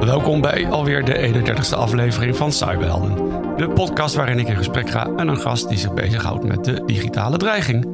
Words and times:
Welkom 0.00 0.40
bij 0.40 0.66
de 1.04 1.44
31ste 1.44 1.76
aflevering 1.76 2.36
van 2.36 2.52
Cyberhelden. 2.52 3.14
De 3.56 3.68
podcast 3.68 4.14
waarin 4.14 4.38
ik 4.38 4.48
in 4.48 4.56
gesprek 4.56 4.90
ga 4.90 5.08
met 5.08 5.28
een 5.28 5.40
gast 5.40 5.68
die 5.68 5.78
zich 5.78 5.94
bezighoudt 5.94 6.44
met 6.44 6.64
de 6.64 6.82
digitale 6.86 7.36
dreiging. 7.36 7.86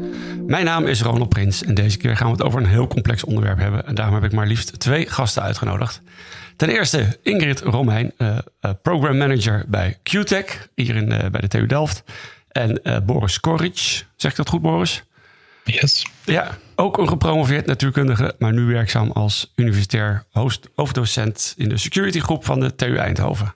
Mijn 0.46 0.64
naam 0.64 0.86
is 0.86 1.02
Ronald 1.02 1.28
Prins 1.28 1.64
en 1.64 1.74
deze 1.74 1.98
keer 1.98 2.16
gaan 2.16 2.26
we 2.26 2.32
het 2.32 2.42
over 2.42 2.60
een 2.60 2.66
heel 2.66 2.86
complex 2.86 3.24
onderwerp 3.24 3.58
hebben. 3.58 3.86
En 3.86 3.94
daarom 3.94 4.14
heb 4.14 4.24
ik 4.24 4.32
maar 4.32 4.46
liefst 4.46 4.80
twee 4.80 5.06
gasten 5.06 5.42
uitgenodigd. 5.42 6.00
Ten 6.56 6.68
eerste 6.68 7.18
Ingrid 7.22 7.60
Romein, 7.60 8.12
uh, 8.18 8.38
program 8.82 9.16
manager 9.16 9.64
bij 9.68 9.98
QTech, 10.02 10.68
hier 10.74 10.96
in, 10.96 11.12
uh, 11.12 11.18
bij 11.30 11.40
de 11.40 11.48
TU 11.48 11.66
Delft. 11.66 12.04
En 12.48 12.82
Boris 13.06 13.40
Koric, 13.40 14.04
zeg 14.16 14.30
ik 14.30 14.36
dat 14.36 14.48
goed 14.48 14.62
Boris? 14.62 15.04
Yes. 15.64 16.06
Ja, 16.24 16.58
ook 16.74 16.98
een 16.98 17.08
gepromoveerd 17.08 17.66
natuurkundige, 17.66 18.34
maar 18.38 18.52
nu 18.52 18.64
werkzaam 18.64 19.10
als 19.10 19.52
universitair 19.56 20.24
host, 20.30 20.68
hoofddocent 20.74 21.54
in 21.56 21.68
de 21.68 21.76
security 21.76 22.20
groep 22.20 22.44
van 22.44 22.60
de 22.60 22.74
TU 22.74 22.96
Eindhoven. 22.96 23.54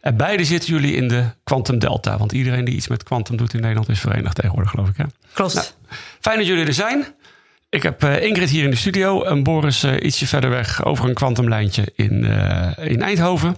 En 0.00 0.16
beide 0.16 0.44
zitten 0.44 0.70
jullie 0.70 0.94
in 0.94 1.08
de 1.08 1.24
Quantum 1.44 1.78
Delta, 1.78 2.18
want 2.18 2.32
iedereen 2.32 2.64
die 2.64 2.74
iets 2.74 2.88
met 2.88 3.02
quantum 3.02 3.36
doet 3.36 3.54
in 3.54 3.60
Nederland 3.60 3.88
is 3.88 4.00
verenigd 4.00 4.34
tegenwoordig, 4.34 4.70
geloof 4.70 4.88
ik. 4.88 4.96
Hè? 4.96 5.04
Klopt. 5.32 5.54
Nou, 5.54 5.66
fijn 6.20 6.38
dat 6.38 6.46
jullie 6.46 6.66
er 6.66 6.74
zijn. 6.74 7.04
Ik 7.68 7.82
heb 7.82 8.04
uh, 8.04 8.22
Ingrid 8.22 8.50
hier 8.50 8.64
in 8.64 8.70
de 8.70 8.76
studio 8.76 9.22
en 9.22 9.42
Boris 9.42 9.84
uh, 9.84 9.92
ietsje 10.02 10.26
verder 10.26 10.50
weg 10.50 10.84
over 10.84 11.08
een 11.08 11.14
kwantumlijntje 11.14 11.92
in, 11.94 12.24
uh, 12.24 12.70
in 12.80 13.02
Eindhoven. 13.02 13.56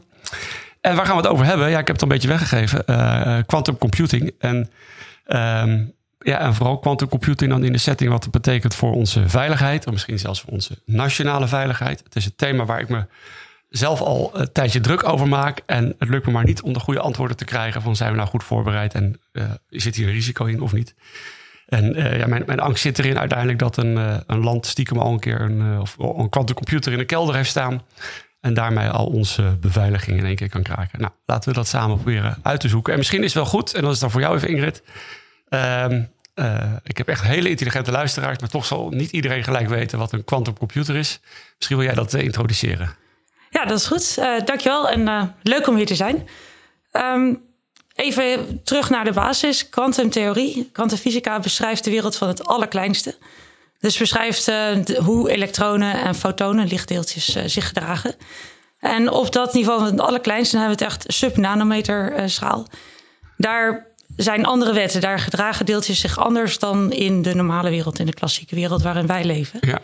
En 0.80 0.96
waar 0.96 1.06
gaan 1.06 1.16
we 1.16 1.22
het 1.22 1.30
over 1.30 1.46
hebben? 1.46 1.70
Ja, 1.70 1.78
ik 1.78 1.86
heb 1.86 2.00
het 2.00 2.02
al 2.02 2.10
een 2.10 2.14
beetje 2.14 2.28
weggegeven. 2.28 2.84
Quantum 3.46 3.78
computing. 3.78 4.34
En 4.38 4.70
um, 5.26 5.94
ja, 6.26 6.38
en 6.40 6.54
vooral 6.54 6.78
quantum 6.78 7.08
computing 7.08 7.50
dan 7.50 7.64
in 7.64 7.72
de 7.72 7.78
setting 7.78 8.10
wat 8.10 8.22
het 8.22 8.32
betekent 8.32 8.74
voor 8.74 8.92
onze 8.92 9.28
veiligheid, 9.28 9.86
of 9.86 9.92
misschien 9.92 10.18
zelfs 10.18 10.40
voor 10.40 10.52
onze 10.52 10.78
nationale 10.84 11.48
veiligheid. 11.48 12.00
Het 12.04 12.16
is 12.16 12.24
een 12.24 12.36
thema 12.36 12.64
waar 12.64 12.80
ik 12.80 12.88
me 12.88 13.04
zelf 13.68 14.00
al 14.00 14.30
een 14.34 14.52
tijdje 14.52 14.80
druk 14.80 15.08
over 15.08 15.28
maak. 15.28 15.62
En 15.66 15.94
het 15.98 16.08
lukt 16.08 16.26
me 16.26 16.32
maar 16.32 16.44
niet 16.44 16.62
om 16.62 16.72
de 16.72 16.80
goede 16.80 17.00
antwoorden 17.00 17.36
te 17.36 17.44
krijgen 17.44 17.82
van 17.82 17.96
zijn 17.96 18.10
we 18.10 18.16
nou 18.16 18.28
goed 18.28 18.44
voorbereid 18.44 18.94
en 18.94 19.20
uh, 19.32 19.44
zit 19.68 19.96
hier 19.96 20.06
een 20.06 20.12
risico 20.12 20.44
in 20.44 20.60
of 20.60 20.72
niet. 20.72 20.94
En 21.66 21.98
uh, 21.98 22.18
ja, 22.18 22.26
mijn, 22.26 22.42
mijn 22.46 22.60
angst 22.60 22.82
zit 22.82 22.98
erin 22.98 23.18
uiteindelijk 23.18 23.58
dat 23.58 23.76
een, 23.76 23.96
uh, 23.96 24.16
een 24.26 24.40
land 24.40 24.66
stiekem 24.66 24.98
al 24.98 25.12
een 25.12 25.20
keer 25.20 25.40
een, 25.40 25.80
of 25.80 25.96
een 25.98 26.28
quantumcomputer 26.28 26.92
in 26.92 26.98
de 26.98 27.04
kelder 27.04 27.34
heeft 27.34 27.50
staan. 27.50 27.82
En 28.40 28.54
daarmee 28.54 28.88
al 28.88 29.06
onze 29.06 29.56
beveiliging 29.60 30.18
in 30.18 30.26
één 30.26 30.36
keer 30.36 30.48
kan 30.48 30.62
kraken. 30.62 31.00
Nou, 31.00 31.12
laten 31.26 31.48
we 31.48 31.54
dat 31.54 31.68
samen 31.68 31.96
proberen 31.96 32.38
uit 32.42 32.60
te 32.60 32.68
zoeken. 32.68 32.92
En 32.92 32.98
misschien 32.98 33.22
is 33.22 33.34
het 33.34 33.42
wel 33.42 33.52
goed, 33.52 33.74
en 33.74 33.82
dat 33.82 33.92
is 33.92 33.98
dan 33.98 34.10
voor 34.10 34.20
jou 34.20 34.36
even 34.36 34.48
Ingrid. 34.48 34.82
Uh, 35.48 35.86
uh, 36.36 36.72
ik 36.82 36.98
heb 36.98 37.08
echt 37.08 37.22
hele 37.22 37.48
intelligente 37.48 37.90
luisteraars, 37.90 38.38
maar 38.38 38.48
toch 38.48 38.66
zal 38.66 38.88
niet 38.88 39.10
iedereen 39.10 39.44
gelijk 39.44 39.68
weten 39.68 39.98
wat 39.98 40.12
een 40.12 40.24
quantumcomputer 40.24 40.96
is. 40.96 41.20
Misschien 41.56 41.76
wil 41.76 41.86
jij 41.86 41.94
dat 41.94 42.14
introduceren. 42.14 42.96
Ja, 43.50 43.64
dat 43.64 43.78
is 43.78 43.86
goed. 43.86 44.16
Uh, 44.18 44.44
dankjewel 44.44 44.88
en 44.88 45.34
leuk 45.42 45.66
om 45.66 45.76
hier 45.76 45.86
te 45.86 45.94
zijn. 45.94 46.28
Um, 46.92 47.42
even 47.94 48.60
terug 48.64 48.90
naar 48.90 49.04
de 49.04 49.12
basis. 49.12 49.68
Quantumtheorie, 49.68 50.70
kwantumfysica 50.72 51.40
beschrijft 51.40 51.84
de 51.84 51.90
wereld 51.90 52.16
van 52.16 52.28
het 52.28 52.46
allerkleinste. 52.46 53.16
Dus 53.78 53.98
beschrijft 53.98 54.50
hoe 54.96 55.30
elektronen 55.30 56.02
en 56.02 56.14
fotonen, 56.14 56.66
lichtdeeltjes, 56.66 57.36
zich 57.46 57.66
gedragen. 57.68 58.14
En 58.78 59.10
op 59.10 59.32
dat 59.32 59.54
niveau 59.54 59.78
van 59.78 59.90
het 59.90 60.00
allerkleinste 60.00 60.58
hebben 60.58 60.78
we 60.78 60.84
het 60.84 60.92
echt 60.92 61.04
sub-nanometer 61.14 62.30
schaal. 62.30 62.66
Daar 63.36 63.85
zijn 64.16 64.44
andere 64.44 64.72
wetten. 64.72 65.00
Daar 65.00 65.18
gedragen 65.18 65.66
deeltjes 65.66 66.00
zich 66.00 66.18
anders 66.18 66.58
dan 66.58 66.92
in 66.92 67.22
de 67.22 67.34
normale 67.34 67.70
wereld, 67.70 67.98
in 67.98 68.06
de 68.06 68.12
klassieke 68.12 68.54
wereld 68.54 68.82
waarin 68.82 69.06
wij 69.06 69.24
leven. 69.24 69.60
Ja. 69.60 69.80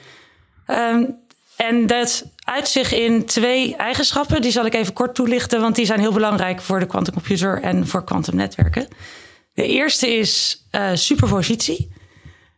Um, 0.91 1.21
en 1.57 1.87
dat 1.87 2.25
uit 2.45 2.69
zich 2.69 2.93
in 2.93 3.25
twee 3.25 3.77
eigenschappen. 3.77 4.43
Die 4.43 4.51
zal 4.51 4.67
ik 4.67 4.75
even 4.75 4.93
kort 4.93 5.15
toelichten, 5.15 5.61
want 5.61 5.75
die 5.75 5.87
zijn 5.87 6.01
heel 6.01 6.13
belangrijk 6.13 6.61
voor 6.61 6.79
de 6.79 6.87
quantumcomputer 6.87 7.63
en 7.63 7.87
voor 7.87 8.05
kwantumnetwerken. 8.05 8.89
De 9.55 9.67
eerste 9.67 10.15
is 10.15 10.65
uh, 10.73 10.91
superpositie. 10.95 11.91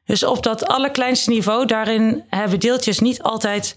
Dus 0.04 0.22
op 0.24 0.42
dat 0.42 0.66
allerkleinste 0.66 1.30
niveau, 1.30 1.66
daarin 1.66 2.24
hebben 2.28 2.60
deeltjes 2.60 2.98
niet 2.98 3.22
altijd 3.22 3.76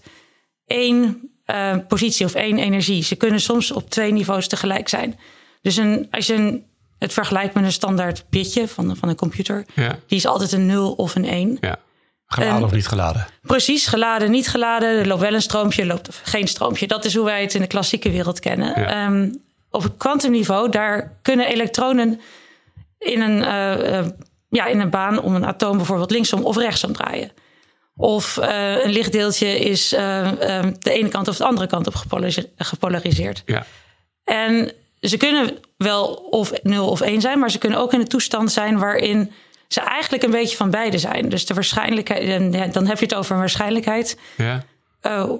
één 0.66 1.30
uh, 1.46 1.76
positie 1.88 2.26
of 2.26 2.34
één 2.34 2.58
energie. 2.58 3.02
Ze 3.02 3.16
kunnen 3.16 3.40
soms 3.40 3.72
op 3.72 3.90
twee 3.90 4.12
niveaus 4.12 4.48
tegelijk 4.48 4.88
zijn. 4.88 5.18
Dus 5.62 5.76
een, 5.76 6.08
als 6.10 6.26
je 6.26 6.34
een 6.34 6.64
het 6.98 7.12
vergelijkt 7.12 7.54
met 7.54 7.64
een 7.64 7.72
standaard 7.72 8.24
bitje 8.30 8.68
van, 8.68 8.96
van 8.96 9.08
een 9.08 9.16
computer. 9.16 9.64
Ja. 9.74 9.98
Die 10.06 10.18
is 10.18 10.26
altijd 10.26 10.52
een 10.52 10.66
0 10.66 10.92
of 10.92 11.14
een 11.14 11.24
1. 11.24 11.56
Ja. 11.60 11.76
Geladen 12.26 12.64
of 12.64 12.72
niet 12.72 12.86
geladen? 12.86 13.26
Precies, 13.42 13.86
geladen, 13.86 14.30
niet 14.30 14.48
geladen. 14.48 14.88
Er 14.88 15.06
loopt 15.06 15.20
wel 15.20 15.34
een 15.34 15.42
stroompje, 15.42 15.82
er 15.82 15.88
loopt 15.88 16.20
geen 16.22 16.48
stroompje. 16.48 16.86
Dat 16.86 17.04
is 17.04 17.14
hoe 17.14 17.24
wij 17.24 17.40
het 17.40 17.54
in 17.54 17.60
de 17.60 17.66
klassieke 17.66 18.10
wereld 18.10 18.40
kennen. 18.40 18.80
Ja. 18.80 19.06
Um, 19.06 19.42
op 19.70 19.82
het 19.82 19.96
kwantumniveau, 19.96 20.70
daar 20.70 21.18
kunnen 21.22 21.46
elektronen 21.46 22.20
in 22.98 23.20
een, 23.20 23.38
uh, 23.38 24.00
uh, 24.00 24.06
ja, 24.48 24.66
in 24.66 24.80
een 24.80 24.90
baan 24.90 25.22
om 25.22 25.34
een 25.34 25.46
atoom 25.46 25.76
bijvoorbeeld 25.76 26.10
linksom 26.10 26.44
of 26.44 26.56
rechtsom 26.56 26.92
draaien. 26.92 27.30
Of 27.96 28.36
uh, 28.36 28.84
een 28.84 28.90
lichtdeeltje 28.90 29.58
is 29.58 29.88
de 29.88 30.76
ene 30.82 31.08
kant 31.08 31.28
of 31.28 31.36
de 31.36 31.44
andere 31.44 31.66
kant 31.66 31.86
op 31.86 31.94
gepolariseerd. 32.56 33.42
Ja. 33.46 33.66
En 34.24 34.72
ze 35.00 35.16
kunnen 35.16 35.58
wel 35.76 36.06
of 36.14 36.52
0 36.62 36.88
of 36.88 37.00
1 37.00 37.20
zijn, 37.20 37.38
maar 37.38 37.50
ze 37.50 37.58
kunnen 37.58 37.78
ook 37.78 37.92
in 37.92 38.00
een 38.00 38.08
toestand 38.08 38.52
zijn 38.52 38.78
waarin 38.78 39.32
ze 39.68 39.80
eigenlijk 39.80 40.22
een 40.22 40.30
beetje 40.30 40.56
van 40.56 40.70
beide 40.70 40.98
zijn. 40.98 41.28
Dus 41.28 41.46
de 41.46 41.54
waarschijnlijkheid, 41.54 42.72
dan 42.72 42.86
heb 42.86 42.98
je 42.98 43.04
het 43.04 43.14
over 43.14 43.32
een 43.32 43.38
waarschijnlijkheid. 43.38 44.18
Ja. 44.36 44.64
Uh, 45.02 45.30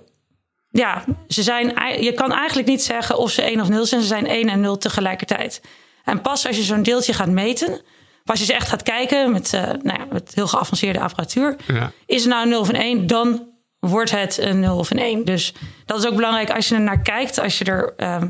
ja, 0.70 1.04
ze 1.28 1.42
zijn, 1.42 1.66
je 2.02 2.12
kan 2.12 2.32
eigenlijk 2.32 2.68
niet 2.68 2.82
zeggen 2.82 3.18
of 3.18 3.30
ze 3.30 3.42
1 3.42 3.60
of 3.60 3.68
0 3.68 3.86
zijn. 3.86 4.00
Ze 4.00 4.06
zijn 4.06 4.26
1 4.26 4.48
en 4.48 4.60
0 4.60 4.78
tegelijkertijd. 4.78 5.60
En 6.04 6.20
pas 6.20 6.46
als 6.46 6.56
je 6.56 6.62
zo'n 6.62 6.82
deeltje 6.82 7.12
gaat 7.12 7.28
meten, 7.28 7.80
pas 8.24 8.38
je 8.38 8.44
ze 8.44 8.52
echt 8.52 8.68
gaat 8.68 8.82
kijken 8.82 9.32
met, 9.32 9.52
uh, 9.52 9.62
nou 9.62 9.98
ja, 9.98 10.06
met 10.12 10.32
heel 10.34 10.46
geavanceerde 10.46 11.00
apparatuur, 11.00 11.56
ja. 11.66 11.92
is 12.06 12.20
het 12.20 12.30
nou 12.30 12.42
een 12.42 12.48
0 12.48 12.60
of 12.60 12.68
een 12.68 12.74
1, 12.74 13.06
dan 13.06 13.48
wordt 13.80 14.10
het 14.10 14.38
een 14.38 14.60
0 14.60 14.78
of 14.78 14.90
een 14.90 14.98
1. 14.98 15.24
Dus 15.24 15.54
dat 15.84 15.98
is 15.98 16.06
ook 16.06 16.16
belangrijk 16.16 16.50
als 16.50 16.68
je 16.68 16.74
er 16.74 16.80
naar 16.80 17.00
kijkt, 17.00 17.38
als 17.38 17.58
je 17.58 17.64
er. 17.64 17.94
Uh, 17.96 18.22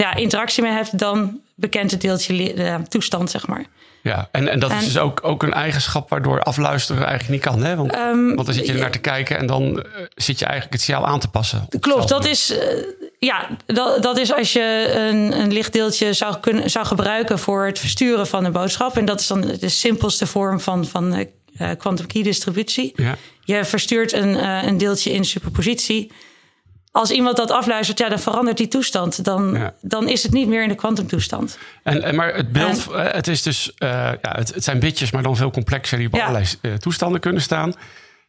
ja, 0.00 0.14
interactie 0.14 0.62
mee 0.62 0.72
hebt, 0.72 0.98
dan 0.98 1.40
bekent 1.54 1.90
het 1.90 2.00
deeltje 2.00 2.54
de 2.54 2.78
toestand, 2.88 3.30
zeg 3.30 3.46
maar. 3.46 3.64
Ja, 4.02 4.28
en, 4.32 4.48
en 4.48 4.58
dat 4.58 4.72
is 4.72 4.84
dus 4.84 4.98
ook, 4.98 5.20
ook 5.22 5.42
een 5.42 5.52
eigenschap 5.52 6.10
waardoor 6.10 6.42
afluisteren 6.42 7.06
eigenlijk 7.06 7.30
niet 7.30 7.40
kan. 7.40 7.64
Hè? 7.64 7.76
Want, 7.76 7.96
um, 7.96 8.34
want 8.34 8.46
dan 8.46 8.54
zit 8.54 8.66
je 8.66 8.72
er 8.72 8.78
naar 8.78 8.90
te 8.90 8.98
kijken 8.98 9.38
en 9.38 9.46
dan 9.46 9.62
uh, 9.62 9.82
zit 10.14 10.38
je 10.38 10.44
eigenlijk 10.44 10.72
het 10.72 10.82
signaal 10.82 11.06
aan 11.06 11.20
te 11.20 11.28
passen. 11.28 11.68
Klopt, 11.80 12.08
dat 12.08 12.24
is, 12.24 12.50
uh, 12.50 12.58
ja, 13.18 13.48
dat, 13.66 14.02
dat 14.02 14.18
is 14.18 14.32
als 14.32 14.52
je 14.52 14.92
een, 14.94 15.40
een 15.40 15.52
lichtdeeltje 15.52 16.12
zou, 16.12 16.36
kunnen, 16.40 16.70
zou 16.70 16.86
gebruiken 16.86 17.38
voor 17.38 17.66
het 17.66 17.78
versturen 17.78 18.26
van 18.26 18.44
een 18.44 18.52
boodschap. 18.52 18.96
En 18.96 19.04
dat 19.04 19.20
is 19.20 19.26
dan 19.26 19.40
de 19.40 19.68
simpelste 19.68 20.26
vorm 20.26 20.60
van, 20.60 20.86
van 20.86 21.26
quantum 21.78 22.06
key 22.06 22.22
distributie. 22.22 22.92
Ja. 22.96 23.16
Je 23.44 23.64
verstuurt 23.64 24.12
een, 24.12 24.44
een 24.66 24.78
deeltje 24.78 25.12
in 25.12 25.24
superpositie 25.24 26.10
als 26.92 27.10
iemand 27.10 27.36
dat 27.36 27.50
afluistert, 27.50 27.98
ja, 27.98 28.08
dan 28.08 28.18
verandert 28.18 28.56
die 28.56 28.68
toestand. 28.68 29.24
Dan, 29.24 29.70
dan 29.80 30.08
is 30.08 30.22
het 30.22 30.32
niet 30.32 30.48
meer 30.48 30.62
in 30.62 30.68
de 30.68 30.74
kwantumtoestand. 30.74 31.58
En, 31.82 32.02
en, 32.02 32.14
maar 32.14 32.34
het 32.34 32.52
beeld, 32.52 32.90
eh, 32.90 33.12
het 33.12 33.28
is 33.28 33.42
dus, 33.42 33.72
uh, 33.78 33.88
ja, 34.22 34.34
het, 34.36 34.54
het, 34.54 34.64
zijn 34.64 34.78
bitjes, 34.78 35.10
maar 35.10 35.22
dan 35.22 35.36
veel 35.36 35.50
complexer 35.50 35.98
die 35.98 36.06
op 36.06 36.14
ja. 36.14 36.20
allerlei 36.20 36.46
uh, 36.62 36.74
toestanden 36.74 37.20
kunnen 37.20 37.42
staan. 37.42 37.74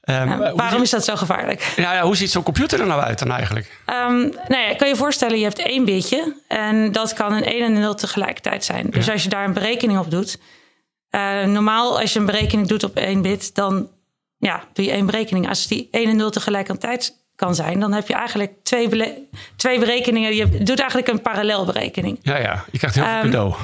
Um, 0.09 0.37
waarom 0.55 0.81
is 0.81 0.89
dat 0.89 1.05
zo 1.05 1.15
gevaarlijk? 1.15 1.73
Ja, 1.75 1.93
ja, 1.93 2.01
hoe 2.01 2.15
ziet 2.15 2.31
zo'n 2.31 2.43
computer 2.43 2.79
er 2.79 2.87
nou 2.87 3.01
uit 3.01 3.19
dan 3.19 3.31
eigenlijk? 3.31 3.81
Um, 3.85 4.21
nou 4.47 4.67
ja, 4.67 4.75
kan 4.75 4.87
je 4.87 4.95
voorstellen, 4.95 5.37
je 5.37 5.43
hebt 5.43 5.59
één 5.59 5.85
bitje 5.85 6.35
en 6.47 6.91
dat 6.91 7.13
kan 7.13 7.33
een 7.33 7.43
1 7.43 7.65
en 7.65 7.75
een 7.75 7.81
0 7.81 7.95
tegelijkertijd 7.95 8.63
zijn. 8.63 8.89
Dus 8.89 9.09
als 9.09 9.23
je 9.23 9.29
daar 9.29 9.45
een 9.45 9.53
berekening 9.53 9.99
op 9.99 10.11
doet, 10.11 10.39
normaal 11.45 11.99
als 11.99 12.13
je 12.13 12.19
een 12.19 12.25
berekening 12.25 12.67
doet 12.67 12.83
op 12.83 12.95
één 12.95 13.21
bit, 13.21 13.55
dan 13.55 13.89
ja, 14.37 14.63
doe 14.73 14.85
je 14.85 14.91
één 14.91 15.05
berekening. 15.05 15.49
Als 15.49 15.67
die 15.67 15.87
1 15.91 16.09
en 16.09 16.15
0 16.15 16.29
tegelijkertijd 16.29 17.20
kan 17.41 17.55
zijn, 17.55 17.79
dan 17.79 17.93
heb 17.93 18.07
je 18.07 18.13
eigenlijk 18.13 18.53
twee, 18.63 18.89
twee 19.55 19.79
berekeningen. 19.79 20.35
Je 20.35 20.63
doet 20.63 20.79
eigenlijk 20.79 21.07
een 21.07 21.21
parallelberekening. 21.21 22.19
Ja, 22.21 22.37
ja, 22.37 22.65
je 22.71 22.77
krijgt 22.77 22.95
heel 22.95 23.05
veel 23.05 23.15
um, 23.15 23.21
cadeau. 23.21 23.55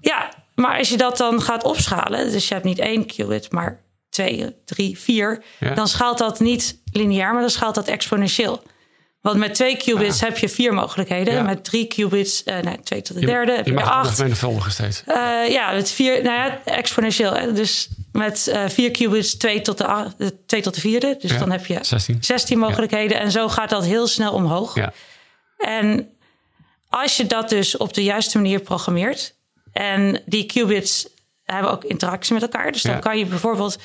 Ja, 0.00 0.28
maar 0.54 0.78
als 0.78 0.88
je 0.88 0.96
dat 0.96 1.16
dan 1.16 1.42
gaat 1.42 1.64
opschalen, 1.64 2.30
dus 2.30 2.48
je 2.48 2.54
hebt 2.54 2.66
niet 2.66 2.78
één 2.78 3.06
qubit, 3.06 3.52
maar 3.52 3.80
twee, 4.08 4.56
drie, 4.64 4.98
vier, 4.98 5.42
ja. 5.58 5.74
dan 5.74 5.88
schaalt 5.88 6.18
dat 6.18 6.40
niet 6.40 6.78
lineair, 6.92 7.32
maar 7.32 7.40
dan 7.40 7.50
schaalt 7.50 7.74
dat 7.74 7.88
exponentieel. 7.88 8.62
Want 9.22 9.38
met 9.38 9.54
twee 9.54 9.76
qubits 9.76 10.20
heb 10.20 10.38
je 10.38 10.48
vier 10.48 10.74
mogelijkheden. 10.74 11.44
Met 11.44 11.64
drie 11.64 11.86
qubits, 11.86 12.42
uh, 12.44 12.58
nee, 12.58 12.80
twee 12.82 13.02
tot 13.02 13.20
de 13.20 13.26
derde, 13.26 13.52
heb 13.52 13.66
je, 13.66 13.72
je 13.72 13.82
acht. 13.82 14.18
menigvuldigen 14.18 14.72
steeds. 14.72 15.02
Uh, 15.08 15.48
ja, 15.48 15.72
met 15.72 15.90
vier, 15.90 16.22
nou 16.22 16.36
ja, 16.36 16.60
exponentieel. 16.64 17.54
Dus 17.54 17.88
met 18.12 18.46
uh, 18.48 18.68
vier 18.68 18.90
qubits, 18.90 19.36
twee 19.36 19.60
tot 19.60 19.78
de, 19.78 20.34
twee 20.46 20.62
tot 20.62 20.74
de 20.74 20.80
vierde. 20.80 21.16
Dus 21.20 21.38
dan 21.38 21.50
heb 21.50 21.66
je 21.66 21.78
16, 21.82 22.18
16 22.20 22.58
mogelijkheden. 22.58 23.20
En 23.20 23.30
zo 23.30 23.48
gaat 23.48 23.70
dat 23.70 23.84
heel 23.84 24.06
snel 24.06 24.32
omhoog. 24.32 24.74
Ja. 24.74 24.92
En 25.58 26.08
als 26.88 27.16
je 27.16 27.26
dat 27.26 27.48
dus 27.48 27.76
op 27.76 27.94
de 27.94 28.02
juiste 28.02 28.38
manier 28.38 28.60
programmeert... 28.60 29.34
en 29.72 30.22
die 30.26 30.46
qubits 30.46 31.08
hebben 31.44 31.70
ook 31.70 31.84
interactie 31.84 32.34
met 32.34 32.42
elkaar. 32.42 32.72
Dus 32.72 32.82
dan 32.82 33.00
kan 33.00 33.18
je 33.18 33.26
bijvoorbeeld... 33.26 33.78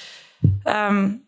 Um, 0.63 1.26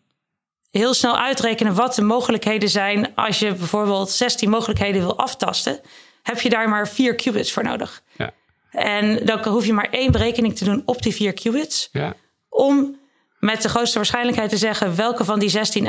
heel 0.70 0.94
snel 0.94 1.18
uitrekenen 1.18 1.74
wat 1.74 1.94
de 1.94 2.02
mogelijkheden 2.02 2.68
zijn. 2.68 3.14
Als 3.14 3.38
je 3.38 3.54
bijvoorbeeld 3.54 4.10
16 4.10 4.50
mogelijkheden 4.50 5.00
wil 5.00 5.18
aftasten, 5.18 5.80
heb 6.22 6.40
je 6.40 6.50
daar 6.50 6.68
maar 6.68 6.88
vier 6.88 7.14
qubits 7.14 7.52
voor 7.52 7.64
nodig. 7.64 8.02
Ja. 8.16 8.30
En 8.70 9.24
dan 9.24 9.44
hoef 9.44 9.66
je 9.66 9.72
maar 9.72 9.88
één 9.90 10.12
berekening 10.12 10.56
te 10.56 10.64
doen 10.64 10.82
op 10.84 11.02
die 11.02 11.14
vier 11.14 11.32
qubits. 11.32 11.88
Ja. 11.92 12.14
Om 12.48 12.98
met 13.38 13.62
de 13.62 13.68
grootste 13.68 13.96
waarschijnlijkheid 13.96 14.50
te 14.50 14.56
zeggen 14.56 14.96
welke 14.96 15.24
van 15.24 15.38
die 15.38 15.48
16 15.48 15.88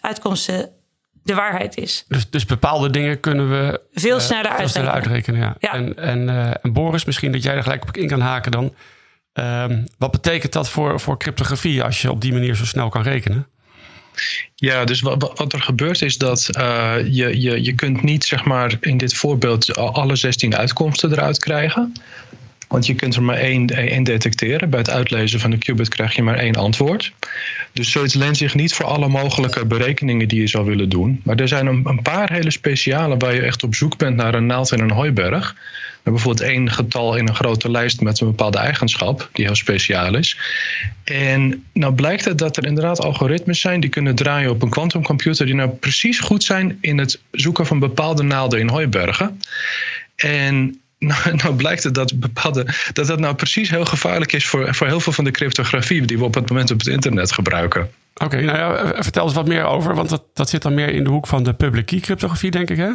uitkomsten 0.00 0.70
de 1.22 1.34
waarheid 1.34 1.76
is. 1.76 2.04
Dus, 2.08 2.30
dus 2.30 2.44
bepaalde 2.44 2.90
dingen 2.90 3.20
kunnen 3.20 3.50
we 3.50 3.80
veel 3.92 4.16
uh, 4.16 4.22
sneller 4.22 4.50
uitrekenen. 4.50 4.92
uitrekenen 4.92 5.40
ja. 5.40 5.56
ja. 5.58 5.72
En, 5.72 5.96
en, 5.96 6.28
uh, 6.28 6.64
en, 6.64 6.72
Boris, 6.72 7.04
misschien 7.04 7.32
dat 7.32 7.42
jij 7.42 7.54
er 7.54 7.62
gelijk 7.62 7.82
op 7.82 7.96
in 7.96 8.08
kan 8.08 8.20
haken 8.20 8.50
dan. 8.50 8.74
Um, 9.32 9.84
wat 9.98 10.10
betekent 10.10 10.52
dat 10.52 10.68
voor, 10.68 11.00
voor 11.00 11.18
cryptografie 11.18 11.82
als 11.82 12.02
je 12.02 12.10
op 12.10 12.20
die 12.20 12.32
manier 12.32 12.54
zo 12.54 12.64
snel 12.64 12.88
kan 12.88 13.02
rekenen? 13.02 13.46
Ja, 14.54 14.84
dus 14.84 15.00
wat, 15.00 15.32
wat 15.34 15.52
er 15.52 15.62
gebeurt 15.62 16.02
is 16.02 16.18
dat 16.18 16.48
uh, 16.58 16.94
je, 17.04 17.40
je, 17.40 17.62
je 17.62 17.74
kunt 17.74 18.02
niet 18.02 18.24
zeg 18.24 18.44
maar 18.44 18.76
in 18.80 18.96
dit 18.96 19.14
voorbeeld 19.14 19.76
alle 19.76 20.16
16 20.16 20.56
uitkomsten 20.56 21.12
eruit 21.12 21.38
krijgen. 21.38 21.92
Want 22.70 22.86
je 22.86 22.94
kunt 22.94 23.16
er 23.16 23.22
maar 23.22 23.36
één, 23.36 23.66
één 23.66 24.02
detecteren. 24.02 24.70
Bij 24.70 24.78
het 24.78 24.90
uitlezen 24.90 25.40
van 25.40 25.50
de 25.50 25.58
qubit 25.58 25.88
krijg 25.88 26.14
je 26.14 26.22
maar 26.22 26.38
één 26.38 26.54
antwoord. 26.54 27.12
Dus 27.72 27.90
zoiets 27.90 28.14
leent 28.14 28.36
zich 28.36 28.54
niet 28.54 28.74
voor 28.74 28.86
alle 28.86 29.08
mogelijke 29.08 29.66
berekeningen 29.66 30.28
die 30.28 30.40
je 30.40 30.46
zou 30.46 30.64
willen 30.64 30.88
doen. 30.88 31.20
Maar 31.24 31.36
er 31.36 31.48
zijn 31.48 31.66
een, 31.66 32.02
paar 32.02 32.32
hele 32.32 32.50
speciale 32.50 33.16
waar 33.16 33.34
je 33.34 33.42
echt 33.42 33.62
op 33.62 33.74
zoek 33.74 33.96
bent 33.96 34.16
naar 34.16 34.34
een 34.34 34.46
naald 34.46 34.72
in 34.72 34.80
een 34.80 34.90
hooiberg 34.90 35.56
bijvoorbeeld 36.02 36.48
één 36.48 36.70
getal 36.70 37.16
in 37.16 37.28
een 37.28 37.34
grote 37.34 37.70
lijst 37.70 38.00
met 38.00 38.20
een 38.20 38.26
bepaalde 38.26 38.58
eigenschap, 38.58 39.28
die 39.32 39.44
heel 39.44 39.54
speciaal 39.54 40.16
is. 40.16 40.38
En 41.04 41.64
nou 41.72 41.94
blijkt 41.94 42.24
het 42.24 42.38
dat 42.38 42.56
er 42.56 42.66
inderdaad 42.66 43.00
algoritmes 43.00 43.60
zijn 43.60 43.80
die 43.80 43.90
kunnen 43.90 44.14
draaien 44.14 44.50
op 44.50 44.62
een 44.62 44.70
kwantumcomputer, 44.70 45.46
die 45.46 45.54
nou 45.54 45.70
precies 45.70 46.20
goed 46.20 46.44
zijn 46.44 46.78
in 46.80 46.98
het 46.98 47.20
zoeken 47.30 47.66
van 47.66 47.78
bepaalde 47.78 48.22
naalden 48.22 48.58
in 48.58 48.68
hooibergen. 48.68 49.40
En 50.16 50.80
nou, 51.00 51.34
nou, 51.42 51.54
blijkt 51.54 51.82
het 51.82 51.94
dat, 51.94 52.20
bepaalde, 52.20 52.66
dat 52.92 53.06
dat 53.06 53.18
nou 53.18 53.34
precies 53.34 53.70
heel 53.70 53.84
gevaarlijk 53.84 54.32
is 54.32 54.46
voor, 54.46 54.74
voor 54.74 54.86
heel 54.86 55.00
veel 55.00 55.12
van 55.12 55.24
de 55.24 55.30
cryptografie 55.30 56.02
die 56.02 56.18
we 56.18 56.24
op 56.24 56.34
het 56.34 56.48
moment 56.48 56.70
op 56.70 56.78
het 56.78 56.88
internet 56.88 57.32
gebruiken. 57.32 57.90
Oké, 58.14 58.40
nou 58.40 58.58
ja, 58.58 59.02
vertel 59.02 59.24
eens 59.24 59.34
wat 59.34 59.48
meer 59.48 59.64
over, 59.64 59.94
want 59.94 60.08
dat, 60.08 60.22
dat 60.34 60.48
zit 60.48 60.62
dan 60.62 60.74
meer 60.74 60.88
in 60.88 61.04
de 61.04 61.10
hoek 61.10 61.26
van 61.26 61.42
de 61.42 61.54
public 61.54 61.86
key 61.86 62.00
cryptografie, 62.00 62.50
denk 62.50 62.70
ik, 62.70 62.76
hè? 62.76 62.90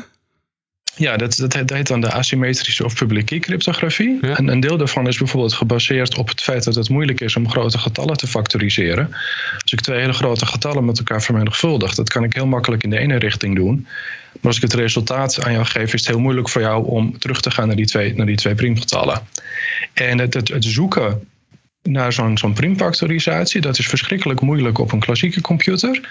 Ja, 0.97 1.17
dat, 1.17 1.35
dat, 1.35 1.69
heet 1.69 1.87
dan 1.87 2.01
de 2.01 2.11
asymmetrische 2.11 2.85
of 2.85 2.95
publieke 2.95 3.39
cryptografie. 3.39 4.19
En 4.21 4.47
een 4.47 4.59
deel 4.59 4.77
daarvan 4.77 5.07
is 5.07 5.17
bijvoorbeeld 5.17 5.53
gebaseerd 5.53 6.17
op 6.17 6.27
het 6.27 6.41
feit 6.41 6.63
dat 6.63 6.75
het 6.75 6.89
moeilijk 6.89 7.21
is 7.21 7.35
om 7.35 7.49
grote 7.49 7.77
getallen 7.77 8.17
te 8.17 8.27
factoriseren. 8.27 9.09
Als 9.61 9.71
ik 9.71 9.81
twee 9.81 9.99
hele 9.99 10.13
grote 10.13 10.45
getallen 10.45 10.85
met 10.85 10.97
elkaar 10.97 11.21
vermenigvuldig, 11.21 11.95
dat 11.95 12.09
kan 12.09 12.23
ik 12.23 12.33
heel 12.33 12.45
makkelijk 12.45 12.83
in 12.83 12.89
de 12.89 12.97
ene 12.97 13.17
richting 13.17 13.55
doen. 13.55 13.87
Maar 14.31 14.53
als 14.53 14.55
ik 14.55 14.61
het 14.61 14.73
resultaat 14.73 15.43
aan 15.43 15.51
jou 15.51 15.65
geef, 15.65 15.93
is 15.93 15.99
het 15.99 16.09
heel 16.09 16.19
moeilijk 16.19 16.49
voor 16.49 16.61
jou 16.61 16.87
om 16.87 17.19
terug 17.19 17.41
te 17.41 17.51
gaan 17.51 17.67
naar 17.67 17.75
die 17.75 17.85
twee, 17.85 18.15
naar 18.15 18.25
die 18.25 18.35
twee 18.35 18.55
priemgetallen. 18.55 19.21
En 19.93 20.19
het, 20.19 20.33
het, 20.33 20.47
het 20.47 20.63
zoeken 20.63 21.27
naar 21.85 22.13
zo'n 22.13 22.37
zo'n 22.37 22.53
primfactorisatie. 22.53 23.61
Dat 23.61 23.77
is 23.77 23.87
verschrikkelijk 23.87 24.41
moeilijk 24.41 24.77
op 24.77 24.91
een 24.91 24.99
klassieke 24.99 25.41
computer. 25.41 26.09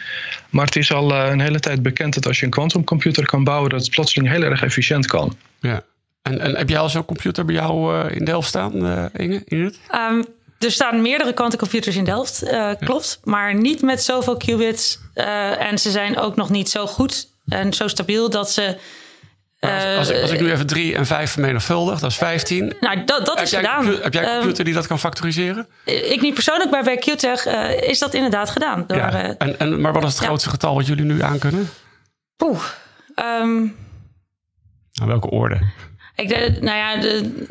Maar 0.50 0.64
het 0.64 0.76
is 0.76 0.92
al 0.92 1.10
uh, 1.10 1.28
een 1.30 1.40
hele 1.40 1.60
tijd 1.60 1.82
bekend 1.82 2.14
dat 2.14 2.26
als 2.26 2.38
je 2.38 2.44
een 2.44 2.50
quantumcomputer 2.50 3.26
kan 3.26 3.44
bouwen, 3.44 3.70
dat 3.70 3.80
het 3.80 3.90
plotseling 3.90 4.32
heel 4.32 4.42
erg 4.42 4.62
efficiënt 4.62 5.06
kan. 5.06 5.36
Ja. 5.60 5.82
En, 6.22 6.40
en 6.40 6.56
heb 6.56 6.68
jij 6.68 6.78
al 6.78 6.88
zo'n 6.88 7.04
computer 7.04 7.44
bij 7.44 7.54
jou 7.54 7.94
uh, 7.94 8.16
in 8.16 8.24
Delft 8.24 8.48
staan, 8.48 8.86
uh, 8.86 9.04
Inge? 9.12 9.42
Ingrid? 9.44 9.78
Um, 10.10 10.24
er 10.58 10.70
staan 10.70 11.02
meerdere 11.02 11.32
quantumcomputers 11.32 11.96
in 11.96 12.04
Delft, 12.04 12.54
klopt. 12.80 13.20
Maar 13.24 13.54
niet 13.54 13.82
met 13.82 14.02
zoveel 14.02 14.36
qubits. 14.36 14.98
en 15.58 15.78
ze 15.78 15.90
zijn 15.90 16.18
ook 16.18 16.36
nog 16.36 16.50
niet 16.50 16.68
zo 16.68 16.86
goed 16.86 17.28
en 17.48 17.72
zo 17.72 17.88
stabiel 17.88 18.30
dat 18.30 18.50
ze 18.50 18.76
als, 19.70 19.84
als, 19.98 20.08
ik, 20.08 20.22
als, 20.22 20.30
ik, 20.30 20.40
nu 20.40 20.50
even 20.50 20.66
3 20.66 20.94
en 20.94 21.06
5 21.06 21.30
vermenigvuldig, 21.30 22.00
dat 22.00 22.10
is 22.10 22.16
15. 22.16 22.76
Nou, 22.80 23.04
dat, 23.04 23.26
dat 23.26 23.40
is 23.40 23.52
gedaan. 23.52 23.86
heb 23.86 24.12
jij 24.12 24.22
een 24.22 24.28
ehm, 24.28 24.38
computer 24.38 24.64
die 24.64 24.74
dat 24.74 24.86
kan 24.86 24.98
factoriseren? 24.98 25.66
Ik 25.84 26.20
niet 26.20 26.34
persoonlijk, 26.34 26.70
maar 26.70 26.82
bij 26.82 26.98
QTech 26.98 27.46
uh, 27.46 27.80
is 27.80 27.98
dat 27.98 28.14
inderdaad 28.14 28.50
gedaan. 28.50 28.84
Door, 28.86 28.96
ja. 28.96 29.24
Uh, 29.24 29.30
en, 29.38 29.58
en, 29.58 29.80
maar 29.80 29.92
wat 29.92 30.04
is 30.04 30.14
het 30.14 30.24
grootste 30.24 30.50
getal 30.50 30.74
wat 30.74 30.86
jullie 30.86 31.04
nu 31.04 31.22
aankunnen? 31.22 31.70
Poeh. 32.36 32.62
Um, 33.40 33.76
nou, 34.92 35.10
welke 35.10 35.30
orde? 35.30 35.60
Ik, 36.14 36.28
de, 36.28 36.56
nou 36.60 36.76
ja, 36.76 36.96
de, 37.00 37.46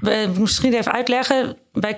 de, 0.00 0.30
misschien 0.38 0.74
even 0.74 0.92
uitleggen. 0.92 1.56
Bij 1.72 1.94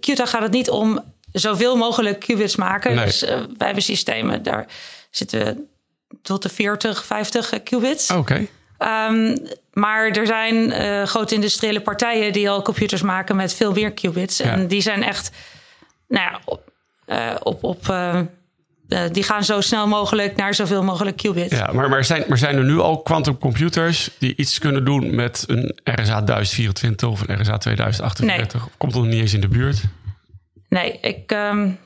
QTech 0.00 0.30
gaat 0.30 0.42
het 0.42 0.52
niet 0.52 0.70
om 0.70 1.14
zoveel 1.32 1.76
mogelijk 1.76 2.20
qubits 2.20 2.56
maken. 2.56 2.94
Nee. 2.94 3.04
Dus 3.04 3.22
uh, 3.22 3.28
wij 3.28 3.66
hebben 3.66 3.82
systemen, 3.82 4.42
daar 4.42 4.66
zitten 5.10 5.44
we 5.44 5.74
tot 6.22 6.42
de 6.42 6.48
40, 6.48 7.04
50 7.04 7.62
qubits. 7.62 8.10
Oké. 8.10 8.46
Um, 8.78 9.36
maar 9.72 10.08
er 10.08 10.26
zijn 10.26 10.54
uh, 10.54 11.02
grote 11.02 11.34
industriële 11.34 11.80
partijen 11.80 12.32
die 12.32 12.50
al 12.50 12.62
computers 12.62 13.02
maken 13.02 13.36
met 13.36 13.54
veel 13.54 13.72
meer 13.72 13.92
qubits. 13.92 14.36
Ja. 14.36 14.44
En 14.44 14.66
die 14.66 14.80
zijn 14.80 15.02
echt, 15.02 15.30
nou 16.08 16.30
ja, 16.30 16.40
op, 16.44 16.72
uh, 17.06 17.34
op, 17.42 17.64
op 17.64 17.88
uh, 17.88 18.20
die 19.12 19.22
gaan 19.22 19.44
zo 19.44 19.60
snel 19.60 19.86
mogelijk 19.86 20.36
naar 20.36 20.54
zoveel 20.54 20.82
mogelijk 20.82 21.16
qubits. 21.16 21.56
Ja, 21.56 21.72
maar, 21.72 21.88
maar, 21.88 22.04
zijn, 22.04 22.24
maar 22.28 22.38
zijn 22.38 22.56
er 22.56 22.64
nu 22.64 22.78
al 22.78 23.02
quantumcomputers 23.02 24.10
die 24.18 24.36
iets 24.36 24.58
kunnen 24.58 24.84
doen 24.84 25.14
met 25.14 25.44
een 25.46 25.78
RSA 25.84 26.20
1024 26.20 27.08
of 27.08 27.28
een 27.28 27.40
RSA 27.40 27.58
2048? 27.58 28.60
Nee. 28.60 28.70
Komt 28.76 28.94
er 28.94 29.00
nog 29.00 29.08
niet 29.08 29.20
eens 29.20 29.34
in 29.34 29.40
de 29.40 29.48
buurt? 29.48 29.82
Nee, 30.68 30.98
ik, 31.00 31.32
um, 31.32 31.78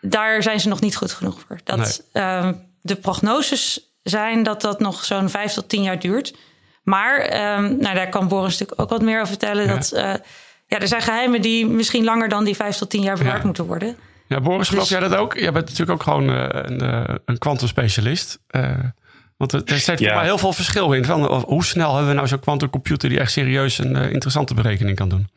daar 0.00 0.42
zijn 0.42 0.60
ze 0.60 0.68
nog 0.68 0.80
niet 0.80 0.96
goed 0.96 1.12
genoeg 1.12 1.40
voor. 1.46 1.60
Dat, 1.64 2.02
nee. 2.12 2.24
um, 2.24 2.68
de 2.80 2.94
prognoses 2.94 3.90
zijn 4.02 4.42
dat 4.42 4.60
dat 4.60 4.80
nog 4.80 5.04
zo'n 5.04 5.28
vijf 5.28 5.52
tot 5.52 5.68
tien 5.68 5.82
jaar 5.82 5.98
duurt. 5.98 6.34
Maar 6.82 7.22
um, 7.58 7.76
nou, 7.80 7.94
daar 7.94 8.08
kan 8.08 8.28
Boris 8.28 8.58
natuurlijk 8.58 8.80
ook 8.80 8.90
wat 8.90 9.02
meer 9.02 9.16
over 9.16 9.28
vertellen. 9.28 9.66
Ja. 9.66 9.74
Dat, 9.74 9.92
uh, 9.94 10.00
ja, 10.66 10.78
er 10.78 10.88
zijn 10.88 11.02
geheimen 11.02 11.42
die 11.42 11.66
misschien 11.66 12.04
langer 12.04 12.28
dan 12.28 12.44
die 12.44 12.56
vijf 12.56 12.76
tot 12.76 12.90
tien 12.90 13.02
jaar 13.02 13.16
bewaard 13.16 13.38
ja. 13.38 13.44
moeten 13.44 13.66
worden. 13.66 13.96
Ja, 14.26 14.40
Boris, 14.40 14.68
geloof 14.68 14.88
dus, 14.88 14.98
jij 14.98 15.08
dat 15.08 15.18
ook? 15.18 15.34
Jij 15.34 15.52
bent 15.52 15.68
natuurlijk 15.68 15.90
ook 15.90 16.02
gewoon 16.02 16.30
uh, 16.30 17.04
een 17.24 17.38
kwantumspecialist. 17.38 18.38
Uh, 18.50 18.70
want 19.36 19.52
er, 19.52 19.62
er 19.64 19.78
zit 19.78 19.98
ja. 19.98 20.14
maar 20.14 20.24
heel 20.24 20.38
veel 20.38 20.52
verschil 20.52 20.92
in. 20.92 21.04
Van, 21.04 21.24
hoe 21.46 21.64
snel 21.64 21.90
hebben 21.90 22.08
we 22.08 22.14
nou 22.14 22.28
zo'n 22.28 22.40
quantumcomputer 22.40 23.08
die 23.08 23.20
echt 23.20 23.32
serieus 23.32 23.78
een 23.78 23.96
interessante 23.96 24.54
berekening 24.54 24.96
kan 24.96 25.08
doen? 25.08 25.28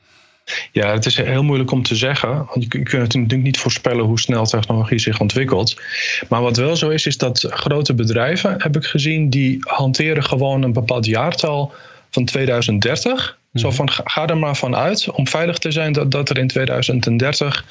Ja, 0.72 0.92
het 0.94 1.06
is 1.06 1.18
heel 1.18 1.44
moeilijk 1.44 1.72
om 1.72 1.84
te 1.84 1.96
zeggen. 1.96 2.30
Want 2.30 2.64
je 2.64 2.68
kunt 2.68 3.14
natuurlijk 3.14 3.44
niet 3.44 3.60
voorspellen 3.60 4.06
hoe 4.06 4.20
snel 4.20 4.46
technologie 4.46 5.00
zich 5.00 5.20
ontwikkelt. 5.20 5.82
Maar 6.30 6.42
wat 6.42 6.58
wel 6.58 6.76
zo 6.76 6.90
is, 6.90 7.06
is 7.06 7.18
dat 7.18 7.48
grote 7.50 7.94
bedrijven, 7.94 8.56
heb 8.58 8.76
ik 8.76 8.86
gezien, 8.86 9.30
die 9.30 9.58
hanteren 9.60 10.24
gewoon 10.24 10.64
een 10.64 10.74
bepaald 10.74 11.06
jaartal 11.06 11.74
van 12.10 12.26
2030. 12.26 13.38
Zo 13.54 13.68
mhm. 13.68 13.76
van 13.76 13.90
ga 13.92 14.28
er 14.28 14.38
maar 14.38 14.56
van 14.56 14.76
uit 14.76 15.10
om 15.12 15.28
veilig 15.28 15.58
te 15.58 15.72
zijn 15.72 15.94
dat, 15.94 16.12
dat 16.12 16.30
er 16.30 16.38
in 16.38 16.48
2030 16.48 17.66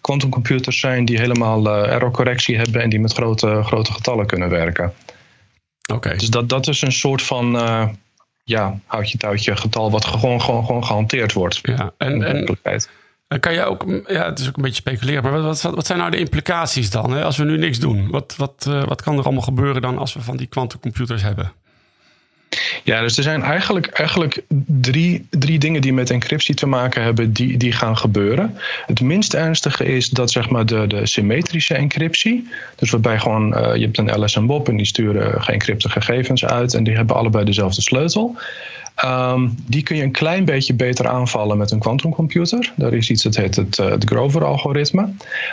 quantumcomputers 0.00 0.80
zijn 0.80 1.04
die 1.04 1.18
helemaal 1.18 1.66
uh, 1.66 1.92
errorcorrectie 1.92 2.56
hebben 2.56 2.82
en 2.82 2.88
die 2.88 3.00
met 3.00 3.12
grote, 3.12 3.62
grote 3.64 3.92
getallen 3.92 4.26
kunnen 4.26 4.48
werken. 4.48 4.92
Oké. 5.92 6.16
Dus 6.16 6.30
dat, 6.30 6.48
dat 6.48 6.68
is 6.68 6.82
een 6.82 6.92
soort 6.92 7.22
van. 7.22 7.56
Uh, 7.56 7.88
ja, 8.48 8.78
houtje 8.86 9.18
touwtje 9.18 9.56
getal 9.56 9.90
wat 9.90 10.04
gewoon, 10.04 10.42
gewoon, 10.42 10.64
gewoon 10.64 10.84
gehanteerd 10.84 11.32
wordt. 11.32 11.58
Ja, 11.62 11.92
en, 11.98 12.22
en 12.22 13.40
kan 13.40 13.52
je 13.52 13.64
ook, 13.64 13.84
ja, 14.06 14.24
het 14.24 14.38
is 14.38 14.48
ook 14.48 14.56
een 14.56 14.62
beetje 14.62 14.82
speculeren, 14.82 15.22
maar 15.22 15.42
wat, 15.42 15.62
wat, 15.62 15.74
wat 15.74 15.86
zijn 15.86 15.98
nou 15.98 16.10
de 16.10 16.18
implicaties 16.18 16.90
dan? 16.90 17.12
Hè? 17.12 17.24
Als 17.24 17.36
we 17.36 17.44
nu 17.44 17.58
niks 17.58 17.78
doen, 17.78 18.10
wat, 18.10 18.34
wat, 18.36 18.66
uh, 18.68 18.84
wat 18.84 19.02
kan 19.02 19.18
er 19.18 19.24
allemaal 19.24 19.42
gebeuren 19.42 19.82
dan 19.82 19.98
als 19.98 20.14
we 20.14 20.20
van 20.20 20.36
die 20.36 20.46
quantumcomputers 20.46 21.22
hebben? 21.22 21.52
Ja, 22.84 23.00
dus 23.00 23.16
er 23.16 23.22
zijn 23.22 23.42
eigenlijk, 23.42 23.86
eigenlijk 23.86 24.42
drie, 24.66 25.26
drie 25.30 25.58
dingen 25.58 25.80
die 25.80 25.92
met 25.92 26.10
encryptie 26.10 26.54
te 26.54 26.66
maken 26.66 27.02
hebben, 27.02 27.32
die, 27.32 27.56
die 27.56 27.72
gaan 27.72 27.96
gebeuren. 27.96 28.58
Het 28.86 29.00
minst 29.00 29.34
ernstige 29.34 29.84
is 29.84 30.10
dat 30.10 30.30
zeg 30.30 30.48
maar 30.50 30.66
de, 30.66 30.86
de 30.86 31.06
symmetrische 31.06 31.74
encryptie. 31.74 32.48
Dus 32.76 32.90
waarbij 32.90 33.18
gewoon, 33.18 33.58
uh, 33.58 33.74
je 33.74 33.84
hebt 33.84 33.98
een 33.98 34.22
LS 34.22 34.36
en 34.36 34.46
Bob 34.46 34.68
en 34.68 34.76
die 34.76 34.86
sturen 34.86 35.42
geëncrypte 35.42 35.88
gegevens 35.88 36.44
uit 36.44 36.74
en 36.74 36.84
die 36.84 36.96
hebben 36.96 37.16
allebei 37.16 37.44
dezelfde 37.44 37.82
sleutel. 37.82 38.36
Um, 39.04 39.54
die 39.66 39.82
kun 39.82 39.96
je 39.96 40.02
een 40.02 40.12
klein 40.12 40.44
beetje 40.44 40.74
beter 40.74 41.08
aanvallen 41.08 41.58
met 41.58 41.70
een 41.70 41.78
quantumcomputer. 41.78 42.72
Daar 42.76 42.92
is 42.92 43.10
iets 43.10 43.22
dat 43.22 43.36
heet 43.36 43.56
het, 43.56 43.78
uh, 43.78 43.88
het 43.88 44.04
Grover-algoritme. 44.04 45.08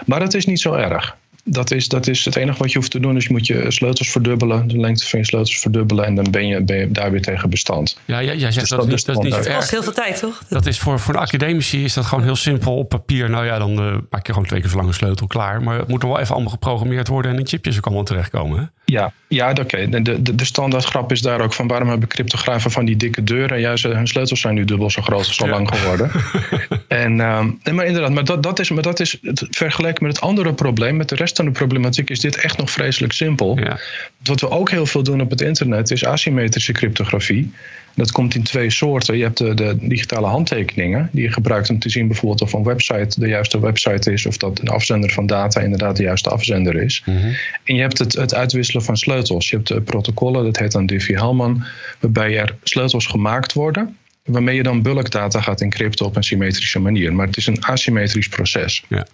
Maar 0.05 0.19
dat 0.19 0.33
is 0.33 0.45
niet 0.45 0.59
zo 0.59 0.73
erg. 0.73 1.15
Dat 1.47 1.71
is, 1.71 1.87
dat 1.87 2.07
is 2.07 2.25
het 2.25 2.35
enige 2.35 2.57
wat 2.57 2.71
je 2.71 2.77
hoeft 2.77 2.91
te 2.91 2.99
doen. 2.99 3.13
Dus 3.13 3.25
je 3.25 3.31
moet 3.31 3.47
je 3.47 3.71
sleutels 3.71 4.09
verdubbelen, 4.09 4.67
de 4.67 4.77
lengte 4.77 5.07
van 5.07 5.19
je 5.19 5.25
sleutels 5.25 5.59
verdubbelen. 5.59 6.05
En 6.05 6.15
dan 6.15 6.31
ben 6.31 6.47
je, 6.47 6.63
ben 6.63 6.77
je 6.77 6.91
daar 6.91 7.11
weer 7.11 7.21
tegen 7.21 7.49
bestand. 7.49 7.97
Ja, 8.05 8.23
jij, 8.23 8.37
jij 8.37 8.51
zegt 8.51 8.69
dus 8.69 8.77
dat, 8.77 8.89
dat, 8.89 9.05
dat, 9.05 9.17
is 9.17 9.23
niet 9.23 9.33
zo 9.33 9.39
erg. 9.39 9.47
Dat 9.47 9.55
kost 9.55 9.71
heel 9.71 9.83
veel 9.83 9.93
tijd, 9.93 10.19
toch? 10.19 10.43
Dat 10.49 10.65
is 10.65 10.79
voor, 10.79 10.99
voor 10.99 11.13
de 11.13 11.19
academici 11.19 11.83
is 11.83 11.93
dat 11.93 12.05
gewoon 12.05 12.23
heel 12.23 12.35
simpel 12.35 12.75
op 12.75 12.89
papier. 12.89 13.29
Nou 13.29 13.45
ja, 13.45 13.57
dan 13.57 13.71
uh, 13.71 13.97
maak 14.09 14.27
je 14.27 14.33
gewoon 14.33 14.47
twee 14.47 14.61
keer 14.61 14.69
zo 14.69 14.75
lang 14.75 14.87
een 14.87 14.93
sleutel 14.93 15.27
klaar. 15.27 15.61
Maar 15.61 15.77
het 15.77 15.87
moet 15.87 16.01
er 16.01 16.07
wel 16.07 16.19
even 16.19 16.33
allemaal 16.33 16.51
geprogrammeerd 16.51 17.07
worden 17.07 17.31
en 17.31 17.39
in 17.39 17.47
chipjes 17.47 17.77
ook 17.77 17.85
allemaal 17.85 18.03
terechtkomen. 18.03 18.59
Hè? 18.59 18.84
Ja, 18.85 19.13
ja 19.27 19.49
oké. 19.49 19.89
De, 19.89 20.21
de, 20.21 20.35
de 20.35 20.45
standaard 20.45 20.85
grap 20.85 21.11
is 21.11 21.21
daar 21.21 21.41
ook 21.41 21.53
van 21.53 21.67
waarom 21.67 21.89
hebben 21.89 22.07
cryptografen 22.07 22.71
van 22.71 22.85
die 22.85 22.95
dikke 22.95 23.23
deuren? 23.23 23.59
Juist 23.59 23.83
hun 23.83 24.07
sleutels 24.07 24.39
zijn 24.39 24.53
nu 24.53 24.65
dubbel 24.65 24.89
zo 24.89 25.01
groot 25.01 25.17
als 25.17 25.35
zo 25.35 25.47
lang 25.47 25.69
geworden. 25.75 26.11
en, 26.87 27.15
nee, 27.63 27.73
maar 27.73 27.85
inderdaad, 27.85 28.11
maar 28.11 28.23
dat, 28.23 28.43
dat 28.43 28.59
is, 28.59 28.69
maar 28.69 28.83
dat 28.83 28.99
is 28.99 29.17
het, 29.21 29.47
vergeleken 29.49 30.03
met 30.03 30.15
het 30.15 30.25
andere 30.25 30.53
probleem, 30.53 30.95
met 30.95 31.09
de 31.09 31.15
rest 31.15 31.35
van 31.35 31.45
de 31.45 31.51
problematiek, 31.51 32.09
is 32.09 32.19
dit 32.19 32.35
echt 32.35 32.57
nog 32.57 32.71
vreselijk 32.71 33.13
simpel. 33.13 33.59
Ja. 33.59 33.79
Wat 34.23 34.41
we 34.41 34.49
ook 34.49 34.69
heel 34.69 34.85
veel 34.85 35.03
doen 35.03 35.21
op 35.21 35.29
het 35.29 35.41
internet 35.41 35.91
is 35.91 36.05
asymmetrische 36.05 36.71
cryptografie. 36.71 37.53
Dat 37.95 38.11
komt 38.11 38.35
in 38.35 38.43
twee 38.43 38.69
soorten. 38.69 39.17
Je 39.17 39.23
hebt 39.23 39.37
de, 39.37 39.53
de, 39.53 39.77
digitale 39.79 40.27
handtekeningen, 40.27 41.09
die 41.11 41.23
je 41.23 41.31
gebruikt 41.31 41.69
om 41.69 41.79
te 41.79 41.89
zien 41.89 42.07
bijvoorbeeld 42.07 42.41
of 42.41 42.53
een 42.53 42.63
website 42.63 43.19
de 43.19 43.27
juiste 43.27 43.59
website 43.59 44.11
is, 44.11 44.25
of 44.25 44.37
dat 44.37 44.59
een 44.59 44.69
afzender 44.69 45.09
van 45.09 45.25
data 45.25 45.61
inderdaad 45.61 45.95
de 45.95 46.03
juiste 46.03 46.29
afzender 46.29 46.75
is. 46.75 47.03
Mhm. 47.05 47.17
En 47.63 47.75
je 47.75 47.81
hebt 47.81 47.97
het, 47.97 48.13
het 48.13 48.33
uitwisselen 48.33 48.83
van 48.83 48.97
sleutels. 48.97 49.49
Je 49.49 49.55
hebt 49.55 49.67
de 49.67 49.81
protocollen, 49.81 50.43
dat 50.43 50.57
heet 50.57 50.71
dan 50.71 50.85
Diffie-Hellman, 50.85 51.63
waarbij 51.99 52.37
er 52.39 52.55
sleutels 52.63 53.05
gemaakt 53.05 53.53
worden 53.53 53.97
waarmee 54.25 54.55
je 54.55 54.63
dan 54.63 54.81
bulkdata 54.81 55.41
gaat 55.41 55.61
encrypten 55.61 56.05
op 56.05 56.15
een 56.15 56.23
symmetrische 56.23 56.79
manier. 56.79 57.13
Maar 57.13 57.27
het 57.27 57.37
is 57.37 57.47
een 57.47 57.63
asymmetrisch 57.63 58.29
proces. 58.29 58.83
Ja. 58.87 59.07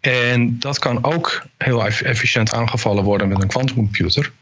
En 0.00 0.58
dat 0.58 0.78
kan 0.78 1.04
ook 1.04 1.46
heel 1.56 1.86
efficiënt 1.86 2.52
aangevallen 2.52 3.04
worden 3.04 3.28
met 3.28 3.42
een 3.42 3.48
quantumcomputer. 3.48 4.32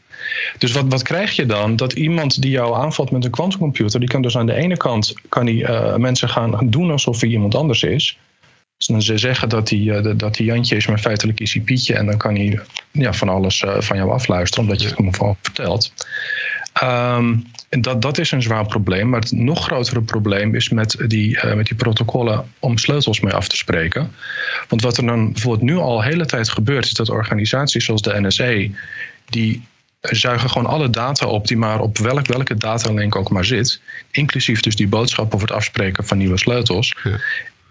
Dus 0.58 0.72
wat, 0.72 0.84
wat 0.88 1.02
krijg 1.02 1.36
je 1.36 1.46
dan? 1.46 1.76
Dat 1.76 1.92
iemand 1.92 2.42
die 2.42 2.50
jou 2.50 2.76
aanvalt 2.76 3.10
met 3.10 3.24
een 3.24 3.30
quantumcomputer, 3.30 4.00
die 4.00 4.08
kan 4.08 4.22
dus 4.22 4.36
aan 4.36 4.46
de 4.46 4.54
ene 4.54 4.76
kant 4.76 5.14
kan 5.28 5.46
die, 5.46 5.62
uh, 5.62 5.96
mensen 5.96 6.28
gaan 6.28 6.70
doen 6.70 6.90
alsof 6.90 7.20
hij 7.20 7.30
iemand 7.30 7.54
anders 7.54 7.82
is. 7.82 8.18
Dus 8.76 8.86
dan 8.86 9.02
ze 9.02 9.18
zeggen 9.18 9.48
dat 9.48 9.70
hij, 9.70 9.78
uh, 9.78 10.12
dat 10.16 10.36
hij 10.36 10.46
Jantje 10.46 10.76
is, 10.76 10.86
maar 10.86 10.98
feitelijk 10.98 11.40
is 11.40 11.52
hij 11.52 11.62
Pietje. 11.62 11.94
En 11.94 12.06
dan 12.06 12.16
kan 12.16 12.34
hij 12.34 12.60
ja, 12.90 13.12
van 13.12 13.28
alles 13.28 13.62
uh, 13.62 13.80
van 13.80 13.96
jou 13.96 14.10
afluisteren, 14.10 14.64
omdat 14.64 14.80
je 14.80 14.88
het 14.88 14.98
hem 14.98 15.14
gewoon 15.14 15.36
vertelt. 15.42 15.92
Um, 16.82 17.46
en 17.68 17.80
dat, 17.80 18.02
dat 18.02 18.18
is 18.18 18.30
een 18.30 18.42
zwaar 18.42 18.66
probleem. 18.66 19.08
Maar 19.08 19.20
het 19.20 19.32
nog 19.32 19.64
grotere 19.64 20.02
probleem 20.02 20.54
is 20.54 20.68
met 20.68 20.96
die, 21.06 21.36
uh, 21.36 21.54
met 21.54 21.66
die 21.66 21.76
protocollen 21.76 22.52
om 22.58 22.78
sleutels 22.78 23.20
mee 23.20 23.32
af 23.32 23.48
te 23.48 23.56
spreken. 23.56 24.12
Want 24.68 24.82
wat 24.82 24.96
er 24.96 25.06
dan 25.06 25.32
bijvoorbeeld 25.32 25.70
nu 25.70 25.76
al 25.76 25.96
de 25.96 26.04
hele 26.04 26.26
tijd 26.26 26.48
gebeurt, 26.48 26.84
is 26.84 26.92
dat 26.92 27.08
organisaties 27.08 27.84
zoals 27.84 28.02
de 28.02 28.20
NSA, 28.20 28.74
die 29.28 29.62
zuigen 30.10 30.50
gewoon 30.50 30.66
alle 30.66 30.90
data 30.90 31.26
op 31.26 31.46
die 31.46 31.56
maar 31.56 31.80
op 31.80 31.98
welk, 31.98 32.26
welke 32.26 32.56
datalink 32.56 33.16
ook 33.16 33.30
maar 33.30 33.44
zit. 33.44 33.80
Inclusief 34.10 34.60
dus 34.60 34.76
die 34.76 34.88
boodschap 34.88 35.34
over 35.34 35.48
het 35.48 35.56
afspreken 35.56 36.04
van 36.04 36.18
nieuwe 36.18 36.38
sleutels. 36.38 36.96
Ja. 37.02 37.18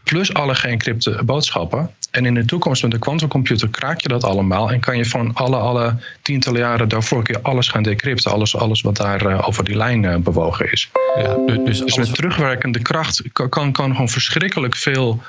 Plus 0.04 0.34
alle 0.34 0.56
geëncrypte 0.56 1.22
boodschappen. 1.26 1.90
En 2.12 2.26
in 2.26 2.34
de 2.34 2.46
toekomst 2.46 2.82
met 2.82 2.92
de 2.92 3.00
quantumcomputer 3.00 3.70
kraak 3.70 4.02
je 4.02 4.08
dat 4.08 4.24
allemaal. 4.24 4.72
En 4.72 4.80
kan 4.80 4.98
je 4.98 5.06
van 5.06 5.34
alle, 5.34 5.58
alle 5.58 5.96
tientallen 6.22 6.60
jaren 6.60 6.90
daarvoor 6.90 7.24
keer 7.24 7.42
alles 7.42 7.68
gaan 7.68 7.84
decrypten. 7.84 8.32
Alles, 8.32 8.56
alles 8.56 8.82
wat 8.82 8.98
daar 8.98 9.26
uh, 9.26 9.48
over 9.48 9.64
die 9.64 9.78
lijn 9.78 10.04
uh, 10.04 10.16
bewogen 10.16 10.72
is. 10.72 10.90
Ja, 11.16 11.38
dus, 11.46 11.80
dus 11.80 11.96
met 11.96 12.14
terugwerkende 12.14 12.80
kracht 12.80 13.22
kan, 13.32 13.72
kan, 13.72 13.92
gewoon 13.92 14.10
verschrikkelijk 14.10 14.76
veel 14.76 15.22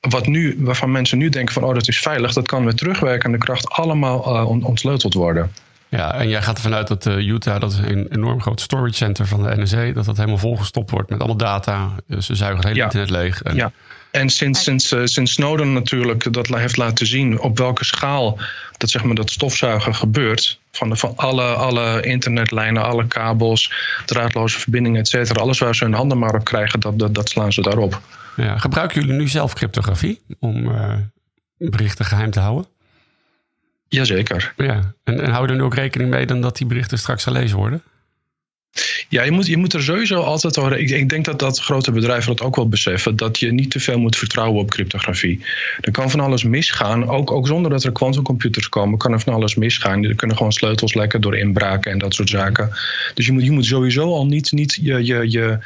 wat 0.00 0.26
nu, 0.26 0.56
waarvan 0.58 0.90
mensen 0.90 1.18
nu 1.18 1.28
denken 1.28 1.54
van 1.54 1.64
oh 1.64 1.74
dat 1.74 1.88
is 1.88 1.98
veilig, 1.98 2.32
dat 2.32 2.46
kan 2.46 2.64
met 2.64 2.76
terugwerkende 2.76 3.38
kracht 3.38 3.68
allemaal 3.68 4.36
uh, 4.36 4.48
ontsleuteld 4.48 5.14
worden. 5.14 5.52
Ja, 5.90 6.14
en 6.14 6.28
jij 6.28 6.42
gaat 6.42 6.56
ervan 6.56 6.74
uit 6.74 6.88
dat 6.88 7.06
uh, 7.06 7.28
Utah, 7.28 7.60
dat 7.60 7.72
is 7.72 7.78
een 7.78 8.06
enorm 8.12 8.40
groot 8.40 8.60
storage 8.60 8.94
center 8.94 9.26
van 9.26 9.42
de 9.42 9.56
NSA, 9.56 9.92
dat 9.92 10.04
dat 10.04 10.16
helemaal 10.16 10.38
volgestopt 10.38 10.90
wordt 10.90 11.10
met 11.10 11.18
allemaal 11.18 11.36
data. 11.36 11.90
Ze 12.18 12.34
zuigen 12.34 12.56
het 12.56 12.66
hele 12.66 12.78
ja. 12.78 12.84
internet 12.84 13.10
leeg. 13.10 13.42
En... 13.42 13.54
Ja, 13.54 13.72
en 14.10 14.30
sinds, 14.30 14.62
sinds, 14.62 14.92
uh, 14.92 15.00
sinds 15.04 15.32
Snowden 15.32 15.72
natuurlijk 15.72 16.32
dat 16.32 16.46
heeft 16.46 16.76
laten 16.76 17.06
zien 17.06 17.40
op 17.40 17.58
welke 17.58 17.84
schaal 17.84 18.38
dat, 18.76 18.90
zeg 18.90 19.04
maar, 19.04 19.14
dat 19.14 19.30
stofzuigen 19.30 19.94
gebeurt. 19.94 20.60
Van, 20.72 20.88
de, 20.88 20.96
van 20.96 21.12
alle, 21.16 21.44
alle 21.44 22.02
internetlijnen, 22.02 22.82
alle 22.82 23.06
kabels, 23.06 23.72
draadloze 24.06 24.58
verbindingen, 24.58 25.00
et 25.00 25.08
cetera. 25.08 25.40
Alles 25.40 25.58
waar 25.58 25.74
ze 25.74 25.84
hun 25.84 25.94
handen 25.94 26.18
maar 26.18 26.34
op 26.34 26.44
krijgen, 26.44 26.80
dat, 26.80 26.98
dat, 26.98 27.14
dat 27.14 27.28
slaan 27.28 27.52
ze 27.52 27.62
daarop. 27.62 28.00
Ja, 28.36 28.58
gebruiken 28.58 29.00
jullie 29.00 29.16
nu 29.16 29.28
zelf 29.28 29.54
cryptografie 29.54 30.20
om 30.38 30.68
uh, 30.68 30.94
berichten 31.56 32.04
geheim 32.04 32.30
te 32.30 32.40
houden? 32.40 32.66
Jazeker. 33.90 34.52
Ja. 34.56 34.94
En, 35.04 35.20
en 35.20 35.30
hou 35.30 35.48
er 35.48 35.54
nu 35.54 35.62
ook 35.62 35.74
rekening 35.74 36.10
mee 36.10 36.26
dan 36.26 36.40
dat 36.40 36.56
die 36.56 36.66
berichten 36.66 36.98
straks 36.98 37.22
gelezen 37.22 37.56
worden? 37.56 37.82
Ja, 39.08 39.22
je 39.22 39.30
moet, 39.30 39.46
je 39.46 39.56
moet 39.56 39.72
er 39.72 39.82
sowieso 39.82 40.20
altijd 40.20 40.56
horen. 40.56 40.80
Ik, 40.80 40.90
ik, 40.90 41.08
denk 41.08 41.24
dat, 41.24 41.38
dat 41.38 41.60
grote 41.60 41.92
bedrijven 41.92 42.36
dat 42.36 42.46
ook 42.46 42.56
wel 42.56 42.68
beseffen. 42.68 43.16
Dat 43.16 43.38
je 43.38 43.52
niet 43.52 43.70
te 43.70 43.80
veel 43.80 43.98
moet 43.98 44.16
vertrouwen 44.16 44.60
op 44.60 44.70
cryptografie. 44.70 45.44
Er 45.80 45.92
kan 45.92 46.10
van 46.10 46.20
alles 46.20 46.44
misgaan. 46.44 47.08
Ook, 47.08 47.30
ook 47.30 47.46
zonder 47.46 47.70
dat 47.70 47.84
er 47.84 47.92
quantumcomputers 47.92 48.68
komen, 48.68 48.98
kan 48.98 49.12
er 49.12 49.20
van 49.20 49.34
alles 49.34 49.54
misgaan. 49.54 50.04
Er 50.04 50.14
kunnen 50.14 50.36
gewoon 50.36 50.52
sleutels 50.52 50.94
lekken 50.94 51.20
door 51.20 51.36
inbraken 51.36 51.92
en 51.92 51.98
dat 51.98 52.14
soort 52.14 52.28
zaken. 52.28 52.70
Dus 53.14 53.26
je 53.26 53.32
moet, 53.32 53.44
je 53.44 53.50
moet 53.50 53.66
sowieso 53.66 54.14
al 54.14 54.26
niet, 54.26 54.52
niet 54.52 54.78
je, 54.82 55.04
je, 55.04 55.30
je 55.30 55.58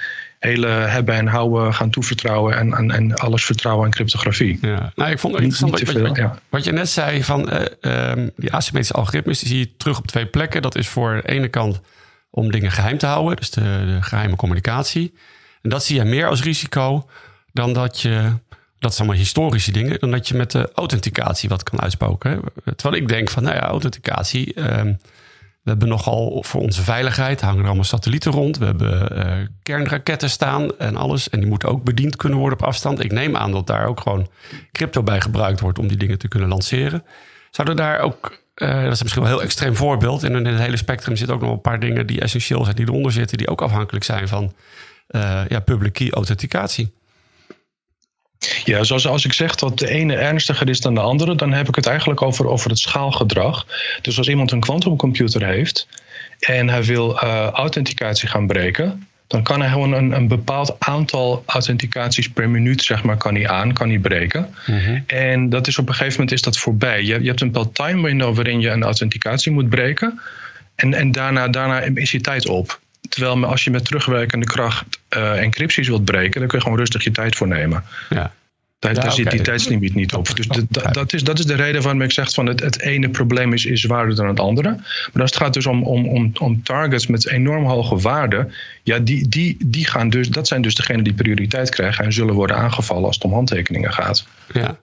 hele 0.44 0.66
hebben 0.66 1.14
en 1.14 1.26
houden 1.26 1.74
gaan 1.74 1.90
toevertrouwen 1.90 2.56
en, 2.56 2.72
en, 2.72 2.90
en 2.90 3.14
alles 3.14 3.44
vertrouwen 3.44 3.84
aan 3.84 3.90
cryptografie. 3.90 4.58
Ja, 4.60 4.92
nou, 4.94 5.10
ik 5.10 5.18
vond 5.18 5.34
het 5.34 5.42
interessant 5.42 5.80
wat, 5.80 5.90
veel, 5.90 6.06
wat, 6.08 6.16
ja. 6.16 6.38
wat, 6.48 6.64
je 6.64 6.72
net 6.72 6.88
zei 6.88 7.24
van 7.24 7.50
uh, 7.52 8.10
um, 8.10 8.30
die 8.36 8.52
asymmetrische 8.52 8.94
algoritmes, 8.94 9.38
die 9.38 9.48
zie 9.48 9.58
je 9.58 9.76
terug 9.76 9.98
op 9.98 10.06
twee 10.06 10.26
plekken. 10.26 10.62
Dat 10.62 10.76
is 10.76 10.88
voor 10.88 11.14
de 11.14 11.28
ene 11.28 11.48
kant 11.48 11.80
om 12.30 12.50
dingen 12.50 12.70
geheim 12.70 12.98
te 12.98 13.06
houden, 13.06 13.36
dus 13.36 13.50
de, 13.50 13.60
de, 13.60 13.98
geheime 14.00 14.36
communicatie. 14.36 15.14
En 15.62 15.70
dat 15.70 15.84
zie 15.84 15.96
je 15.96 16.04
meer 16.04 16.28
als 16.28 16.42
risico 16.42 17.08
dan 17.52 17.72
dat 17.72 18.00
je, 18.00 18.32
dat 18.78 18.94
zijn 18.94 19.08
allemaal 19.08 19.24
historische 19.24 19.72
dingen, 19.72 19.98
dan 19.98 20.10
dat 20.10 20.28
je 20.28 20.34
met 20.34 20.50
de 20.50 20.70
authenticatie 20.74 21.48
wat 21.48 21.62
kan 21.62 21.80
uitspoken. 21.80 22.40
Terwijl 22.76 23.02
ik 23.02 23.08
denk 23.08 23.30
van, 23.30 23.42
nou 23.42 23.54
ja, 23.54 23.62
authenticatie. 23.62 24.60
Um, 24.78 24.98
we 25.64 25.70
hebben 25.70 25.88
nogal 25.88 26.42
voor 26.46 26.60
onze 26.60 26.82
veiligheid 26.82 27.40
hangen 27.40 27.60
er 27.60 27.66
allemaal 27.66 27.84
satellieten 27.84 28.32
rond. 28.32 28.58
We 28.58 28.64
hebben 28.64 29.18
uh, 29.18 29.46
kernraketten 29.62 30.30
staan 30.30 30.78
en 30.78 30.96
alles. 30.96 31.28
En 31.28 31.40
die 31.40 31.48
moeten 31.48 31.68
ook 31.68 31.84
bediend 31.84 32.16
kunnen 32.16 32.38
worden 32.38 32.58
op 32.58 32.64
afstand. 32.66 33.04
Ik 33.04 33.12
neem 33.12 33.36
aan 33.36 33.52
dat 33.52 33.66
daar 33.66 33.86
ook 33.86 34.00
gewoon 34.00 34.28
crypto 34.72 35.02
bij 35.02 35.20
gebruikt 35.20 35.60
wordt 35.60 35.78
om 35.78 35.88
die 35.88 35.96
dingen 35.96 36.18
te 36.18 36.28
kunnen 36.28 36.48
lanceren. 36.48 37.04
Zouden 37.50 37.76
daar 37.76 38.00
ook 38.00 38.42
uh, 38.54 38.82
dat 38.82 38.92
is 38.92 39.02
misschien 39.02 39.22
wel 39.22 39.32
een 39.32 39.38
heel 39.38 39.46
extreem 39.46 39.76
voorbeeld. 39.76 40.22
En 40.22 40.34
in 40.34 40.46
het 40.46 40.58
hele 40.58 40.76
spectrum 40.76 41.16
zitten 41.16 41.36
ook 41.36 41.42
nog 41.42 41.52
een 41.52 41.60
paar 41.60 41.80
dingen 41.80 42.06
die 42.06 42.20
essentieel 42.20 42.64
zijn, 42.64 42.76
die 42.76 42.88
eronder 42.88 43.12
zitten, 43.12 43.38
die 43.38 43.48
ook 43.48 43.62
afhankelijk 43.62 44.04
zijn 44.04 44.28
van 44.28 44.52
uh, 45.10 45.40
ja, 45.48 45.60
public 45.60 45.92
key 45.92 46.10
authenticatie. 46.10 46.94
Ja, 48.64 48.84
zoals 48.84 49.06
als 49.06 49.24
ik 49.24 49.32
zeg 49.32 49.54
dat 49.54 49.78
de 49.78 49.88
ene 49.88 50.16
ernstiger 50.16 50.68
is 50.68 50.80
dan 50.80 50.94
de 50.94 51.00
andere, 51.00 51.34
dan 51.34 51.52
heb 51.52 51.68
ik 51.68 51.74
het 51.74 51.86
eigenlijk 51.86 52.22
over, 52.22 52.46
over 52.46 52.70
het 52.70 52.78
schaalgedrag. 52.78 53.66
Dus 54.02 54.18
als 54.18 54.28
iemand 54.28 54.52
een 54.52 54.60
quantumcomputer 54.60 55.44
heeft 55.44 55.88
en 56.38 56.68
hij 56.68 56.84
wil 56.84 57.10
uh, 57.10 57.48
authenticatie 57.52 58.28
gaan 58.28 58.46
breken, 58.46 59.06
dan 59.26 59.42
kan 59.42 59.60
hij 59.60 59.70
gewoon 59.70 59.92
een, 59.92 60.12
een 60.12 60.28
bepaald 60.28 60.76
aantal 60.78 61.42
authenticaties 61.46 62.28
per 62.28 62.50
minuut, 62.50 62.82
zeg 62.82 63.02
maar, 63.02 63.16
kan 63.16 63.34
hij 63.34 63.48
aan, 63.48 63.72
kan 63.72 63.88
hij 63.88 63.98
breken. 63.98 64.54
Mhm. 64.66 65.00
En 65.06 65.48
dat 65.48 65.66
is 65.66 65.78
op 65.78 65.88
een 65.88 65.94
gegeven 65.94 66.12
moment 66.12 66.32
is 66.32 66.42
dat 66.42 66.58
voorbij. 66.58 67.02
Je, 67.02 67.22
je 67.22 67.28
hebt 67.28 67.40
een 67.40 67.50
bepaald 67.50 67.74
time 67.74 68.02
window 68.02 68.34
waarin 68.34 68.60
je 68.60 68.68
een 68.68 68.82
authenticatie 68.82 69.52
moet 69.52 69.68
breken. 69.68 70.20
En, 70.74 70.94
en 70.94 71.12
daarna, 71.12 71.48
daarna 71.48 71.80
is 71.80 72.10
je 72.10 72.20
tijd 72.20 72.48
op. 72.48 72.80
Terwijl 73.14 73.44
als 73.44 73.64
je 73.64 73.70
met 73.70 73.84
terugwerkende 73.84 74.46
kracht 74.46 74.84
uh, 75.16 75.42
encrypties 75.42 75.88
wilt 75.88 76.04
breken, 76.04 76.40
dan 76.40 76.48
kun 76.48 76.58
je 76.58 76.64
gewoon 76.64 76.78
rustig 76.78 77.04
je 77.04 77.10
tijd 77.10 77.36
voor 77.36 77.48
nemen. 77.48 77.84
Ja. 78.10 78.32
Daar, 78.78 78.94
daar 78.94 79.12
zit 79.12 79.30
die 79.30 79.40
tijdslimiet 79.40 79.94
niet 79.94 80.14
op. 80.14 80.36
Dus 80.36 80.46
dat, 80.92 81.12
is, 81.12 81.24
dat 81.24 81.38
is 81.38 81.46
de 81.46 81.54
reden 81.54 81.82
waarom 81.82 82.02
ik 82.02 82.12
zeg 82.12 82.32
van 82.32 82.46
het, 82.46 82.60
het 82.60 82.80
ene 82.80 83.08
probleem 83.08 83.52
is, 83.52 83.64
is 83.64 83.80
zwaarder 83.80 84.16
dan 84.16 84.28
het 84.28 84.40
andere. 84.40 84.68
Maar 85.12 85.22
als 85.22 85.30
het 85.30 85.36
gaat 85.42 85.54
dus 85.54 85.66
om, 85.66 85.82
om, 85.82 86.08
om, 86.08 86.32
om 86.38 86.62
targets 86.62 87.06
met 87.06 87.26
enorm 87.26 87.64
hoge 87.64 87.96
waarden, 87.96 88.52
ja, 88.82 88.98
die, 88.98 89.28
die, 89.28 89.56
die 89.66 89.86
gaan 89.86 90.08
dus, 90.08 90.28
dat 90.28 90.48
zijn 90.48 90.62
dus 90.62 90.74
degenen 90.74 91.04
die 91.04 91.14
prioriteit 91.14 91.70
krijgen 91.70 92.04
en 92.04 92.12
zullen 92.12 92.34
worden 92.34 92.56
aangevallen 92.56 93.04
als 93.04 93.14
het 93.14 93.24
om 93.24 93.32
handtekeningen 93.32 93.92
gaat. 93.92 94.26
Ja. 94.52 94.78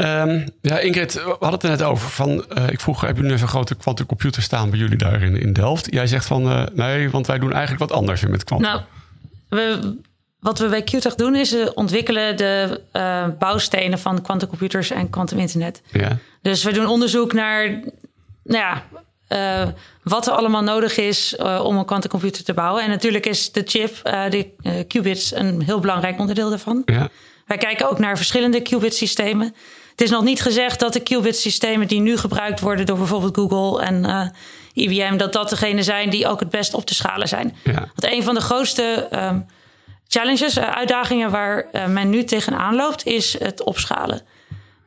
Um, 0.00 0.48
ja, 0.60 0.78
Ingrid, 0.78 1.14
we 1.14 1.20
hadden 1.20 1.50
het 1.50 1.62
er 1.62 1.70
net 1.70 1.82
over. 1.82 2.08
Van, 2.08 2.44
uh, 2.58 2.68
ik 2.68 2.80
vroeg, 2.80 3.00
hebben 3.00 3.22
jullie 3.22 3.38
zo'n 3.38 3.48
grote 3.48 3.74
quantumcomputer 3.74 4.42
staan 4.42 4.70
bij 4.70 4.78
jullie 4.78 4.96
daar 4.96 5.22
in, 5.22 5.36
in 5.40 5.52
Delft? 5.52 5.86
Jij 5.90 6.06
zegt 6.06 6.26
van, 6.26 6.46
uh, 6.46 6.62
nee, 6.74 7.10
want 7.10 7.26
wij 7.26 7.38
doen 7.38 7.52
eigenlijk 7.52 7.90
wat 7.90 7.98
anders 7.98 8.26
met 8.26 8.44
quantum. 8.44 8.68
Nou, 8.68 8.82
we, 9.48 9.96
wat 10.38 10.58
we 10.58 10.68
bij 10.68 10.82
QTech 10.82 11.14
doen 11.14 11.36
is 11.36 11.50
we 11.50 11.72
ontwikkelen 11.74 12.36
de 12.36 12.80
bouwstenen 13.38 13.98
van 13.98 14.22
quantumcomputers 14.22 14.90
en 14.90 15.10
quantuminternet. 15.10 15.82
Ja. 15.92 16.18
Dus 16.42 16.64
we 16.64 16.72
doen 16.72 16.86
onderzoek 16.86 17.32
naar 17.32 17.68
nou 18.44 18.64
ja, 18.64 18.82
wat 20.02 20.26
er 20.26 20.32
allemaal 20.32 20.62
nodig 20.62 20.96
is 20.96 21.36
om 21.62 21.76
een 21.76 21.84
quantumcomputer 21.84 22.44
te 22.44 22.54
bouwen. 22.54 22.82
En 22.82 22.90
natuurlijk 22.90 23.26
is 23.26 23.52
de 23.52 23.62
chip, 23.64 24.00
de 24.02 24.50
qubits, 24.88 25.34
een 25.34 25.62
heel 25.62 25.80
belangrijk 25.80 26.18
onderdeel 26.18 26.48
daarvan. 26.48 26.82
Ja. 26.84 27.08
Wij 27.46 27.58
kijken 27.58 27.90
ook 27.90 27.98
naar 27.98 28.16
verschillende 28.16 28.62
qubit 28.62 28.94
systemen 28.94 29.54
het 30.00 30.08
is 30.08 30.14
nog 30.14 30.24
niet 30.24 30.42
gezegd 30.42 30.80
dat 30.80 30.92
de 30.92 31.00
qubit-systemen 31.00 31.88
die 31.88 32.00
nu 32.00 32.16
gebruikt 32.16 32.60
worden 32.60 32.86
door 32.86 32.98
bijvoorbeeld 32.98 33.36
Google 33.36 33.82
en 33.82 34.04
uh, 34.04 34.26
IBM, 34.72 35.16
dat 35.16 35.32
dat 35.32 35.48
degene 35.48 35.82
zijn 35.82 36.10
die 36.10 36.26
ook 36.26 36.40
het 36.40 36.50
best 36.50 36.74
op 36.74 36.86
te 36.86 36.94
schalen 36.94 37.28
zijn. 37.28 37.56
Ja. 37.64 37.72
Want 37.72 38.04
een 38.04 38.22
van 38.22 38.34
de 38.34 38.40
grootste 38.40 39.08
um, 39.12 39.46
challenges, 40.08 40.58
uh, 40.58 40.64
uitdagingen 40.64 41.30
waar 41.30 41.66
uh, 41.72 41.86
men 41.86 42.10
nu 42.10 42.24
tegenaan 42.24 42.74
loopt, 42.74 43.06
is 43.06 43.38
het 43.38 43.64
opschalen. 43.64 44.20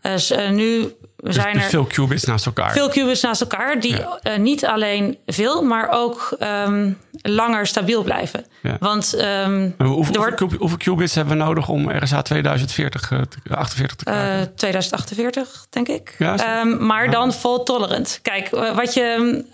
Dus 0.02 0.34
nu 0.52 0.94
dus- 1.24 1.36
zijn 1.36 1.54
dus 1.54 1.64
er 1.64 1.70
veel 1.70 1.86
qubits 1.86 2.24
naast 2.24 2.46
elkaar. 2.46 2.72
Veel 2.72 2.90
qubits 2.90 3.22
naast 3.22 3.42
elkaar, 3.42 3.80
die 3.80 3.96
ja. 3.96 4.20
uh, 4.24 4.38
niet 4.38 4.66
alleen 4.66 5.18
veel, 5.26 5.64
maar 5.64 5.90
ook 5.90 6.38
um, 6.40 6.98
langer 7.12 7.68
stabiel 7.68 8.04
blijven. 8.04 8.46
Ja. 8.62 8.78
Want 8.80 9.16
um, 9.22 9.76
hoeveel, 9.78 10.16
wordt, 10.16 10.40
hoeveel, 10.40 10.78
qubits 10.78 11.16
hebben 11.16 11.38
we 11.38 11.44
nodig 11.44 11.70
om 11.70 11.92
RSA 11.92 12.22
2040 12.22 13.12
uh, 13.12 13.22
te, 13.22 13.56
48 13.56 13.96
te 13.98 14.04
krijgen? 14.04 14.40
Uh, 14.40 14.56
2048, 14.56 15.66
denk 15.70 15.88
ik. 15.88 16.16
Ja, 16.18 16.62
um, 16.62 16.86
maar 16.86 17.12
dan 17.12 17.34
fault 17.34 17.66
tolerant. 17.66 18.20
Kijk, 18.22 18.50
wat 18.50 18.94
je, 18.94 19.46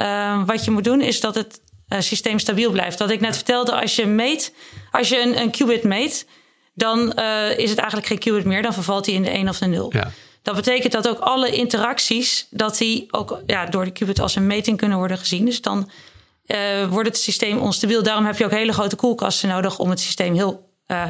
wat 0.46 0.66
je 0.66 0.72
moet 0.72 0.84
doen 0.84 1.02
is 1.02 1.20
dat 1.20 1.36
het 1.36 1.62
systeem 2.00 2.40
stabiel 2.40 2.72
blijft. 2.72 3.00
Wat 3.00 3.10
ik 3.10 3.20
net 3.20 3.36
vertelde, 3.36 3.82
als 3.82 3.96
je 3.96 4.06
meet, 4.06 4.54
als 4.92 5.10
je 5.10 5.22
een, 5.22 5.42
een 5.42 5.52
qubit 5.52 5.84
meet, 5.84 6.28
dan 6.74 7.00
is 7.58 7.70
het 7.70 7.80
eigenlijk 7.80 8.08
geen 8.08 8.20
qubit 8.20 8.46
meer. 8.46 8.62
Dan 8.62 8.74
vervalt 8.74 9.06
hij 9.06 9.16
in 9.16 9.22
de 9.22 9.30
1 9.30 9.50
of 9.50 9.58
de 9.58 9.66
0. 9.66 9.90
Ja. 9.94 10.12
Dat 10.50 10.58
betekent 10.58 10.91
dat 10.91 11.08
ook 11.08 11.20
alle 11.20 11.51
interacties, 11.51 12.48
dat 12.50 12.77
die 12.77 13.08
ook 13.12 13.41
ja, 13.46 13.65
door 13.65 13.86
de 13.86 13.91
qubit 13.91 14.20
als 14.20 14.36
een 14.36 14.48
meting 14.48 14.77
kunnen 14.77 14.98
worden 14.98 15.18
gezien. 15.18 15.46
Dus 15.46 15.62
dan 15.62 15.89
uh, 16.48 16.88
wordt 16.88 17.08
het 17.08 17.18
systeem 17.18 17.58
onstabiel. 17.58 18.03
Daarom 18.03 18.25
heb 18.25 18.38
je 18.38 18.46
ook 18.46 18.51
hele 18.51 18.74
grote 18.74 18.96
koelkasten 18.96 19.50
nodig 19.50 19.79
om 19.79 19.89
het 19.89 20.00
systeem 20.00 20.34
heel 20.34 20.74
uh, 20.88 21.03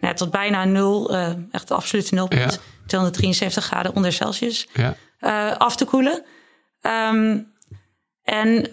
nou, 0.00 0.14
tot 0.14 0.30
bijna 0.30 0.64
nul, 0.64 1.14
uh, 1.14 1.28
echt 1.50 1.70
absolute 1.70 2.14
nulpunt, 2.14 2.52
ja. 2.52 2.58
273 2.86 3.64
graden 3.64 3.94
onder 3.94 4.12
Celsius, 4.12 4.66
ja. 4.72 4.96
af 5.58 5.76
te 5.76 5.84
koelen. 5.84 6.24
Um, 7.12 7.52
en 8.22 8.70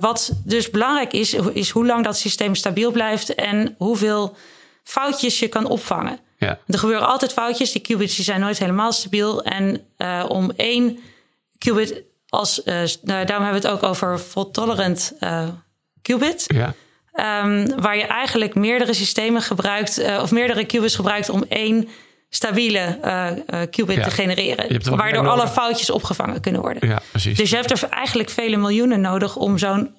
wat 0.00 0.32
dus 0.44 0.70
belangrijk 0.70 1.12
is, 1.12 1.32
is 1.34 1.70
hoe 1.70 1.86
lang 1.86 2.04
dat 2.04 2.16
systeem 2.16 2.54
stabiel 2.54 2.90
blijft 2.90 3.34
en 3.34 3.74
hoeveel 3.78 4.36
foutjes 4.82 5.38
je 5.38 5.48
kan 5.48 5.66
opvangen. 5.66 6.18
Ja. 6.38 6.58
Er 6.66 6.78
gebeuren 6.78 7.06
altijd 7.06 7.32
foutjes. 7.32 7.72
Die 7.72 7.82
qubits 7.82 8.14
die 8.14 8.24
zijn 8.24 8.40
nooit 8.40 8.58
helemaal 8.58 8.92
stabiel. 8.92 9.42
En 9.42 9.80
uh, 9.98 10.24
om 10.28 10.52
één 10.56 10.98
qubit 11.58 12.02
als... 12.28 12.58
Uh, 12.64 12.64
daarom 13.02 13.26
hebben 13.26 13.50
we 13.50 13.54
het 13.54 13.66
ook 13.66 13.82
over 13.82 14.18
fault 14.18 14.54
tolerant 14.54 15.12
uh, 15.20 15.48
qubit. 16.02 16.44
Ja. 16.46 16.74
Um, 17.42 17.80
waar 17.80 17.96
je 17.96 18.06
eigenlijk 18.06 18.54
meerdere 18.54 18.94
systemen 18.94 19.42
gebruikt... 19.42 20.20
of 20.20 20.30
meerdere 20.30 20.64
qubits 20.64 20.94
gebruikt 20.94 21.28
om 21.28 21.44
één 21.48 21.88
stabiele 22.28 22.98
qubit 23.70 23.96
ja. 23.96 24.04
te 24.04 24.10
genereren. 24.10 24.96
Waardoor 24.96 25.28
alle 25.28 25.48
foutjes 25.48 25.90
opgevangen 25.90 26.40
kunnen 26.40 26.60
worden. 26.60 26.88
Ja, 26.88 27.00
precies. 27.10 27.36
Dus 27.36 27.50
je 27.50 27.56
hebt 27.56 27.70
er 27.70 27.88
eigenlijk 27.88 28.30
vele 28.30 28.56
miljoenen 28.56 29.00
nodig 29.00 29.36
om 29.36 29.58
zo'n 29.58 29.94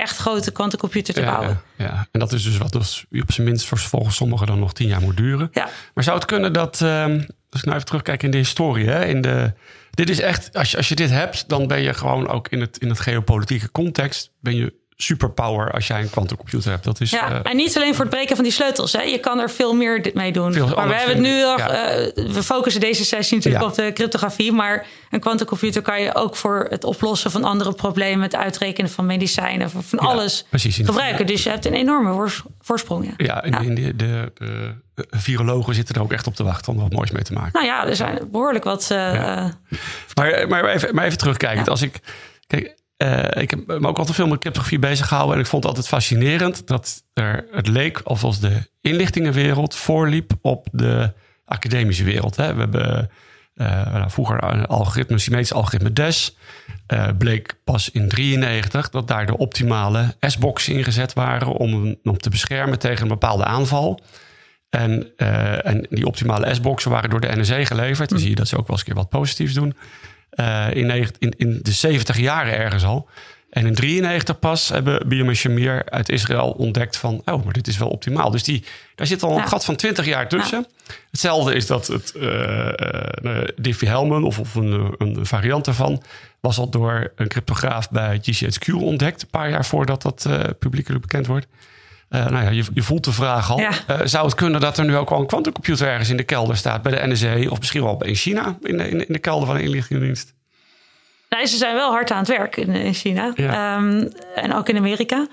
echt 0.00 0.16
grote 0.16 0.50
kwantumcomputer 0.50 1.14
te 1.14 1.20
ja, 1.20 1.30
bouwen. 1.30 1.60
Ja, 1.76 1.84
ja, 1.84 2.06
en 2.10 2.20
dat 2.20 2.32
is 2.32 2.42
dus 2.42 2.56
wat 2.56 2.72
dus 2.72 3.04
op 3.10 3.32
zijn 3.32 3.46
minst 3.46 3.66
volgens 3.66 4.16
sommigen 4.16 4.46
dan 4.46 4.58
nog 4.58 4.72
tien 4.72 4.88
jaar 4.88 5.00
moet 5.00 5.16
duren. 5.16 5.48
Ja. 5.52 5.68
Maar 5.94 6.04
zou 6.04 6.16
het 6.16 6.26
kunnen 6.26 6.52
dat, 6.52 6.80
um, 6.80 7.26
als 7.50 7.60
ik 7.60 7.64
nou 7.64 7.74
even 7.74 7.86
terugkijk 7.86 8.22
in 8.22 8.30
de 8.30 8.36
historie, 8.36 8.88
hè, 8.88 9.04
in 9.04 9.20
de, 9.20 9.52
dit 9.90 10.10
is 10.10 10.20
echt, 10.20 10.56
als 10.56 10.70
je, 10.70 10.76
als 10.76 10.88
je 10.88 10.94
dit 10.94 11.10
hebt, 11.10 11.48
dan 11.48 11.66
ben 11.66 11.80
je 11.80 11.94
gewoon 11.94 12.28
ook 12.28 12.48
in 12.48 12.60
het, 12.60 12.78
in 12.78 12.88
het 12.88 13.00
geopolitieke 13.00 13.70
context, 13.70 14.30
ben 14.40 14.56
je 14.56 14.74
superpower 15.00 15.70
als 15.72 15.86
jij 15.86 16.00
een 16.00 16.10
quantumcomputer 16.10 16.70
hebt. 16.70 16.84
Dat 16.84 17.00
is, 17.00 17.10
ja, 17.10 17.30
uh, 17.30 17.38
en 17.42 17.56
niet 17.56 17.76
alleen 17.76 17.94
voor 17.94 18.04
het 18.04 18.14
breken 18.14 18.34
van 18.34 18.44
die 18.44 18.52
sleutels. 18.52 18.92
Hè. 18.92 19.02
Je 19.02 19.18
kan 19.18 19.38
er 19.38 19.50
veel 19.50 19.74
meer 19.74 20.10
mee 20.14 20.32
doen. 20.32 20.58
maar 20.74 20.88
we 20.88 20.94
hebben 20.94 21.14
het 21.14 21.24
nu 21.24 21.40
nog, 21.40 21.58
ja. 21.58 21.98
uh, 21.98 22.12
we 22.14 22.42
focussen 22.42 22.80
deze 22.80 23.04
sessie 23.04 23.36
natuurlijk 23.36 23.64
ja. 23.64 23.70
op 23.70 23.76
de 23.76 23.92
cryptografie. 23.92 24.52
Maar 24.52 24.86
een 25.10 25.20
quantumcomputer 25.20 25.82
kan 25.82 26.02
je 26.02 26.14
ook 26.14 26.36
voor 26.36 26.66
het 26.70 26.84
oplossen 26.84 27.30
van 27.30 27.44
andere 27.44 27.72
problemen, 27.72 28.22
het 28.22 28.34
uitrekenen 28.34 28.90
van 28.90 29.06
medicijnen, 29.06 29.70
van 29.70 29.82
ja, 29.90 29.98
alles 29.98 30.44
precies, 30.50 30.76
gebruiken. 30.76 31.26
Dus 31.26 31.42
je 31.42 31.50
hebt 31.50 31.66
een 31.66 31.74
enorme 31.74 32.30
voorsprong. 32.60 33.04
Ja, 33.04 33.14
ja, 33.16 33.42
in, 33.42 33.62
in 33.62 33.74
de, 33.74 33.96
de, 33.96 34.32
de, 34.34 35.06
virologen 35.10 35.74
zitten 35.74 35.94
er 35.94 36.02
ook 36.02 36.12
echt 36.12 36.26
op 36.26 36.34
te 36.34 36.44
wachten 36.44 36.72
om 36.72 36.78
er 36.78 36.84
wat 36.84 36.92
moois 36.92 37.10
mee 37.10 37.22
te 37.22 37.32
maken. 37.32 37.52
Nou 37.52 37.66
ja, 37.66 37.86
er 37.86 37.96
zijn 37.96 38.28
behoorlijk 38.30 38.64
wat. 38.64 38.88
Uh, 38.92 38.98
maar, 40.14 40.48
maar, 40.48 40.64
even, 40.64 40.94
maar 40.94 41.04
even 41.04 41.18
terugkijken. 41.18 41.66
Als 41.66 41.82
ik. 41.82 42.00
Kijk, 42.46 42.76
uh, 42.98 43.42
ik 43.42 43.50
heb 43.50 43.66
me 43.66 43.88
ook 43.88 43.98
altijd 43.98 44.16
veel 44.16 44.26
met 44.26 44.38
cryptografie 44.38 44.78
bezig 44.78 45.08
gehouden. 45.08 45.34
En 45.34 45.40
ik 45.40 45.46
vond 45.46 45.62
het 45.62 45.72
altijd 45.72 45.92
fascinerend 45.92 46.66
dat 46.66 47.02
er, 47.12 47.46
het 47.52 47.66
leek 47.66 48.00
alsof 48.04 48.38
de 48.38 48.68
inlichtingenwereld 48.80 49.74
voorliep 49.74 50.32
op 50.40 50.68
de 50.72 51.12
academische 51.44 52.04
wereld. 52.04 52.36
Hè. 52.36 52.54
We 52.54 52.60
hebben 52.60 53.10
uh, 53.54 53.92
nou, 53.92 54.10
vroeger 54.10 54.44
een 54.44 54.66
algoritme, 54.66 55.18
symmetrisch 55.18 55.52
algoritme 55.52 55.92
DES. 55.92 56.36
Uh, 56.92 57.08
bleek 57.18 57.54
pas 57.64 57.90
in 57.90 58.08
93 58.08 58.90
dat 58.90 59.08
daar 59.08 59.26
de 59.26 59.38
optimale 59.38 60.16
S-boxen 60.20 60.74
ingezet 60.74 61.12
waren 61.12 61.52
om, 61.52 61.96
om 62.02 62.18
te 62.18 62.30
beschermen 62.30 62.78
tegen 62.78 63.02
een 63.02 63.08
bepaalde 63.08 63.44
aanval. 63.44 64.00
En, 64.70 65.16
en 65.16 65.86
die 65.90 66.06
optimale 66.06 66.54
S-boxen 66.54 66.90
waren 66.90 67.10
door 67.10 67.20
de 67.20 67.36
NSA 67.36 67.64
geleverd. 67.64 68.08
Dan 68.08 68.18
zie 68.18 68.28
je 68.28 68.34
dat 68.34 68.48
ze 68.48 68.56
ook 68.56 68.66
wel 68.66 68.76
eens 68.76 68.80
een 68.80 68.92
keer 68.94 69.02
wat 69.02 69.08
positiefs 69.08 69.54
doen. 69.54 69.74
Uh, 70.34 70.66
in, 70.74 70.90
in, 71.18 71.34
in 71.36 71.58
de 71.62 71.72
70 71.72 72.18
jaren 72.18 72.56
ergens 72.56 72.84
al. 72.84 73.08
En 73.50 73.66
in 73.66 73.74
93 73.74 74.38
pas 74.38 74.68
hebben 74.68 75.08
en 75.08 75.36
Shamir 75.36 75.90
uit 75.90 76.08
Israël 76.08 76.50
ontdekt 76.50 76.96
van... 76.96 77.22
oh, 77.24 77.44
maar 77.44 77.52
dit 77.52 77.66
is 77.66 77.78
wel 77.78 77.88
optimaal. 77.88 78.30
Dus 78.30 78.42
die, 78.42 78.64
daar 78.94 79.06
zit 79.06 79.22
al 79.22 79.38
een 79.38 79.48
gat 79.48 79.64
van 79.64 79.76
20 79.76 80.06
jaar 80.06 80.28
tussen. 80.28 80.66
Hetzelfde 81.10 81.54
is 81.54 81.66
dat 81.66 81.86
het 81.86 82.12
uh, 82.16 82.72
uh, 83.22 83.40
Diffie-Hellman 83.56 84.24
of, 84.24 84.38
of 84.38 84.54
een, 84.54 84.94
een, 84.98 85.26
variant 85.26 85.64
daarvan... 85.64 86.02
was 86.40 86.58
al 86.58 86.70
door 86.70 87.12
een 87.16 87.28
cryptograaf 87.28 87.90
bij 87.90 88.20
GCHQ 88.20 88.72
ontdekt... 88.74 89.22
een 89.22 89.28
paar 89.28 89.50
jaar 89.50 89.66
voordat 89.66 90.02
dat 90.02 90.28
publiekelijk 90.58 91.02
bekend 91.02 91.26
wordt. 91.26 91.46
Uh, 92.10 92.26
nou 92.26 92.44
ja, 92.44 92.50
je, 92.50 92.64
je, 92.74 92.82
voelt 92.82 93.04
de 93.04 93.12
vraag 93.12 93.50
al. 93.50 93.58
Ja. 93.58 93.70
Uh, 93.90 94.00
zou 94.04 94.26
het 94.26 94.34
kunnen 94.34 94.60
dat 94.60 94.78
er 94.78 94.84
nu 94.84 94.96
ook 94.96 95.10
al 95.10 95.20
een 95.20 95.26
quantumcomputer 95.26 95.88
ergens 95.88 96.08
in 96.08 96.16
de 96.16 96.22
kelder 96.22 96.56
staat 96.56 96.82
bij 96.82 96.92
de 96.92 97.06
NSA 97.06 97.50
of 97.50 97.58
misschien 97.58 97.82
wel 97.82 98.04
in 98.04 98.14
China 98.14 98.58
in 98.62 98.78
de, 98.78 98.88
in 98.88 99.04
de 99.08 99.18
kelder 99.18 99.46
van 99.46 99.56
de 99.56 99.62
inlichtingendienst? 99.62 100.34
Nou, 101.28 101.46
ze 101.46 101.56
zijn 101.56 101.74
wel 101.74 101.90
hard 101.90 102.10
aan 102.10 102.18
het 102.18 102.28
werk 102.28 102.56
in, 102.56 102.68
in 102.68 102.94
China 102.94 103.32
ja. 103.34 103.76
um, 103.76 104.12
en 104.34 104.54
ook 104.54 104.68
in 104.68 104.76
Amerika. 104.76 105.26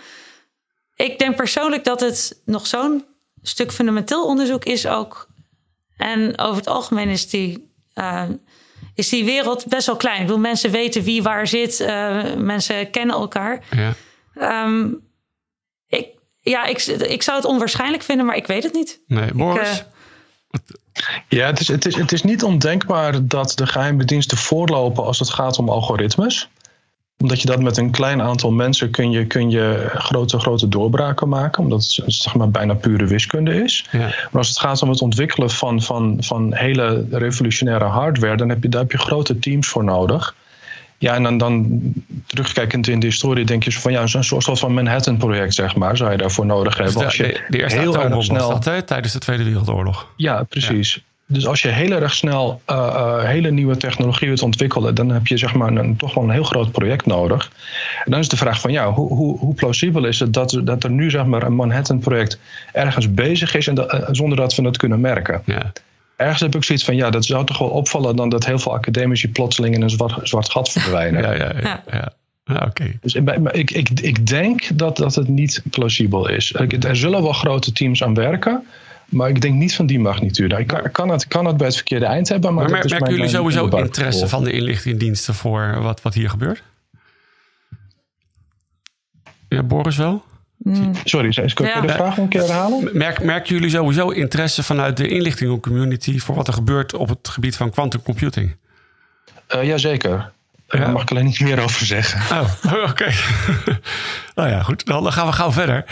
Ik 0.96 1.20
denk 1.20 1.36
persoonlijk 1.36 1.84
dat 1.84 2.00
het 2.00 2.42
nog 2.46 2.68
zo'n 2.68 3.06
stuk 3.42 3.72
fundamenteel 3.72 4.26
onderzoek 4.26 4.66
is 4.66 4.88
ook. 4.88 5.28
En 5.98 6.40
over 6.40 6.56
het 6.56 6.68
algemeen 6.68 7.10
is 7.10 7.30
die, 7.30 7.72
uh, 7.96 8.24
is 8.96 9.10
die 9.10 9.26
wereld 9.26 9.68
best 9.68 9.86
wel 9.86 9.96
klein. 9.96 10.20
Ik 10.20 10.26
bedoel, 10.26 10.42
mensen 10.42 10.72
weten 10.72 11.04
wie 11.04 11.24
waar 11.24 11.48
zit, 11.48 11.86
mensen 12.38 12.90
kennen 12.90 13.16
elkaar. 13.16 13.64
Ja. 13.70 14.64
Um, 14.64 15.04
ik, 15.04 15.15
ja, 16.52 16.66
ik, 16.66 16.82
ik 16.86 17.22
zou 17.22 17.38
het 17.38 17.46
onwaarschijnlijk 17.46 18.04
vinden, 18.04 18.26
maar 18.26 18.36
ik 18.36 18.48
weet 18.48 18.64
het 18.64 18.74
niet. 18.74 19.00
Nee, 19.08 19.34
Boris? 19.34 19.86
Ik, 20.52 20.62
uh, 20.70 21.16
ja, 21.30 21.46
het 21.46 21.60
is, 21.60 21.68
het, 21.68 21.86
is, 21.86 21.96
het 21.96 22.12
is 22.12 22.24
niet 22.24 22.44
ondenkbaar 22.44 23.28
dat 23.28 23.52
de 23.56 23.68
geheime 23.68 24.06
diensten 24.06 24.38
voorlopen 24.38 25.04
als 25.04 25.20
het 25.20 25.30
gaat 25.30 25.58
om 25.58 25.70
algoritmes. 25.70 26.50
Omdat 27.18 27.42
je 27.42 27.48
dat 27.48 27.62
met 27.62 27.78
een 27.78 27.92
klein 27.92 28.22
aantal 28.22 28.52
mensen 28.52 28.92
kun 28.92 29.12
je, 29.12 29.26
kun 29.26 29.50
je 29.50 29.90
grote, 29.94 30.40
grote 30.40 30.68
doorbraken 30.68 31.30
maken. 31.30 31.64
Omdat 31.64 31.80
het 31.80 32.14
zeg 32.14 32.36
maar, 32.36 32.50
bijna 32.50 32.74
pure 32.74 33.06
wiskunde 33.06 33.64
is. 33.64 33.88
Ja. 33.92 34.00
Maar 34.00 34.30
als 34.32 34.48
het 34.48 34.60
gaat 34.60 34.82
om 34.82 34.90
het 34.90 35.02
ontwikkelen 35.02 35.50
van, 35.50 35.82
van, 35.82 36.18
van 36.20 36.54
hele 36.54 37.06
revolutionaire 37.12 37.86
hardware, 37.86 38.38
dan 38.38 38.50
heb 38.50 38.64
je, 38.64 38.70
daar 38.70 38.82
heb 38.82 38.92
je 38.92 38.98
grote 38.98 39.40
teams 39.40 39.68
voor 39.68 39.84
nodig. 39.84 40.36
Ja, 40.98 41.14
en 41.14 41.24
dan, 41.24 41.38
dan 41.38 41.82
terugkijkend 42.26 42.88
in 42.88 43.00
de 43.00 43.06
historie 43.06 43.46
denk 43.46 43.64
je 43.64 43.72
van 43.72 43.92
ja, 43.92 44.08
zo'n 44.08 44.24
soort 44.24 44.60
van 44.60 44.74
Manhattan-project, 44.74 45.54
zeg 45.54 45.76
maar, 45.76 45.98
zou 45.98 46.12
je 46.12 46.18
daarvoor 46.18 46.46
nodig 46.46 46.78
hebben. 46.78 46.94
Dus 46.94 47.04
als 47.04 47.16
je 47.16 47.24
de, 47.24 47.42
de 47.50 47.58
eerste 47.58 47.80
heel 47.80 48.04
erg 48.04 48.24
snel. 48.24 48.50
Dat, 48.50 48.66
hè, 48.66 48.82
tijdens 48.82 49.14
de 49.14 49.20
Tweede 49.20 49.44
Wereldoorlog. 49.44 50.08
Ja, 50.16 50.44
precies. 50.44 50.94
Ja. 50.94 51.02
Dus 51.28 51.48
als 51.48 51.62
je 51.62 51.68
heel 51.68 51.92
erg 51.92 52.14
snel 52.14 52.62
uh, 52.70 52.76
uh, 52.76 53.24
hele 53.24 53.52
nieuwe 53.52 53.78
technologie 53.78 54.28
wilt 54.28 54.42
ontwikkelen, 54.42 54.96
dan 54.96 55.10
heb 55.10 55.28
je 55.28 55.38
zeg 55.38 55.54
maar 55.54 55.76
een, 55.76 55.96
toch 55.96 56.14
wel 56.14 56.24
een 56.24 56.30
heel 56.30 56.44
groot 56.44 56.72
project 56.72 57.06
nodig. 57.06 57.52
En 58.04 58.12
dan 58.12 58.20
is 58.20 58.30
de 58.30 58.38
vraag 58.38 58.60
van 58.60 58.72
ja, 58.72 58.92
hoe, 58.92 59.14
hoe, 59.14 59.38
hoe 59.38 59.54
plausibel 59.54 60.06
is 60.06 60.20
het 60.20 60.34
dat, 60.34 60.62
dat 60.64 60.84
er 60.84 60.90
nu 60.90 61.10
zeg 61.10 61.26
maar 61.26 61.44
een 61.44 61.56
Manhattan-project 61.56 62.40
ergens 62.72 63.14
bezig 63.14 63.56
is 63.56 63.68
en 63.68 63.76
dat, 63.76 63.94
uh, 63.94 64.00
zonder 64.12 64.38
dat 64.38 64.56
we 64.56 64.64
het 64.64 64.78
kunnen 64.78 65.02
merken? 65.02 65.42
Ja 65.46 65.72
ergens 66.16 66.40
heb 66.40 66.56
ik 66.56 66.64
zoiets 66.64 66.86
van, 66.86 66.96
ja, 66.96 67.10
dat 67.10 67.26
zou 67.26 67.46
toch 67.46 67.58
wel 67.58 67.70
opvallen 67.70 68.16
dan 68.16 68.30
dat 68.30 68.46
heel 68.46 68.60
veel 68.60 68.74
academici 68.74 69.32
plotseling 69.32 69.76
in 69.76 69.82
een 69.82 69.90
zwart, 69.90 70.28
zwart 70.28 70.52
gat 70.52 70.72
verdwijnen. 70.72 71.22
Ja, 71.22 71.34
ja, 71.34 71.54
ja. 71.62 71.84
ja. 71.92 72.14
ja 72.46 72.56
Oké. 72.56 72.66
Okay. 72.66 72.98
Dus 73.02 73.14
ik, 73.14 73.72
ik, 73.72 73.90
ik 73.90 74.28
denk 74.28 74.78
dat, 74.78 74.98
dat 74.98 75.16
het 75.16 75.28
niet 75.28 75.64
plausibel 75.70 76.30
is. 76.30 76.54
Er 76.80 76.96
zullen 76.96 77.22
wel 77.22 77.34
grote 77.34 77.72
teams 77.72 78.04
aan 78.04 78.14
werken. 78.14 78.66
Maar 79.06 79.30
ik 79.30 79.42
denk 79.42 79.56
niet 79.56 79.76
van 79.76 79.86
die 79.86 80.00
magnitude. 80.00 80.58
Ik 80.60 80.68
kan, 80.68 80.92
kan, 80.92 81.10
het, 81.10 81.28
kan 81.28 81.46
het 81.46 81.58
bij 81.58 81.68
het 81.68 81.76
verkeerde 81.76 82.06
eind 82.06 82.30
hebben. 82.30 82.54
Maar, 82.54 82.70
maar 82.70 82.86
merken 82.90 83.14
jullie 83.14 83.30
sowieso 83.30 83.68
interesse 83.68 84.28
van 84.28 84.44
de 84.44 84.52
inlichtingendiensten 84.52 85.34
voor 85.34 85.82
wat, 85.82 86.02
wat 86.02 86.14
hier 86.14 86.30
gebeurt? 86.30 86.64
Ja, 89.50 89.64
Boris 89.64 89.98
wel? 89.98 90.24
Mm. 90.58 90.92
Sorry, 91.04 91.30
kun 91.54 91.66
je 91.66 91.72
Ja. 91.72 91.82
de 91.82 91.90
vraag 91.90 92.18
een 92.18 92.28
keer 92.28 92.42
herhalen? 92.42 92.90
Merk, 92.94 93.24
merken 93.24 93.54
jullie 93.56 93.70
sowieso 93.70 94.10
interesse 94.10 94.64
vanuit 94.64 94.98
de 94.98 95.08
inlichtingencommunity 95.08 96.20
voor 96.20 96.36
wat 96.36 96.48
er 96.48 96.54
gebeurt 96.54 96.94
op 96.94 97.10
het 97.10 97.28
gebied 97.28 97.56
van 97.56 97.72
quantum 97.72 98.02
computing? 98.02 98.56
Uh, 99.56 99.64
jazeker. 99.64 100.32
Daar 100.68 100.92
mag 100.92 101.02
ik 101.02 101.12
alleen 101.12 101.26
niet 101.26 101.40
meer 101.40 101.60
over 101.60 101.86
zeggen. 101.86 102.38
Oh, 102.38 102.74
oké. 102.90 103.12
nou 104.36 104.50
ja, 104.50 104.64
goed. 104.64 104.86
Dan 104.86 105.14
gaan 105.14 105.28
we 105.28 105.34
gauw 105.34 105.52
verder. 105.52 105.86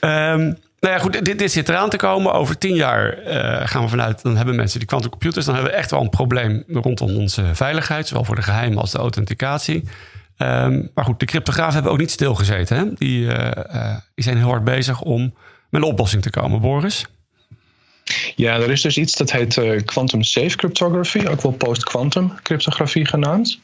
Um, 0.00 0.58
nou 0.80 0.94
ja, 0.94 0.98
goed, 0.98 1.24
dit, 1.24 1.38
dit, 1.38 1.52
zit 1.52 1.68
eraan 1.68 1.90
te 1.90 1.96
komen. 1.96 2.32
Over 2.32 2.58
tien 2.58 2.74
jaar 2.74 3.18
uh, 3.18 3.66
gaan 3.68 3.82
we 3.82 3.88
vanuit, 3.88 4.22
dan 4.22 4.36
hebben 4.36 4.56
mensen 4.56 4.78
die 4.78 4.88
quantumcomputers, 4.88 5.44
dan 5.44 5.54
hebben 5.54 5.72
we 5.72 5.78
echt 5.78 5.90
wel 5.90 6.00
een 6.00 6.10
probleem 6.10 6.64
rondom 6.68 7.16
onze 7.16 7.44
veiligheid, 7.52 8.08
zowel 8.08 8.24
voor 8.24 8.34
de 8.36 8.42
geheim 8.42 8.78
als 8.78 8.90
de 8.90 8.98
authenticatie. 8.98 9.84
Um, 10.42 10.90
maar 10.94 11.04
goed, 11.04 11.20
de 11.20 11.26
cryptografen 11.26 11.74
hebben 11.74 11.92
ook 11.92 11.98
niet 11.98 12.10
stilgezeten. 12.10 12.76
Hè? 12.76 12.84
Die, 12.94 13.20
uh, 13.20 13.50
uh, 13.74 13.96
die 14.14 14.24
zijn 14.24 14.36
heel 14.36 14.48
hard 14.48 14.64
bezig 14.64 15.00
om 15.00 15.34
met 15.68 15.82
een 15.82 15.88
oplossing 15.88 16.22
te 16.22 16.30
komen. 16.30 16.60
Boris? 16.60 17.06
Ja, 18.36 18.54
er 18.54 18.70
is 18.70 18.80
dus 18.80 18.96
iets 18.96 19.16
dat 19.16 19.32
heet 19.32 19.82
quantum 19.84 20.22
safe 20.22 20.56
cryptography, 20.56 21.26
ook 21.26 21.42
wel 21.42 21.52
post-quantum 21.52 22.32
cryptografie 22.42 23.06
genaamd. 23.06 23.58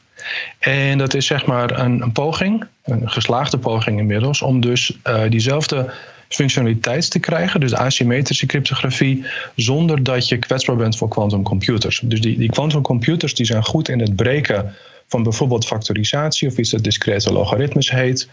En 0.59 0.97
dat 0.97 1.13
is 1.13 1.25
zeg 1.25 1.45
maar 1.45 1.79
een, 1.79 2.11
poging, 2.11 2.65
een 2.83 3.09
geslaagde 3.09 3.57
poging 3.57 3.99
inmiddels, 3.99 4.41
om 4.41 4.59
dus 4.59 4.97
diezelfde 5.29 5.93
functionaliteit 6.29 7.11
te 7.11 7.19
krijgen, 7.19 7.59
dus 7.59 7.73
asymmetrische 7.73 8.45
cryptografie, 8.45 9.25
zonder 9.55 10.03
dat 10.03 10.27
je 10.27 10.37
kwetsbaar 10.37 10.75
bent 10.75 10.97
voor 10.97 11.07
quantumcomputers. 11.07 11.99
Dus 12.03 12.21
die, 12.21 12.37
die 12.37 12.49
quantumcomputers 12.49 13.33
die 13.35 13.45
zijn 13.45 13.63
goed 13.63 13.89
in 13.89 13.99
het 13.99 14.15
breken 14.15 14.75
van 15.07 15.23
bijvoorbeeld 15.23 15.65
factorisatie 15.65 16.47
of 16.47 16.57
iets 16.57 16.69
dat 16.69 16.83
discrete 16.83 17.33
logaritmes 17.33 17.91
heet. 17.91 18.29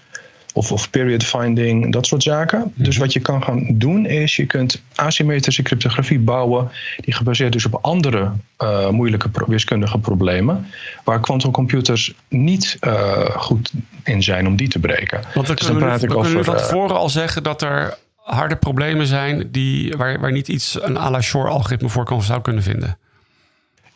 Of, 0.56 0.72
of 0.72 0.90
period 0.90 1.24
finding, 1.24 1.92
dat 1.92 2.06
soort 2.06 2.22
zaken. 2.22 2.72
Dus 2.74 2.96
wat 2.96 3.12
je 3.12 3.20
kan 3.20 3.42
gaan 3.42 3.66
doen 3.72 4.06
is, 4.06 4.36
je 4.36 4.46
kunt 4.46 4.82
asymmetrische 4.94 5.62
cryptografie 5.62 6.18
bouwen 6.18 6.70
die 7.00 7.14
gebaseerd 7.14 7.54
is 7.54 7.66
op 7.66 7.78
andere 7.82 8.32
uh, 8.58 8.88
moeilijke 8.88 9.30
wiskundige 9.46 9.98
problemen, 9.98 10.66
waar 11.04 11.20
quantumcomputers 11.20 12.14
niet 12.28 12.76
uh, 12.80 13.30
goed 13.30 13.72
in 14.04 14.22
zijn 14.22 14.46
om 14.46 14.56
die 14.56 14.68
te 14.68 14.78
breken. 14.78 15.20
Want 15.34 15.46
dan 15.46 15.56
dus 15.56 15.66
dan 15.66 15.76
praat 15.76 16.00
we, 16.00 16.06
ik 16.06 16.12
over, 16.14 16.30
kunnen 16.30 16.38
we 16.38 16.58
van 16.58 16.68
tevoren 16.68 16.96
al 16.96 17.08
zeggen 17.08 17.42
dat 17.42 17.62
er 17.62 17.98
harde 18.16 18.56
problemen 18.56 19.06
zijn 19.06 19.48
die, 19.50 19.94
waar, 19.96 20.20
waar 20.20 20.32
niet 20.32 20.48
iets 20.48 20.78
een 20.82 20.98
à 20.98 21.10
la 21.10 21.20
Shor-algoritme 21.20 21.88
voor 21.88 22.04
kan, 22.04 22.22
zou 22.22 22.40
kunnen 22.40 22.62
vinden. 22.62 22.98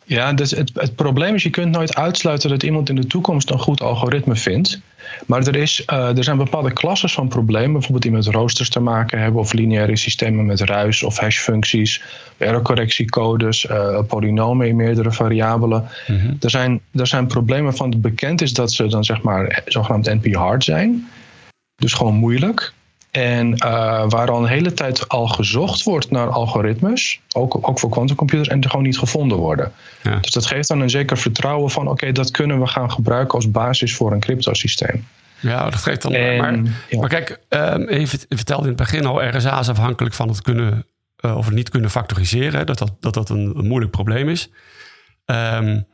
Ja, 0.09 0.33
dus 0.33 0.51
het, 0.51 0.71
het 0.73 0.95
probleem 0.95 1.35
is, 1.35 1.43
je 1.43 1.49
kunt 1.49 1.71
nooit 1.71 1.95
uitsluiten 1.95 2.49
dat 2.49 2.63
iemand 2.63 2.89
in 2.89 2.95
de 2.95 3.07
toekomst 3.07 3.49
een 3.49 3.59
goed 3.59 3.81
algoritme 3.81 4.35
vindt. 4.35 4.79
Maar 5.25 5.47
er, 5.47 5.55
is, 5.55 5.83
uh, 5.87 6.17
er 6.17 6.23
zijn 6.23 6.37
bepaalde 6.37 6.73
klassen 6.73 7.09
van 7.09 7.27
problemen, 7.27 7.71
bijvoorbeeld 7.71 8.01
die 8.01 8.11
met 8.11 8.25
roosters 8.25 8.69
te 8.69 8.79
maken 8.79 9.19
hebben, 9.19 9.41
of 9.41 9.53
lineaire 9.53 9.95
systemen 9.95 10.45
met 10.45 10.61
ruis 10.61 11.03
of 11.03 11.17
hashfuncties, 11.17 12.01
errorcorrectiecodes, 12.37 13.65
uh, 13.65 13.99
polynomen 14.07 14.67
in 14.67 14.75
meerdere 14.75 15.11
variabelen. 15.11 15.87
Mm 16.07 16.37
er, 16.39 16.49
zijn, 16.49 16.81
er 16.91 17.07
zijn 17.07 17.27
problemen 17.27 17.75
van 17.75 17.89
het 17.89 18.01
bekend 18.01 18.41
is 18.41 18.53
dat 18.53 18.71
ze 18.71 18.87
dan 18.87 19.03
zeg 19.03 19.21
maar 19.21 19.61
zogenaamd 19.65 20.05
NP-hard 20.05 20.63
zijn. 20.63 21.09
Dus 21.75 21.93
gewoon 21.93 22.15
moeilijk. 22.15 22.73
En 23.11 23.51
uh, 23.51 24.03
waar 24.07 24.31
al 24.31 24.41
een 24.41 24.49
hele 24.49 24.73
tijd 24.73 25.07
al 25.07 25.27
gezocht 25.27 25.83
wordt 25.83 26.11
naar 26.11 26.29
algoritmes, 26.29 27.19
ook, 27.35 27.69
ook 27.69 27.79
voor 27.79 27.89
quantumcomputers, 27.89 28.47
en 28.47 28.61
er 28.61 28.69
gewoon 28.69 28.85
niet 28.85 28.97
gevonden 28.97 29.37
worden. 29.37 29.71
Ja. 30.03 30.15
Dus 30.15 30.31
dat 30.31 30.45
geeft 30.45 30.67
dan 30.67 30.79
een 30.79 30.89
zeker 30.89 31.17
vertrouwen 31.17 31.69
van: 31.69 31.87
oké, 31.87 32.11
dat 32.11 32.31
kunnen 32.31 32.59
we 32.59 32.67
gaan 32.67 32.91
gebruiken 32.91 33.33
als 33.35 33.51
basis 33.51 33.95
voor 33.95 34.11
een 34.11 34.19
cryptosysteem. 34.19 35.07
Ja, 35.39 35.69
dat 35.69 35.81
geeft 35.81 36.01
dan. 36.01 36.11
maar, 36.11 36.61
maar 36.91 37.09
kijk, 37.09 37.39
um, 37.49 37.89
je 37.91 38.07
vertelde 38.29 38.63
in 38.63 38.67
het 38.67 38.77
begin 38.77 39.05
al: 39.05 39.23
RSA 39.23 39.59
is 39.59 39.69
afhankelijk 39.69 40.15
van 40.15 40.27
het 40.27 40.41
kunnen 40.41 40.85
uh, 41.25 41.37
of 41.37 41.45
het 41.45 41.55
niet 41.55 41.69
kunnen 41.69 41.89
factoriseren. 41.89 42.65
Dat 42.65 42.77
dat, 42.77 42.95
dat, 42.99 43.13
dat 43.13 43.29
een, 43.29 43.53
een 43.55 43.67
moeilijk 43.67 43.91
probleem 43.91 44.29
is. 44.29 44.49
Um, 45.25 45.85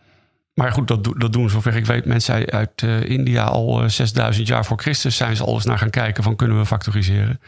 maar 0.56 0.72
goed, 0.72 0.88
dat, 0.88 1.14
dat 1.18 1.34
doen 1.34 1.50
zover 1.50 1.76
ik 1.76 1.86
weet 1.86 2.06
mensen 2.06 2.52
uit 2.52 2.82
uh, 2.82 3.10
India 3.10 3.44
al 3.44 3.78
uh, 3.80 3.84
eh, 3.84 3.90
6000 3.90 4.48
jaar 4.48 4.66
voor 4.66 4.78
Christus 4.78 5.16
zijn 5.16 5.36
ze 5.36 5.44
al 5.44 5.54
eens 5.54 5.66
naar 5.66 5.78
gaan 5.78 5.90
kijken 5.90 6.24
van 6.24 6.36
kunnen 6.36 6.58
we 6.58 6.66
factoriseren. 6.66 7.40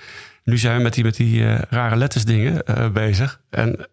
Nu 0.44 0.58
zijn 0.58 0.78
we 0.78 0.84
met 0.84 0.94
die, 0.94 1.04
met 1.04 1.16
die 1.16 1.40
uh, 1.40 1.60
rare 1.70 1.96
letters 1.96 2.26
dingen 2.26 2.64
bezig. 2.94 3.42
En 3.50 3.88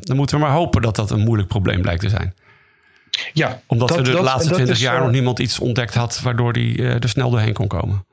dan 0.00 0.16
moeten 0.16 0.38
we 0.38 0.44
maar 0.44 0.52
hopen 0.52 0.82
dat 0.82 0.96
dat 0.96 1.10
een 1.10 1.20
moeilijk 1.20 1.48
probleem 1.48 1.82
blijkt 1.82 2.00
te 2.00 2.08
zijn. 2.08 2.34
Ja, 3.32 3.60
Omdat 3.66 3.88
dat, 3.88 3.96
we 3.96 4.02
de 4.02 4.10
dat, 4.10 4.22
laatste 4.22 4.54
20 4.54 4.78
jaar 4.78 5.00
nog 5.00 5.10
niemand 5.10 5.38
iets 5.38 5.58
ontdekt 5.58 5.94
had 5.94 6.20
waardoor 6.20 6.52
die 6.52 6.82
er 6.82 7.08
snel 7.08 7.30
doorheen 7.30 7.52
kon 7.52 7.66
komen. 7.66 8.04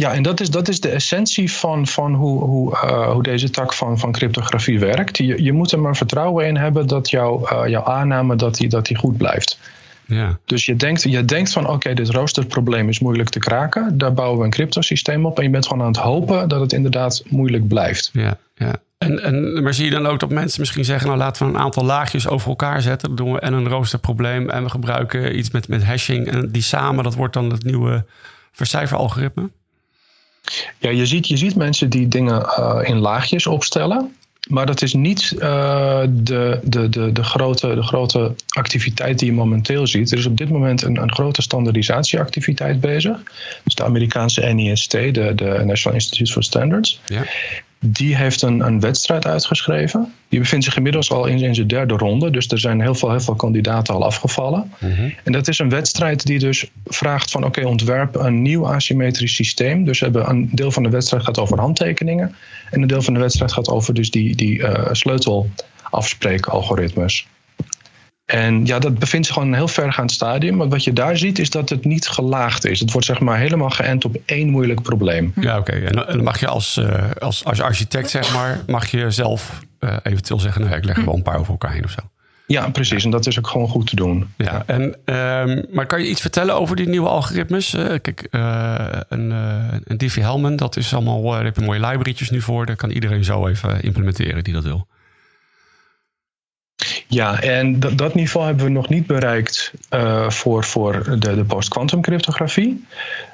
Ja, 0.00 0.12
en 0.12 0.22
dat 0.22 0.40
is, 0.40 0.50
dat 0.50 0.68
is 0.68 0.80
de 0.80 0.88
essentie 0.88 1.52
van, 1.52 1.86
van 1.86 2.14
hoe, 2.14 2.44
hoe, 2.44 2.72
uh, 2.72 3.10
hoe 3.10 3.22
deze 3.22 3.50
tak 3.50 3.72
van, 3.72 3.98
van 3.98 4.12
cryptografie 4.12 4.78
werkt. 4.78 5.16
Je, 5.16 5.42
je 5.42 5.52
moet 5.52 5.72
er 5.72 5.80
maar 5.80 5.96
vertrouwen 5.96 6.46
in 6.46 6.56
hebben 6.56 6.86
dat 6.86 7.10
jouw, 7.10 7.48
uh, 7.52 7.68
jouw 7.68 7.84
aanname 7.84 8.36
dat 8.36 8.54
die, 8.54 8.68
dat 8.68 8.86
die 8.86 8.96
goed 8.96 9.16
blijft. 9.16 9.58
Ja. 10.10 10.38
Dus 10.44 10.64
je 10.64 10.76
denkt, 10.76 11.02
je 11.02 11.24
denkt 11.24 11.52
van 11.52 11.68
oké, 11.68 11.94
dit 11.94 12.10
roosterprobleem 12.10 12.88
is 12.88 12.98
moeilijk 12.98 13.28
te 13.28 13.38
kraken. 13.38 13.98
Daar 13.98 14.12
bouwen 14.12 14.38
we 14.38 14.44
een 14.44 14.50
cryptosysteem 14.50 15.26
op. 15.26 15.38
En 15.38 15.44
je 15.44 15.50
bent 15.50 15.66
gewoon 15.66 15.82
aan 15.82 15.92
het 15.92 16.00
hopen 16.00 16.48
dat 16.48 16.60
het 16.60 16.72
inderdaad 16.72 17.22
moeilijk 17.28 17.68
blijft. 17.68 18.10
Ja, 18.12 18.38
ja. 18.54 18.74
En, 18.98 19.22
en, 19.22 19.62
maar 19.62 19.74
zie 19.74 19.84
je 19.84 19.90
dan 19.90 20.06
ook 20.06 20.20
dat 20.20 20.30
mensen 20.30 20.60
misschien 20.60 20.84
zeggen... 20.84 21.06
nou 21.06 21.18
laten 21.18 21.46
we 21.46 21.52
een 21.52 21.60
aantal 21.60 21.84
laagjes 21.84 22.28
over 22.28 22.48
elkaar 22.48 22.82
zetten. 22.82 23.08
Dan 23.08 23.16
doen 23.16 23.34
we 23.34 23.40
en 23.40 23.52
een 23.52 23.68
roosterprobleem 23.68 24.50
en 24.50 24.62
we 24.62 24.70
gebruiken 24.70 25.38
iets 25.38 25.50
met, 25.50 25.68
met 25.68 25.84
hashing. 25.84 26.26
En 26.26 26.50
die 26.50 26.62
samen, 26.62 27.04
dat 27.04 27.14
wordt 27.14 27.34
dan 27.34 27.50
het 27.50 27.64
nieuwe 27.64 28.04
vercijferalgoritme? 28.52 29.50
Ja, 30.78 30.90
je 30.90 31.06
ziet, 31.06 31.28
je 31.28 31.36
ziet 31.36 31.56
mensen 31.56 31.90
die 31.90 32.08
dingen 32.08 32.40
uh, 32.58 32.80
in 32.82 32.98
laagjes 32.98 33.46
opstellen. 33.46 34.14
Maar 34.50 34.66
dat 34.66 34.82
is 34.82 34.92
niet 34.92 35.32
uh, 35.38 36.00
de, 36.08 36.60
de, 36.62 36.88
de, 36.88 37.12
de, 37.12 37.24
grote, 37.24 37.74
de 37.74 37.82
grote 37.82 38.34
activiteit 38.48 39.18
die 39.18 39.28
je 39.28 39.34
momenteel 39.34 39.86
ziet. 39.86 40.12
Er 40.12 40.18
is 40.18 40.26
op 40.26 40.36
dit 40.36 40.48
moment 40.48 40.82
een, 40.82 41.02
een 41.02 41.12
grote 41.12 41.42
standaardisatieactiviteit 41.42 42.80
bezig. 42.80 43.18
Dus 43.64 43.74
de 43.74 43.84
Amerikaanse 43.84 44.40
NIST, 44.40 44.90
de, 44.90 45.32
de 45.34 45.62
National 45.64 45.98
Institute 45.98 46.32
for 46.32 46.42
Standards. 46.42 47.00
Ja 47.06 47.24
die 47.80 48.16
heeft 48.16 48.42
een, 48.42 48.60
een 48.60 48.80
wedstrijd 48.80 49.26
uitgeschreven. 49.26 50.12
Die 50.28 50.38
bevindt 50.38 50.64
zich 50.64 50.76
inmiddels 50.76 51.10
al 51.10 51.26
in, 51.26 51.38
in 51.38 51.54
zijn 51.54 51.66
derde 51.66 51.94
ronde. 51.94 52.30
Dus 52.30 52.48
er 52.48 52.58
zijn 52.58 52.80
heel 52.80 52.94
veel, 52.94 53.10
heel 53.10 53.20
veel 53.20 53.34
kandidaten 53.34 53.94
al 53.94 54.04
afgevallen. 54.04 54.72
Mhm. 54.78 55.10
En 55.24 55.32
dat 55.32 55.48
is 55.48 55.58
een 55.58 55.70
wedstrijd 55.70 56.26
die 56.26 56.38
dus 56.38 56.70
vraagt 56.84 57.30
van... 57.30 57.44
oké, 57.44 57.66
ontwerp 57.66 58.14
een 58.14 58.42
nieuw 58.42 58.66
asymmetrisch 58.66 59.34
systeem. 59.34 59.84
Dus 59.84 60.00
hebben 60.00 60.30
een 60.30 60.48
deel 60.52 60.70
van 60.70 60.82
de 60.82 60.88
wedstrijd 60.88 61.24
gaat 61.24 61.38
over 61.38 61.58
handtekeningen. 61.58 62.34
En 62.70 62.82
een 62.82 62.88
deel 62.88 63.02
van 63.02 63.14
de 63.14 63.20
wedstrijd 63.20 63.52
gaat 63.52 63.68
over 63.68 63.94
dus 63.94 64.10
die, 64.10 64.36
die 64.36 64.58
uh, 64.58 64.88
sleutelafspreekalgoritmes. 64.92 67.26
En 68.30 68.66
ja, 68.66 68.78
dat 68.78 68.98
bevindt 68.98 69.26
zich 69.26 69.34
gewoon 69.34 69.48
een 69.48 69.54
heel 69.58 69.68
vergaand 69.68 70.12
stadium. 70.12 70.56
Maar 70.56 70.68
wat 70.68 70.84
je 70.84 70.92
daar 70.92 71.16
ziet 71.16 71.38
is 71.38 71.50
dat 71.50 71.68
het 71.68 71.84
niet 71.84 72.08
gelaagd 72.08 72.64
is. 72.64 72.80
Het 72.80 72.92
wordt 72.92 73.06
zeg 73.06 73.20
maar 73.20 73.38
helemaal 73.38 73.70
geënt 73.70 74.04
op 74.04 74.16
één 74.24 74.48
moeilijk 74.48 74.82
probleem. 74.82 75.32
Ja, 75.40 75.58
oké. 75.58 75.72
En 75.72 75.92
dan 75.92 76.22
mag 76.22 76.40
je 76.40 76.46
als, 76.46 76.76
uh, 76.76 77.10
als, 77.18 77.44
als 77.44 77.60
architect, 77.60 78.10
zeg 78.10 78.32
maar, 78.34 78.60
mag 78.66 78.90
je 78.90 79.10
zelf 79.10 79.60
uh, 79.80 79.96
eventueel 80.02 80.40
zeggen... 80.40 80.62
nou 80.62 80.76
ik 80.76 80.84
leg 80.84 80.96
er 80.96 81.04
wel 81.04 81.14
een 81.14 81.22
paar 81.22 81.38
over 81.38 81.50
elkaar 81.50 81.72
heen 81.72 81.84
of 81.84 81.90
zo. 81.90 82.00
Ja, 82.46 82.68
precies. 82.68 83.04
En 83.04 83.10
dat 83.10 83.26
is 83.26 83.38
ook 83.38 83.46
gewoon 83.46 83.68
goed 83.68 83.86
te 83.86 83.96
doen. 83.96 84.32
Ja, 84.36 84.62
en, 84.66 84.82
um, 84.82 85.64
maar 85.72 85.86
kan 85.86 86.02
je 86.02 86.08
iets 86.08 86.20
vertellen 86.20 86.54
over 86.54 86.76
die 86.76 86.88
nieuwe 86.88 87.08
algoritmes? 87.08 87.74
Uh, 87.74 87.86
kijk, 88.02 88.26
een, 89.08 89.30
een 89.84 89.96
Diffie-Hellman, 89.96 90.56
dat 90.56 90.76
is 90.76 90.94
allemaal... 90.94 91.22
daar 91.22 91.44
heb 91.44 91.56
je 91.56 91.64
mooie 91.64 91.86
library'tjes 91.86 92.30
nu 92.30 92.40
voor. 92.40 92.66
Daar 92.66 92.76
kan 92.76 92.90
iedereen 92.90 93.24
zo 93.24 93.46
even 93.46 93.82
implementeren 93.82 94.44
die 94.44 94.54
dat 94.54 94.64
wil. 94.64 94.86
Ja, 97.10 97.40
en 97.40 97.80
dat, 97.80 97.98
dat, 97.98 98.14
niveau 98.14 98.46
hebben 98.46 98.64
we 98.64 98.70
nog 98.70 98.88
niet 98.88 99.06
bereikt 99.06 99.72
uh, 99.94 100.30
voor, 100.30 100.64
voor 100.64 101.16
de, 101.18 101.34
de 101.34 101.44
post-quantum 101.44 102.00
cryptografie. 102.00 102.84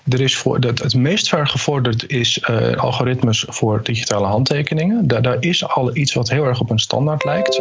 Er 0.08 0.20
is 0.20 0.36
voor, 0.36 0.60
dat, 0.60 0.78
het 0.78 0.94
meest 0.94 1.28
ver 1.28 1.46
gevorderd 1.48 2.10
is 2.10 2.38
uh, 2.50 2.72
algoritmes 2.72 3.44
voor 3.48 3.82
digitale 3.82 4.26
handtekeningen. 4.26 5.06
Daar, 5.06 5.22
daar 5.22 5.36
is 5.40 5.68
al 5.68 5.96
iets 5.96 6.14
wat 6.14 6.30
heel 6.30 6.44
erg 6.44 6.60
op 6.60 6.70
een 6.70 6.78
standaard 6.78 7.24
lijkt 7.24 7.56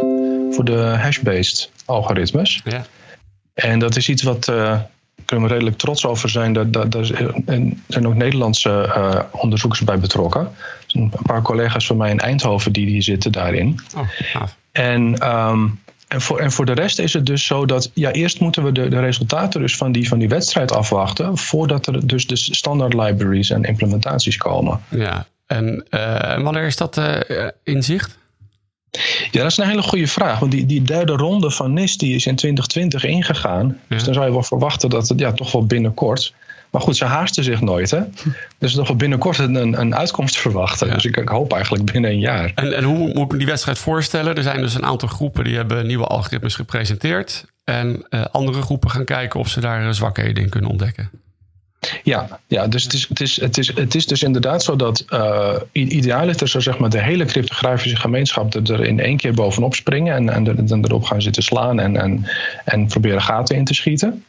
voor 0.50 0.64
de 0.64 0.78
hash-based 0.78 1.70
algoritmes. 1.84 2.60
Ja. 2.64 2.86
En 3.54 3.78
dat 3.78 3.96
is 3.96 4.08
iets 4.08 4.22
wat 4.22 4.48
uh, 4.48 4.80
kunnen 5.24 5.46
we 5.46 5.52
redelijk 5.52 5.78
trots 5.78 6.06
over 6.06 6.28
zijn. 6.28 6.52
Daar, 6.52 6.70
daar, 6.70 6.90
daar 6.90 7.04
zijn 7.86 8.06
ook 8.06 8.14
Nederlandse 8.14 8.92
uh, 8.96 9.40
onderzoekers 9.42 9.84
bij 9.84 9.98
betrokken. 9.98 10.48
een 10.92 11.12
paar 11.22 11.42
collega's 11.42 11.86
van 11.86 11.96
mij 11.96 12.10
in 12.10 12.18
Eindhoven 12.18 12.72
die, 12.72 12.86
die 12.86 13.02
zitten 13.02 13.32
daarin. 13.32 13.80
Oh. 13.96 14.42
En 14.72 15.30
um, 15.32 15.78
en 16.08 16.20
voor, 16.20 16.38
en 16.38 16.52
voor 16.52 16.66
de 16.66 16.72
rest 16.72 16.98
is 16.98 17.12
het 17.12 17.26
dus 17.26 17.46
zo 17.46 17.66
dat 17.66 17.90
ja, 17.94 18.12
eerst 18.12 18.40
moeten 18.40 18.64
we 18.64 18.72
de, 18.72 18.88
de 18.88 19.00
resultaten 19.00 19.60
dus 19.60 19.76
van, 19.76 19.92
die, 19.92 20.08
van 20.08 20.18
die 20.18 20.28
wedstrijd 20.28 20.72
afwachten. 20.72 21.38
voordat 21.38 21.86
er 21.86 22.06
dus 22.06 22.26
de 22.26 22.36
standaard 22.36 22.94
libraries 22.94 23.50
en 23.50 23.62
implementaties 23.62 24.36
komen. 24.36 24.80
Ja, 24.88 25.26
en 25.46 25.86
uh, 25.90 26.42
wanneer 26.42 26.66
is 26.66 26.76
dat 26.76 26.96
uh, 26.96 27.18
in 27.62 27.82
zicht? 27.82 28.18
Ja, 29.30 29.42
dat 29.42 29.50
is 29.50 29.56
een 29.56 29.68
hele 29.68 29.82
goede 29.82 30.06
vraag. 30.06 30.38
Want 30.38 30.52
die, 30.52 30.66
die 30.66 30.82
derde 30.82 31.12
ronde 31.12 31.50
van 31.50 31.72
NIST 31.72 32.00
die 32.00 32.14
is 32.14 32.26
in 32.26 32.36
2020 32.36 33.04
ingegaan. 33.04 33.80
Dus 33.88 34.04
dan 34.04 34.14
zou 34.14 34.26
je 34.26 34.32
wel 34.32 34.42
verwachten 34.42 34.90
dat 34.90 35.08
het 35.08 35.18
ja, 35.18 35.32
toch 35.32 35.52
wel 35.52 35.66
binnenkort. 35.66 36.34
Maar 36.70 36.80
goed, 36.80 36.96
ze 36.96 37.04
haasten 37.04 37.44
zich 37.44 37.60
nooit. 37.60 37.90
Hè? 37.90 38.00
Dus 38.58 38.74
nog 38.74 38.88
wel 38.88 38.96
binnenkort 38.96 39.38
een, 39.38 39.80
een 39.80 39.94
uitkomst 39.94 40.36
verwachten. 40.36 40.90
Dus 40.90 41.04
ik, 41.04 41.16
ik, 41.16 41.28
hoop 41.28 41.52
eigenlijk 41.52 41.92
binnen 41.92 42.10
een 42.10 42.18
jaar. 42.18 42.52
En, 42.54 42.76
en 42.76 42.84
hoe 42.84 42.98
moet 42.98 43.24
ik 43.24 43.32
me 43.32 43.38
die 43.38 43.46
wedstrijd 43.46 43.78
voorstellen? 43.78 44.36
Er 44.36 44.42
zijn 44.42 44.60
dus 44.60 44.74
een 44.74 44.84
aantal 44.84 45.08
groepen 45.08 45.44
die 45.44 45.56
hebben 45.56 45.86
nieuwe 45.86 46.06
algoritmes 46.06 46.54
gepresenteerd. 46.54 47.44
En 47.64 48.08
andere 48.30 48.62
groepen 48.62 48.90
gaan 48.90 49.04
kijken 49.04 49.40
of 49.40 49.48
ze 49.48 49.60
daar 49.60 49.94
zwakheden 49.94 50.42
in 50.42 50.48
kunnen 50.48 50.70
ontdekken. 50.70 51.10
Ja, 52.02 52.40
ja 52.46 52.66
dus 52.66 52.82
het 52.82 52.92
is, 52.92 53.08
het, 53.08 53.20
is, 53.20 53.40
het, 53.40 53.58
is, 53.58 53.74
het 53.74 53.94
is 53.94 54.06
dus 54.06 54.22
inderdaad 54.22 54.62
zo 54.62 54.76
dat 54.76 55.04
uh, 55.10 55.54
idealiter 55.72 56.48
zou 56.48 56.62
zeg 56.62 56.78
maar 56.78 56.90
de 56.90 57.02
hele 57.02 57.24
cryptografische 57.24 57.96
gemeenschap 57.96 58.54
er 58.54 58.84
in 58.84 59.00
één 59.00 59.16
keer 59.16 59.34
bovenop 59.34 59.74
springen 59.74 60.14
en, 60.14 60.28
en, 60.28 60.68
en 60.68 60.84
erop 60.84 61.04
gaan 61.04 61.22
zitten 61.22 61.42
slaan 61.42 61.80
en, 61.80 61.96
en, 61.96 62.26
en 62.64 62.86
proberen 62.86 63.22
gaten 63.22 63.56
in 63.56 63.64
te 63.64 63.74
schieten. 63.74 64.24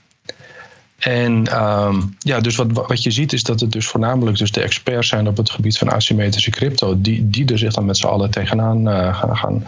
En 1.08 1.64
um, 1.64 2.16
ja, 2.20 2.40
dus 2.40 2.56
wat, 2.56 2.72
wat 2.72 3.04
je 3.04 3.12
ziet 3.12 3.34
is 3.34 3.44
dat 3.44 3.60
het 3.60 3.72
dus 3.72 3.88
voornamelijk 3.88 4.38
dus 4.38 4.52
de 4.52 4.62
experts 4.62 5.08
zijn 5.08 5.28
op 5.28 5.38
het 5.38 5.50
gebied 5.50 5.78
van 5.78 5.90
asymmetrische 5.90 6.52
crypto, 6.52 7.02
die, 7.02 7.30
die 7.30 7.46
er 7.46 7.58
zich 7.58 7.74
dan 7.74 7.86
met 7.86 7.98
z'n 7.98 8.06
allen 8.06 8.32
tegenaan 8.32 8.88
uh, 8.88 9.20
gaan, 9.20 9.38
gaan, 9.38 9.66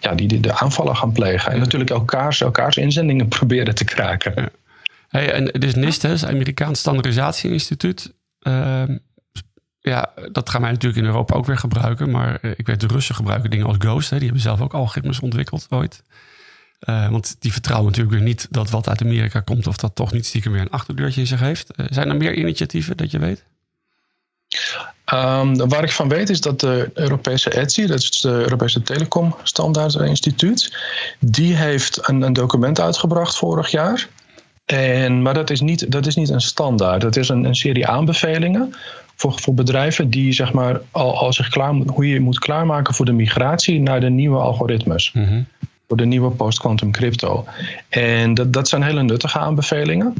ja, 0.00 0.14
die 0.14 0.40
de 0.40 0.58
aanvallen 0.58 0.96
gaan 0.96 1.12
plegen. 1.12 1.52
En 1.52 1.58
natuurlijk 1.58 1.90
elkaars, 1.90 2.40
elkaars 2.40 2.76
inzendingen 2.76 3.28
proberen 3.38 3.74
te 3.74 3.84
kraken. 3.84 4.32
Ja. 4.36 4.48
Hey, 5.08 5.32
en 5.32 5.44
dus 5.44 5.74
NIST, 5.74 6.02
het 6.02 6.24
Amerikaans 6.24 6.78
Standaardisatieinstituut. 6.78 8.14
Uh, 8.42 8.82
ja, 9.80 10.12
dat 10.32 10.50
gaan 10.50 10.60
wij 10.60 10.70
natuurlijk 10.70 11.00
in 11.00 11.06
Europa 11.06 11.34
ook 11.34 11.46
weer 11.46 11.58
gebruiken. 11.58 12.10
Maar 12.10 12.38
eh, 12.40 12.50
ik 12.56 12.66
weet, 12.66 12.80
de 12.80 12.86
Russen 12.86 13.14
gebruiken 13.14 13.50
dingen 13.50 13.66
als 13.66 13.76
Ghost. 13.78 14.10
Hè. 14.10 14.16
Die 14.16 14.24
hebben 14.24 14.42
zelf 14.42 14.60
ook 14.60 14.74
algoritmes 14.74 15.20
ontwikkeld 15.20 15.66
ooit. 15.70 16.02
Uh, 16.80 17.10
want 17.10 17.36
die 17.38 17.52
vertrouwen 17.52 17.90
natuurlijk 17.90 18.16
weer 18.16 18.26
niet 18.26 18.46
dat 18.50 18.70
wat 18.70 18.88
uit 18.88 19.02
Amerika 19.02 19.40
komt... 19.40 19.66
of 19.66 19.76
dat 19.76 19.94
toch 19.94 20.12
niet 20.12 20.26
stiekem 20.26 20.52
weer 20.52 20.60
een 20.60 20.70
achterdeurtje 20.70 21.20
in 21.20 21.26
zich 21.26 21.40
heeft. 21.40 21.70
Uh, 21.76 21.86
zijn 21.90 22.08
er 22.08 22.16
meer 22.16 22.34
initiatieven 22.34 22.96
dat 22.96 23.10
je 23.10 23.18
weet? 23.18 23.44
Um, 25.14 25.68
waar 25.68 25.84
ik 25.84 25.92
van 25.92 26.08
weet 26.08 26.30
is 26.30 26.40
dat 26.40 26.60
de 26.60 26.90
Europese 26.94 27.50
ETSI, 27.50 27.86
dat 27.86 27.98
is 27.98 28.04
het 28.04 28.24
Europese 28.24 28.82
Telecom 28.82 29.36
Standaard 29.42 29.94
Instituut, 29.94 30.76
die 31.20 31.54
heeft 31.54 32.08
een, 32.08 32.22
een 32.22 32.32
document 32.32 32.80
uitgebracht 32.80 33.36
vorig 33.36 33.70
jaar. 33.70 34.08
En, 34.64 35.22
maar 35.22 35.34
dat 35.34 35.50
is, 35.50 35.60
niet, 35.60 35.92
dat 35.92 36.06
is 36.06 36.16
niet 36.16 36.28
een 36.28 36.40
standaard. 36.40 37.00
Dat 37.00 37.16
is 37.16 37.28
een, 37.28 37.44
een 37.44 37.54
serie 37.54 37.86
aanbevelingen 37.86 38.74
voor, 39.16 39.40
voor 39.40 39.54
bedrijven 39.54 40.10
die 40.10 40.32
zeg 40.32 40.52
maar 40.52 40.80
al, 40.90 41.18
al 41.18 41.32
zich 41.32 41.48
klaar 41.48 41.74
hoe 41.74 42.08
je 42.08 42.20
moet 42.20 42.38
klaarmaken 42.38 42.94
voor 42.94 43.06
de 43.06 43.12
migratie 43.12 43.80
naar 43.80 44.00
de 44.00 44.10
nieuwe 44.10 44.38
algoritmes. 44.38 45.12
Mhm. 45.12 45.42
Voor 45.88 45.96
de 45.96 46.04
nieuwe 46.04 46.30
post-quantum 46.30 46.90
crypto. 46.90 47.46
En 47.88 48.34
dat, 48.34 48.52
dat 48.52 48.68
zijn 48.68 48.82
hele 48.82 49.02
nuttige 49.02 49.38
aanbevelingen. 49.38 50.14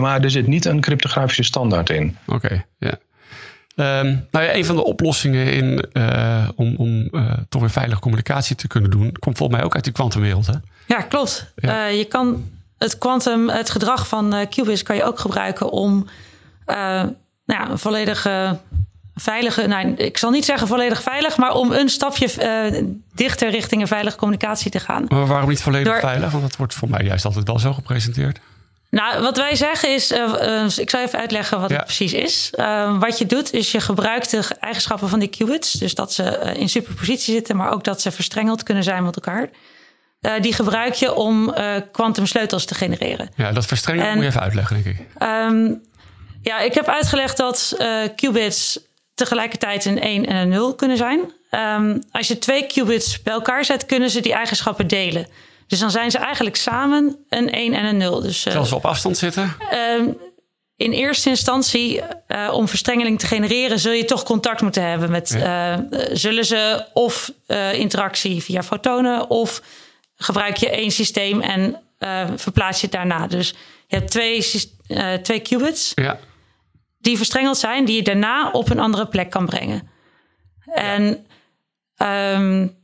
Maar 0.00 0.20
er 0.20 0.30
zit 0.30 0.46
niet 0.46 0.64
een 0.64 0.80
cryptografische 0.80 1.42
standaard 1.42 1.90
in. 1.90 2.16
Oké, 2.26 2.64
ja. 2.78 2.98
Um, 3.74 4.26
nou 4.30 4.44
ja, 4.44 4.54
een 4.54 4.64
van 4.64 4.76
de 4.76 4.84
oplossingen 4.84 5.52
in, 5.52 5.84
uh, 5.92 6.48
om, 6.56 6.76
om 6.76 7.08
uh, 7.10 7.32
toch 7.48 7.60
weer 7.60 7.70
veilige 7.70 8.00
communicatie 8.00 8.56
te 8.56 8.68
kunnen 8.68 8.90
doen, 8.90 9.12
komt 9.18 9.36
volgens 9.36 9.58
mij 9.58 9.66
ook 9.66 9.74
uit 9.74 9.84
die 9.84 9.92
kwantumwereld. 9.92 10.46
Hè? 10.46 10.52
Ja, 10.86 11.02
klopt. 11.02 11.52
Ja. 11.56 11.88
Uh, 11.88 11.96
je 11.98 12.04
kan 12.04 12.50
het 12.78 12.98
quantum, 12.98 13.48
het 13.48 13.70
gedrag 13.70 14.08
van 14.08 14.34
uh, 14.34 14.46
qubits 14.48 14.82
kan 14.82 14.96
je 14.96 15.04
ook 15.04 15.18
gebruiken 15.18 15.70
om 15.70 16.06
uh, 16.66 16.76
nou 16.76 17.14
ja, 17.44 17.70
een 17.70 17.78
volledige 17.78 18.58
veilige, 19.20 19.66
nou, 19.66 19.94
ik 19.94 20.18
zal 20.18 20.30
niet 20.30 20.44
zeggen 20.44 20.66
volledig 20.68 21.02
veilig, 21.02 21.36
maar 21.36 21.52
om 21.54 21.72
een 21.72 21.88
stapje 21.88 22.28
uh, 22.72 22.82
dichter 23.14 23.50
richting 23.50 23.80
een 23.80 23.88
veilige 23.88 24.16
communicatie 24.16 24.70
te 24.70 24.80
gaan. 24.80 25.04
Maar 25.08 25.26
waarom 25.26 25.48
niet 25.48 25.62
volledig 25.62 26.00
veilig? 26.00 26.30
Want 26.30 26.42
dat 26.42 26.56
wordt 26.56 26.74
voor 26.74 26.90
mij 26.90 27.04
juist 27.04 27.24
altijd 27.24 27.46
wel 27.46 27.58
zo 27.58 27.72
gepresenteerd. 27.72 28.38
Nou, 28.90 29.22
wat 29.22 29.36
wij 29.36 29.54
zeggen 29.54 29.94
is, 29.94 30.12
uh, 30.12 30.64
ik 30.76 30.90
zal 30.90 31.00
even 31.00 31.18
uitleggen 31.18 31.60
wat 31.60 31.70
het 31.70 31.84
precies 31.84 32.12
is. 32.12 32.50
wat 32.98 33.18
je 33.18 33.26
doet, 33.26 33.52
is 33.52 33.72
je 33.72 33.80
gebruikt 33.80 34.30
de 34.30 34.44
eigenschappen 34.60 35.08
van 35.08 35.18
die 35.18 35.28
qubits. 35.28 35.72
Dus 35.72 35.94
dat 35.94 36.12
ze 36.12 36.52
in 36.56 36.68
superpositie 36.68 37.34
zitten, 37.34 37.56
maar 37.56 37.72
ook 37.72 37.84
dat 37.84 38.00
ze 38.00 38.10
verstrengeld 38.10 38.62
kunnen 38.62 38.84
zijn 38.84 39.04
met 39.04 39.16
elkaar. 39.16 39.48
Uh, 40.20 40.32
die 40.40 40.52
gebruik 40.52 40.94
je 40.94 41.14
om 41.14 41.54
kwantumsleutels 41.92 42.62
uh, 42.62 42.68
te 42.68 42.74
genereren. 42.74 43.28
Ja, 43.36 43.52
dat 43.52 43.66
verstrengen 43.66 44.14
moet 44.14 44.22
je 44.22 44.28
even 44.28 44.40
uitleggen, 44.40 44.82
denk 44.82 44.96
ik. 44.96 45.06
Um, 45.22 45.82
ja, 46.42 46.60
ik 46.60 46.74
heb 46.74 46.88
uitgelegd 46.88 47.36
dat 47.36 47.74
uh, 47.78 47.88
qubits 48.16 48.80
tegelijkertijd 49.20 49.84
een 49.84 50.00
1 50.00 50.26
en 50.26 50.36
een 50.36 50.48
0 50.48 50.74
kunnen 50.74 50.96
zijn. 50.96 51.20
Um, 51.50 52.02
als 52.10 52.28
je 52.28 52.38
twee 52.38 52.66
qubits 52.66 53.22
bij 53.22 53.32
elkaar 53.32 53.64
zet, 53.64 53.86
kunnen 53.86 54.10
ze 54.10 54.20
die 54.20 54.32
eigenschappen 54.32 54.86
delen. 54.86 55.26
Dus 55.66 55.78
dan 55.78 55.90
zijn 55.90 56.10
ze 56.10 56.18
eigenlijk 56.18 56.56
samen 56.56 57.16
een 57.28 57.50
1 57.50 57.74
en 57.74 57.84
een 57.84 57.96
0. 57.96 58.20
Dus, 58.20 58.42
Terwijl 58.42 58.64
ze 58.64 58.74
op 58.74 58.84
afstand 58.84 59.18
zitten? 59.18 59.56
Um, 59.98 60.16
in 60.76 60.92
eerste 60.92 61.28
instantie, 61.28 62.00
uh, 62.28 62.52
om 62.52 62.68
verstrengeling 62.68 63.18
te 63.18 63.26
genereren, 63.26 63.78
zul 63.78 63.92
je 63.92 64.04
toch 64.04 64.22
contact 64.22 64.60
moeten 64.60 64.88
hebben 64.88 65.10
met. 65.10 65.34
Ja. 65.38 65.78
Uh, 65.90 66.00
zullen 66.12 66.44
ze 66.44 66.84
of 66.92 67.32
uh, 67.46 67.72
interactie 67.74 68.42
via 68.42 68.62
fotonen 68.62 69.30
of 69.30 69.62
gebruik 70.16 70.56
je 70.56 70.70
één 70.70 70.90
systeem 70.90 71.40
en 71.40 71.80
uh, 71.98 72.24
verplaats 72.36 72.80
je 72.80 72.86
het 72.86 72.94
daarna. 72.94 73.26
Dus 73.26 73.54
je 73.86 73.96
hebt 73.96 74.10
twee, 74.10 74.46
uh, 74.88 75.14
twee 75.14 75.40
qubits 75.40 75.92
ja. 75.94 76.18
Die 77.00 77.16
verstrengeld 77.16 77.58
zijn, 77.58 77.84
die 77.84 77.96
je 77.96 78.02
daarna 78.02 78.50
op 78.50 78.70
een 78.70 78.78
andere 78.78 79.06
plek 79.06 79.30
kan 79.30 79.46
brengen. 79.46 79.88
En, 80.74 81.02
um, 81.02 82.78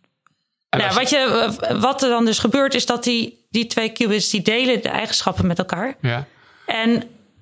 en 0.68 0.78
nou, 0.78 0.94
wat, 0.94 1.10
je, 1.10 1.52
wat 1.80 2.02
er 2.02 2.08
dan 2.08 2.24
dus 2.24 2.38
gebeurt, 2.38 2.74
is 2.74 2.86
dat 2.86 3.04
die, 3.04 3.46
die 3.50 3.66
twee 3.66 3.88
qubits 3.92 4.30
die 4.30 4.42
delen 4.42 4.82
de 4.82 4.88
eigenschappen 4.88 5.46
met 5.46 5.58
elkaar. 5.58 5.96
Ja. 6.00 6.26
En 6.66 6.90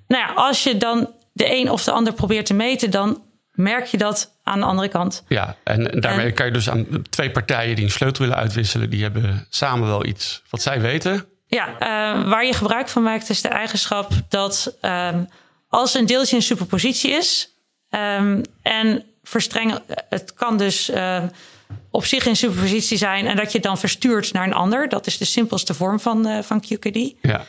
nou 0.07 0.27
ja, 0.27 0.33
als 0.33 0.63
je 0.63 0.77
dan 0.77 1.09
de 1.33 1.55
een 1.55 1.69
of 1.69 1.83
de 1.83 1.91
ander 1.91 2.13
probeert 2.13 2.45
te 2.45 2.53
meten, 2.53 2.91
dan 2.91 3.23
merk 3.51 3.85
je 3.85 3.97
dat 3.97 4.31
aan 4.43 4.59
de 4.59 4.65
andere 4.65 4.87
kant. 4.87 5.23
Ja, 5.27 5.55
en 5.63 5.99
daarmee 5.99 6.25
en, 6.25 6.33
kan 6.33 6.45
je 6.45 6.51
dus 6.51 6.69
aan 6.69 6.87
twee 7.09 7.31
partijen 7.31 7.75
die 7.75 7.85
een 7.85 7.91
sleutel 7.91 8.23
willen 8.25 8.39
uitwisselen, 8.39 8.89
die 8.89 9.01
hebben 9.01 9.47
samen 9.49 9.87
wel 9.87 10.05
iets 10.05 10.43
wat 10.49 10.61
zij 10.61 10.81
weten. 10.81 11.25
Ja, 11.47 11.67
uh, 11.67 12.29
waar 12.29 12.45
je 12.45 12.53
gebruik 12.53 12.89
van 12.89 13.03
maakt 13.03 13.29
is 13.29 13.41
de 13.41 13.47
eigenschap 13.47 14.11
dat 14.29 14.77
um, 14.81 15.29
als 15.67 15.93
een 15.93 16.05
deeltje 16.05 16.35
in 16.35 16.41
superpositie 16.41 17.11
is 17.11 17.49
um, 17.89 18.41
en 18.61 19.03
verstrengen, 19.23 19.81
het 20.09 20.33
kan 20.33 20.57
dus 20.57 20.89
uh, 20.89 21.23
op 21.91 22.05
zich 22.05 22.25
in 22.25 22.35
superpositie 22.35 22.97
zijn 22.97 23.27
en 23.27 23.35
dat 23.35 23.51
je 23.51 23.57
het 23.57 23.67
dan 23.67 23.77
verstuurt 23.77 24.33
naar 24.33 24.47
een 24.47 24.53
ander. 24.53 24.89
Dat 24.89 25.07
is 25.07 25.17
de 25.17 25.25
simpelste 25.25 25.73
vorm 25.73 25.99
van, 25.99 26.27
uh, 26.27 26.41
van 26.41 26.61
QKD. 26.61 27.13
Ja. 27.21 27.45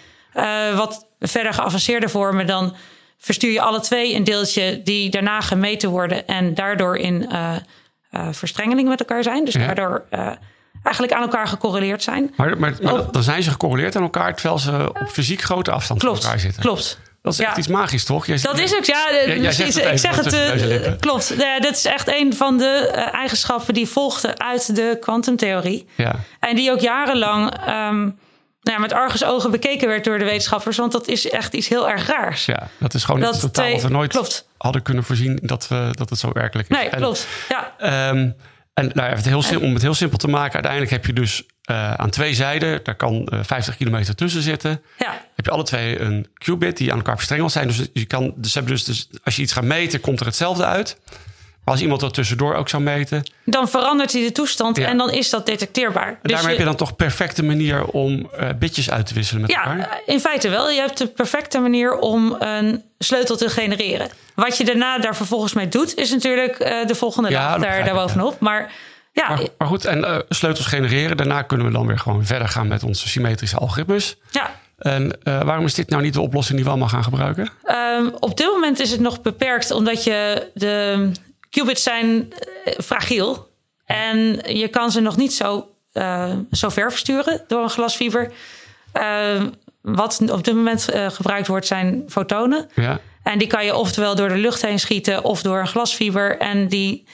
wat 0.75 1.07
verder 1.21 1.55
geavanceerde 1.55 2.09
vormen 2.09 2.47
dan 2.47 2.77
verstuur 3.19 3.53
je 3.53 3.61
alle 3.61 3.81
twee 3.81 4.15
een 4.15 4.25
deeltje 4.25 4.83
die 4.83 5.11
daarna 5.11 5.41
gemeten 5.41 5.91
worden 5.91 6.27
en 6.27 6.55
daardoor 6.55 6.97
in 6.97 7.31
verstrengeling 8.31 8.89
met 8.89 9.01
elkaar 9.01 9.23
zijn. 9.23 9.45
Dus 9.45 9.55
ja. 9.55 9.67
daardoor 9.67 10.05
eigenlijk 10.87 11.13
aan 11.13 11.23
elkaar 11.23 11.49
gecorreleerd 11.49 12.03
zijn. 12.03 12.33
Maar, 12.37 12.59
maar, 12.59 12.75
maar 12.83 13.11
dan 13.11 13.23
zijn 13.23 13.43
ze 13.43 13.51
gecorreleerd 13.51 13.97
aan 13.97 14.03
elkaar 14.03 14.35
terwijl 14.35 14.59
ze 14.59 14.89
op 14.89 15.09
fysiek 15.09 15.43
grote 15.43 15.71
afstand 15.71 16.01
klopt, 16.01 16.17
van 16.17 16.25
elkaar 16.25 16.41
zitten. 16.41 16.63
Klopt. 16.63 16.99
Dat 17.27 17.35
is 17.35 17.41
echt 17.41 17.51
ja. 17.53 17.59
iets 17.59 17.69
magisch, 17.69 18.05
toch? 18.05 18.27
Jij, 18.27 18.39
dat 18.43 18.59
is 18.59 18.77
ook, 18.77 18.85
ja. 18.85 19.07
Jij, 19.11 19.39
jij 19.39 19.53
zegt 19.53 19.77
ik 19.77 19.99
zeg 19.99 20.17
het, 20.17 20.35
uh, 20.35 20.93
klopt. 21.01 21.35
Ja, 21.39 21.61
dat 21.61 21.77
is 21.77 21.85
echt 21.85 22.09
een 22.09 22.35
van 22.35 22.59
de 22.59 22.93
uh, 22.95 23.15
eigenschappen 23.15 23.75
die 23.75 23.87
volgden 23.87 24.41
uit 24.41 24.77
de 24.77 24.97
kwantumtheorie. 25.01 25.87
Ja. 25.95 26.15
En 26.41 26.57
die 26.57 26.71
ook 26.71 26.81
jarenlang 26.81 27.69
um, 27.69 28.19
nou, 28.61 28.81
met 28.81 28.93
argusogen 28.93 29.51
bekeken 29.51 29.89
werd 29.89 30.05
door 30.05 30.19
de 30.19 30.25
wetenschappers. 30.25 30.77
Want 30.77 30.93
dat 30.93 31.09
is 31.09 31.31
echt 31.31 31.55
iets 31.55 31.69
heel 31.69 31.91
erg 31.91 32.07
raars. 32.07 32.45
Ja, 32.45 32.69
dat 32.79 32.95
is 32.95 33.05
gewoon 33.05 33.21
dat 33.21 33.41
totaal 33.41 33.71
wat 33.71 33.83
we 33.83 33.89
nooit 33.89 34.11
klopt. 34.11 34.49
hadden 34.57 34.83
kunnen 34.83 35.05
voorzien 35.05 35.39
dat, 35.43 35.69
we, 35.69 35.89
dat 35.93 36.11
het 36.11 36.19
zo 36.19 36.31
werkelijk 36.33 36.69
is. 36.69 36.77
Nee, 36.77 36.89
en, 36.89 36.99
klopt. 36.99 37.27
Ja. 37.49 38.09
Um, 38.09 38.37
en 38.75 38.91
nou, 38.95 39.15
het 39.15 39.25
heel 39.25 39.43
simpel, 39.43 39.67
om 39.67 39.73
het 39.73 39.83
heel 39.83 39.95
simpel 39.95 40.19
te 40.19 40.29
maken, 40.29 40.55
uiteindelijk 40.55 40.93
heb 40.93 41.07
je 41.07 41.13
dus 41.13 41.47
uh, 41.71 41.95
aan 41.95 42.11
twee 42.11 42.35
zijden, 42.35 42.81
daar 42.83 42.95
kan 42.95 43.29
uh, 43.33 43.41
50 43.43 43.77
kilometer 43.77 44.15
tussen 44.15 44.43
zitten. 44.43 44.83
Ja. 44.99 45.23
Heb 45.35 45.45
je 45.45 45.51
alle 45.51 45.63
twee 45.63 46.01
een 46.01 46.27
qubit 46.35 46.77
die 46.77 46.91
aan 46.91 46.97
elkaar 46.97 47.17
verstrengeld 47.17 47.53
zijn. 47.53 47.67
Dus 47.67 47.87
je 47.93 48.05
kan, 48.05 48.33
dus 48.37 48.55
hebben 48.55 48.73
dus, 48.73 48.85
dus 48.85 49.09
als 49.25 49.37
je 49.37 49.43
iets 49.43 49.53
gaat 49.53 49.65
meten, 49.65 50.01
komt 50.01 50.21
er 50.21 50.27
hetzelfde 50.27 50.65
uit. 50.65 50.99
Maar 51.65 51.75
als 51.75 51.83
iemand 51.83 52.01
dat 52.01 52.15
tussendoor 52.15 52.55
ook 52.55 52.69
zou 52.69 52.83
meten. 52.83 53.23
Dan 53.45 53.69
verandert 53.69 54.13
hij 54.13 54.23
de 54.23 54.33
toestand 54.33 54.77
ja. 54.77 54.87
en 54.89 54.97
dan 54.97 55.11
is 55.11 55.31
dat 55.31 55.47
detecteerbaar. 55.47 56.09
En 56.09 56.19
dus 56.23 56.33
daarmee 56.33 56.43
je, 56.43 56.49
heb 56.49 56.59
je 56.59 56.77
dan 56.77 56.87
toch 56.87 56.97
perfecte 56.97 57.43
manier 57.43 57.85
om 57.85 58.31
uh, 58.41 58.49
bitjes 58.59 58.91
uit 58.91 59.07
te 59.07 59.15
wisselen 59.15 59.41
met 59.41 59.51
ja, 59.51 59.65
elkaar? 59.65 59.79
Ja, 59.79 60.13
in 60.13 60.21
feite 60.21 60.49
wel. 60.49 60.71
Je 60.71 60.81
hebt 60.81 60.99
de 60.99 61.07
perfecte 61.07 61.59
manier 61.59 61.99
om 61.99 62.37
een 62.39 62.83
sleutel 62.99 63.37
te 63.37 63.49
genereren. 63.49 64.09
Wat 64.35 64.57
je 64.57 64.65
daarna 64.65 64.99
daar 64.99 65.17
vervolgens 65.17 65.53
mee 65.53 65.69
doet, 65.69 65.95
is 65.95 66.11
natuurlijk 66.11 66.59
de 66.87 66.95
volgende 66.95 67.31
ja, 67.31 67.53
dag 67.53 67.61
daar, 67.63 67.85
daarbovenop. 67.85 68.41
Maar 68.41 68.73
ja. 69.17 69.29
Maar, 69.29 69.41
maar, 69.59 69.69
goed, 69.69 69.85
en 69.85 69.99
uh, 69.99 70.19
sleutels 70.29 70.67
genereren. 70.67 71.17
Daarna 71.17 71.43
kunnen 71.43 71.67
we 71.67 71.73
dan 71.73 71.87
weer 71.87 71.99
gewoon 71.99 72.25
verder 72.25 72.49
gaan 72.49 72.69
met 72.69 72.83
onze 72.83 73.09
symmetrische 73.09 73.57
algoritmes. 73.57 74.17
Ja. 74.31 74.51
En 74.79 75.19
uh, 75.25 75.43
waarom 75.43 75.65
is 75.65 75.75
dit 75.75 75.89
nou 75.89 76.03
niet 76.03 76.15
de 76.15 76.21
oplossing 76.21 76.55
die 76.55 76.65
we 76.65 76.71
allemaal 76.71 76.89
gaan 76.89 77.05
gebruiken? 77.05 77.49
Um, 77.65 78.15
op 78.21 78.37
dit 78.37 78.47
moment 78.47 78.81
is 78.81 78.91
het 78.91 79.01
nog 79.01 79.23
beperkt, 79.23 79.71
omdat 79.71 80.05
je 80.05 80.51
de 80.55 81.11
qubits 81.51 81.83
zijn 81.83 82.09
uh, 82.09 82.75
fragiel. 82.85 83.49
En 83.85 84.19
je 84.57 84.69
kan 84.69 84.91
ze 84.91 85.01
nog 85.01 85.17
niet 85.17 85.35
zo, 85.35 85.69
uh, 85.93 86.33
zo 86.53 86.69
ver 86.69 86.91
versturen 86.91 87.45
door 87.47 87.63
een 87.63 87.71
glasfiber. 87.71 88.33
wat 89.81 90.23
op 90.31 90.45
dit 90.45 90.55
moment 90.55 90.89
gebruikt 91.09 91.47
wordt, 91.47 91.67
zijn 91.67 92.05
fotonen. 92.09 92.69
Ja. 92.75 93.01
En 93.23 93.39
die 93.39 93.49
kan 93.49 93.65
je 93.65 93.77
oftewel 93.77 94.15
door 94.15 94.29
de 94.29 94.37
lucht 94.37 94.63
heen 94.63 94.79
schieten 94.79 95.25
of 95.25 95.43
door 95.43 95.59
een 95.59 95.69
glasfiber. 95.69 96.39
En 96.39 96.69
die 96.69 97.07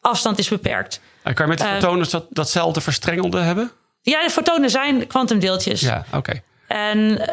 afstand 0.00 0.38
is 0.38 0.48
beperkt. 0.48 1.00
En 1.24 1.34
kan 1.34 1.44
je 1.44 1.50
met 1.50 1.58
de 1.58 1.64
fotonen 1.64 2.10
dat, 2.10 2.26
datzelfde 2.30 2.80
verstrengelde 2.80 3.40
hebben? 3.40 3.70
Ja, 4.02 4.24
de 4.24 4.30
fotonen 4.30 4.70
zijn 4.70 5.06
kwantumdeeltjes. 5.06 5.80
Ja, 5.80 6.04
oké. 6.06 6.16
Okay. 6.16 6.42
En 6.66 7.28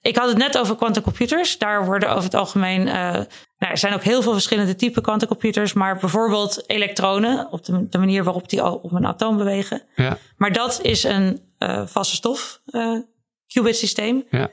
ik 0.00 0.16
had 0.16 0.28
het 0.28 0.38
net 0.38 0.58
over 0.58 0.76
quantumcomputers. 0.76 1.58
Daar 1.58 1.84
worden 1.84 2.10
over 2.10 2.24
het 2.24 2.34
algemeen. 2.34 2.86
Uh, 2.86 2.94
nou, 2.94 3.26
er 3.58 3.78
zijn 3.78 3.94
ook 3.94 4.02
heel 4.02 4.22
veel 4.22 4.32
verschillende 4.32 4.76
typen 4.76 5.02
quantumcomputers. 5.02 5.72
Maar 5.72 5.96
bijvoorbeeld 5.96 6.64
elektronen, 6.66 7.48
op 7.50 7.64
de, 7.64 7.88
de 7.88 7.98
manier 7.98 8.24
waarop 8.24 8.48
die 8.48 8.64
op 8.64 8.92
een 8.92 9.06
atoom 9.06 9.36
bewegen. 9.36 9.82
Ja. 9.94 10.18
Maar 10.36 10.52
dat 10.52 10.80
is 10.82 11.04
een 11.04 11.40
uh, 11.58 11.82
vaste 11.86 12.14
stof 12.14 12.60
uh, 12.66 12.98
qubit 13.46 13.76
systeem. 13.76 14.24
Ja. 14.30 14.50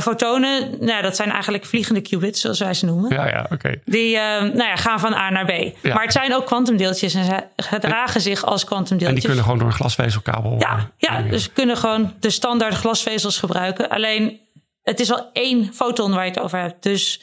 Fotonen, 0.00 0.76
nou, 0.80 1.02
dat 1.02 1.16
zijn 1.16 1.30
eigenlijk 1.30 1.64
vliegende 1.64 2.00
qubits, 2.00 2.40
zoals 2.40 2.58
wij 2.58 2.74
ze 2.74 2.84
noemen. 2.84 3.12
Ja, 3.14 3.28
ja, 3.28 3.46
oké. 3.52 3.74
Die 3.84 4.16
nou 4.16 4.56
ja, 4.56 4.76
gaan 4.76 5.00
van 5.00 5.12
A 5.12 5.30
naar 5.30 5.44
B. 5.44 5.50
Ja. 5.50 5.94
Maar 5.94 6.02
het 6.02 6.12
zijn 6.12 6.34
ook 6.34 6.46
kwantumdeeltjes 6.46 7.14
en 7.14 7.24
ze 7.24 7.42
gedragen 7.56 8.20
zich 8.20 8.44
als 8.44 8.64
kwantumdeeltjes. 8.64 9.08
En 9.08 9.14
die 9.14 9.24
kunnen 9.24 9.44
gewoon 9.44 9.58
door 9.58 9.68
een 9.68 9.74
glasvezelkabel. 9.74 10.56
Ja, 10.58 10.90
ja, 10.96 11.22
dus 11.22 11.42
ze 11.42 11.50
kunnen 11.50 11.76
gewoon 11.76 12.14
de 12.20 12.30
standaard 12.30 12.74
glasvezels 12.74 13.38
gebruiken. 13.38 13.88
Alleen 13.88 14.40
het 14.82 15.00
is 15.00 15.08
wel 15.08 15.30
één 15.32 15.74
foton 15.74 16.14
waar 16.14 16.24
je 16.24 16.30
het 16.30 16.40
over 16.40 16.58
hebt. 16.58 16.82
Dus 16.82 17.20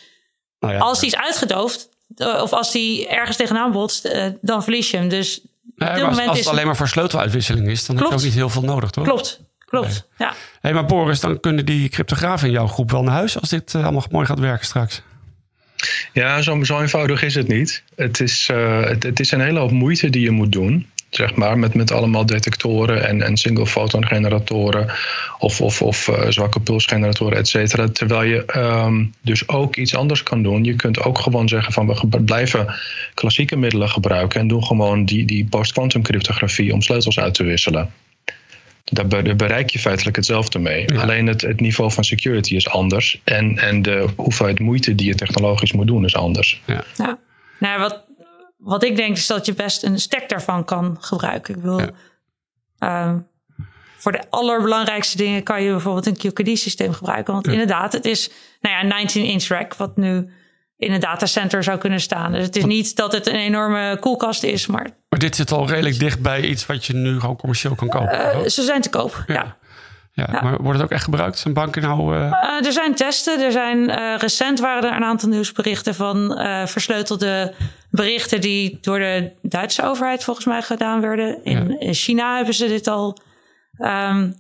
Nou 0.60 0.74
ja, 0.74 0.80
als 0.80 1.00
die 1.00 1.08
is 1.08 1.16
uitgedoofd, 1.16 1.90
eh, 2.16 2.42
of 2.42 2.54
als 2.54 2.72
die 2.72 3.08
ergens 3.08 3.38
tegenaan 3.38 3.72
botst, 3.72 4.06
eh, 4.06 4.26
dan 4.42 4.64
verlies 4.64 4.92
je 4.92 4.98
hem. 4.98 5.10
Dus 5.10 5.42
op 5.78 5.94
dit 5.94 6.04
moment 6.04 6.28
als 6.28 6.38
is 6.38 6.46
het 6.46 6.54
alleen 6.54 6.66
maar 6.66 6.76
voor 6.76 6.88
sleuteluitwisseling 6.88 7.68
is, 7.68 7.86
dan 7.86 7.98
heb 7.98 8.08
je 8.08 8.14
ook 8.14 8.22
niet 8.22 8.34
heel 8.34 8.50
veel 8.50 8.62
nodig, 8.62 8.90
toch? 8.90 9.04
Klopt, 9.04 9.40
klopt. 9.80 10.08
Ja. 10.18 10.34
Hé, 10.62 10.74
maar 10.74 10.86
Boris, 10.86 11.20
dan 11.20 11.40
kunnen 11.40 11.66
die 11.66 11.90
cryptografen 11.90 12.48
in 12.48 12.54
jouw 12.54 12.68
groep 12.68 12.92
wel 12.92 13.04
naar 13.04 13.14
huis 13.14 13.40
als 13.40 13.50
dit 13.50 13.74
eh, 13.74 13.84
allemaal 13.84 14.06
mooi 14.12 14.26
gaat 14.26 14.40
werken 14.40 14.66
straks. 14.66 15.02
Ja, 16.14 16.42
zo, 16.42 16.64
zo 16.64 16.82
eenvoudig 16.82 17.24
is 17.24 17.36
het 17.36 17.48
niet. 17.48 17.84
Het 17.96 18.20
is, 18.20 18.50
eh, 18.52 18.84
het, 18.84 19.04
het 19.04 19.20
is 19.20 19.32
een 19.32 19.42
hele 19.42 19.60
hoop 19.60 19.72
moeite 19.72 20.10
die 20.10 20.22
je 20.22 20.32
moet 20.32 20.52
doen. 20.52 20.88
Zeg 21.10 21.36
maar, 21.36 21.58
met, 21.58 21.74
met 21.74 21.92
allemaal 21.92 22.26
detectoren 22.26 23.08
en, 23.08 23.22
en 23.22 23.38
single 23.38 23.66
photon 23.66 24.06
generatoren 24.06 24.92
of, 25.40 25.62
of, 25.62 25.82
of 25.82 26.08
uh, 26.08 26.30
zwakke 26.30 26.60
pulsgeneratoren, 26.60 27.38
et 27.38 27.48
cetera. 27.48 27.88
Terwijl 27.88 28.24
je 28.24 28.58
um, 28.58 29.14
dus 29.22 29.48
ook 29.48 29.76
iets 29.76 29.96
anders 29.96 30.24
kan 30.24 30.44
doen. 30.44 30.64
Je 30.64 30.76
kunt 30.76 31.02
ook 31.04 31.20
gewoon 31.20 31.48
zeggen 31.48 31.74
van 31.74 31.88
we 31.88 32.22
blijven 32.22 32.76
klassieke 33.14 33.56
middelen 33.56 33.90
gebruiken 33.90 34.40
en 34.40 34.48
doen 34.48 34.66
gewoon 34.66 35.06
die, 35.06 35.26
die 35.26 35.46
post-quantum 35.46 36.02
cryptografie 36.02 36.74
om 36.74 36.82
sleutels 36.82 37.20
uit 37.20 37.34
te 37.34 37.44
wisselen. 37.44 37.92
Daar, 38.94 39.24
daar 39.24 39.36
bereik 39.36 39.70
je 39.70 39.80
feitelijk 39.80 40.16
hetzelfde 40.16 40.60
mee. 40.60 40.94
Ja. 40.94 41.02
Alleen 41.02 41.28
het, 41.28 41.42
het 41.42 41.60
niveau 41.60 41.92
van 41.92 42.04
security 42.04 42.56
is 42.56 42.70
anders. 42.70 43.22
En, 43.24 43.58
en 43.58 43.82
de 43.82 44.08
hoeveelheid 44.16 44.60
moeite 44.60 44.96
die 44.96 45.08
je 45.08 45.16
technologisch 45.16 45.72
moet 45.72 45.88
doen 45.88 46.06
is 46.06 46.16
anders. 46.16 46.62
Ja. 46.66 46.84
ja. 46.98 47.20
Nou, 47.60 47.80
wat, 47.80 48.06
wat 48.58 48.84
ik 48.84 48.96
denk 48.96 49.18
is 49.18 49.28
dat 49.28 49.46
je 49.46 49.54
best 49.54 49.84
een 49.84 50.00
stack 50.00 50.30
daarvan 50.30 50.66
kan 50.66 50.98
gebruiken. 51.00 51.56
Ik 51.56 51.62
wil, 51.62 51.80
Ja. 52.80 53.10
um, 53.10 53.28
voor 53.98 54.12
de 54.12 54.24
allerbelangrijkste 54.30 55.18
dingen 55.18 55.44
kan 55.44 55.64
je 55.64 55.72
bijvoorbeeld 55.72 56.06
een 56.06 56.18
QKD-systeem 56.32 56.94
gebruiken. 56.94 57.34
Want 57.34 57.46
Ja. 57.46 57.52
inderdaad, 57.52 57.94
het 57.94 58.06
is 58.06 58.30
nou 58.62 58.76
ja, 58.76 58.84
een 58.84 59.08
19-inch 59.10 59.48
rack, 59.48 59.76
wat 59.76 59.98
nu 59.98 60.30
in 60.78 60.92
een 60.92 61.00
datacenter 61.00 61.64
zou 61.64 61.78
kunnen 61.78 62.00
staan. 62.02 62.32
Dus 62.32 62.46
het 62.46 62.56
is 62.56 62.66
niet 62.66 62.96
dat 62.96 63.12
het 63.12 63.28
een 63.28 63.36
enorme 63.36 63.98
koelkast 64.00 64.44
is, 64.44 64.68
maar 64.68 64.88
Maar 65.10 65.20
dit 65.20 65.36
zit 65.36 65.52
al 65.52 65.68
redelijk 65.68 66.00
dicht 66.00 66.22
bij 66.22 66.42
iets 66.42 66.66
wat 66.66 66.86
je 66.86 66.94
nu 66.94 67.20
gewoon 67.20 67.36
commercieel 67.36 67.76
kan 67.76 67.90
kopen. 67.90 68.20
uh, 68.20 68.30
toch? 68.30 68.52
ze 68.52 68.62
zijn 68.64 68.82
te 68.82 68.90
koop. 68.90 69.24
Ja. 69.28 69.56
Ja. 70.16 70.28
ja, 70.32 70.42
Maar 70.42 70.58
wordt 70.58 70.74
het 70.78 70.82
ook 70.88 70.92
echt 70.94 71.04
gebruikt? 71.04 71.38
Zijn 71.38 71.54
banken 71.54 71.82
nou... 71.82 72.16
eh, 72.16 72.22
Uh, 72.22 72.66
er 72.66 72.72
zijn 72.72 72.96
testen. 72.96 73.42
Er 73.42 73.52
zijn 73.52 73.90
uh, 73.90 74.16
recent 74.18 74.60
waren 74.60 74.90
er 74.90 74.96
een 74.96 75.04
aantal 75.04 75.30
nieuwsberichten 75.30 75.96
van 75.96 76.38
versleutelde 76.66 77.54
berichten 77.90 78.42
die 78.42 78.78
door 78.82 79.00
de 79.00 79.32
Duitse 79.42 79.84
overheid 79.84 80.24
volgens 80.24 80.46
mij 80.46 80.62
gedaan 80.62 81.02
werden. 81.02 81.44
In, 81.44 81.68
Ja. 81.70 81.76
in 81.80 81.94
China 81.94 82.36
hebben 82.36 82.54
ze 82.54 82.68
dit 82.68 82.88
al. 82.88 83.18
Um, 83.78 84.36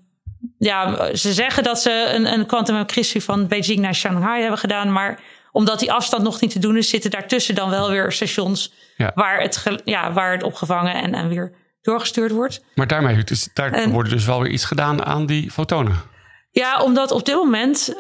ja, 0.57 1.09
ze 1.15 1.33
zeggen 1.33 1.63
dat 1.63 1.81
ze 1.81 2.11
een, 2.15 2.33
een 2.33 2.45
quantum 2.45 2.75
encryptie 2.75 3.23
van 3.23 3.47
Beijing 3.47 3.79
naar 3.79 3.95
Shanghai 3.95 4.41
hebben 4.41 4.59
gedaan, 4.59 4.91
maar 4.91 5.19
omdat 5.53 5.79
die 5.79 5.91
afstand 5.91 6.23
nog 6.23 6.41
niet 6.41 6.51
te 6.51 6.59
doen 6.59 6.77
is, 6.77 6.89
zitten 6.89 7.11
daartussen 7.11 7.55
dan 7.55 7.69
wel 7.69 7.89
weer 7.89 8.11
stations 8.11 8.73
Ja. 8.97 9.11
waar, 9.15 9.41
het, 9.41 9.81
ja, 9.85 10.13
waar 10.13 10.31
het 10.31 10.43
opgevangen 10.43 10.93
en, 10.93 11.13
en 11.13 11.27
weer 11.27 11.51
doorgestuurd 11.81 12.31
wordt. 12.31 12.61
maar 12.75 12.87
daarmee 12.87 13.23
dus, 13.23 13.49
daar 13.53 13.71
En- 13.71 13.91
wordt 13.91 14.09
dus 14.09 14.25
wel 14.25 14.41
weer 14.41 14.51
iets 14.51 14.65
gedaan 14.65 15.05
aan 15.05 15.25
die 15.25 15.51
fotonen. 15.51 16.11
Ja, 16.51 16.81
omdat 16.81 17.11
op 17.11 17.25
dit 17.25 17.35
moment 17.35 17.89
uh, 17.93 17.99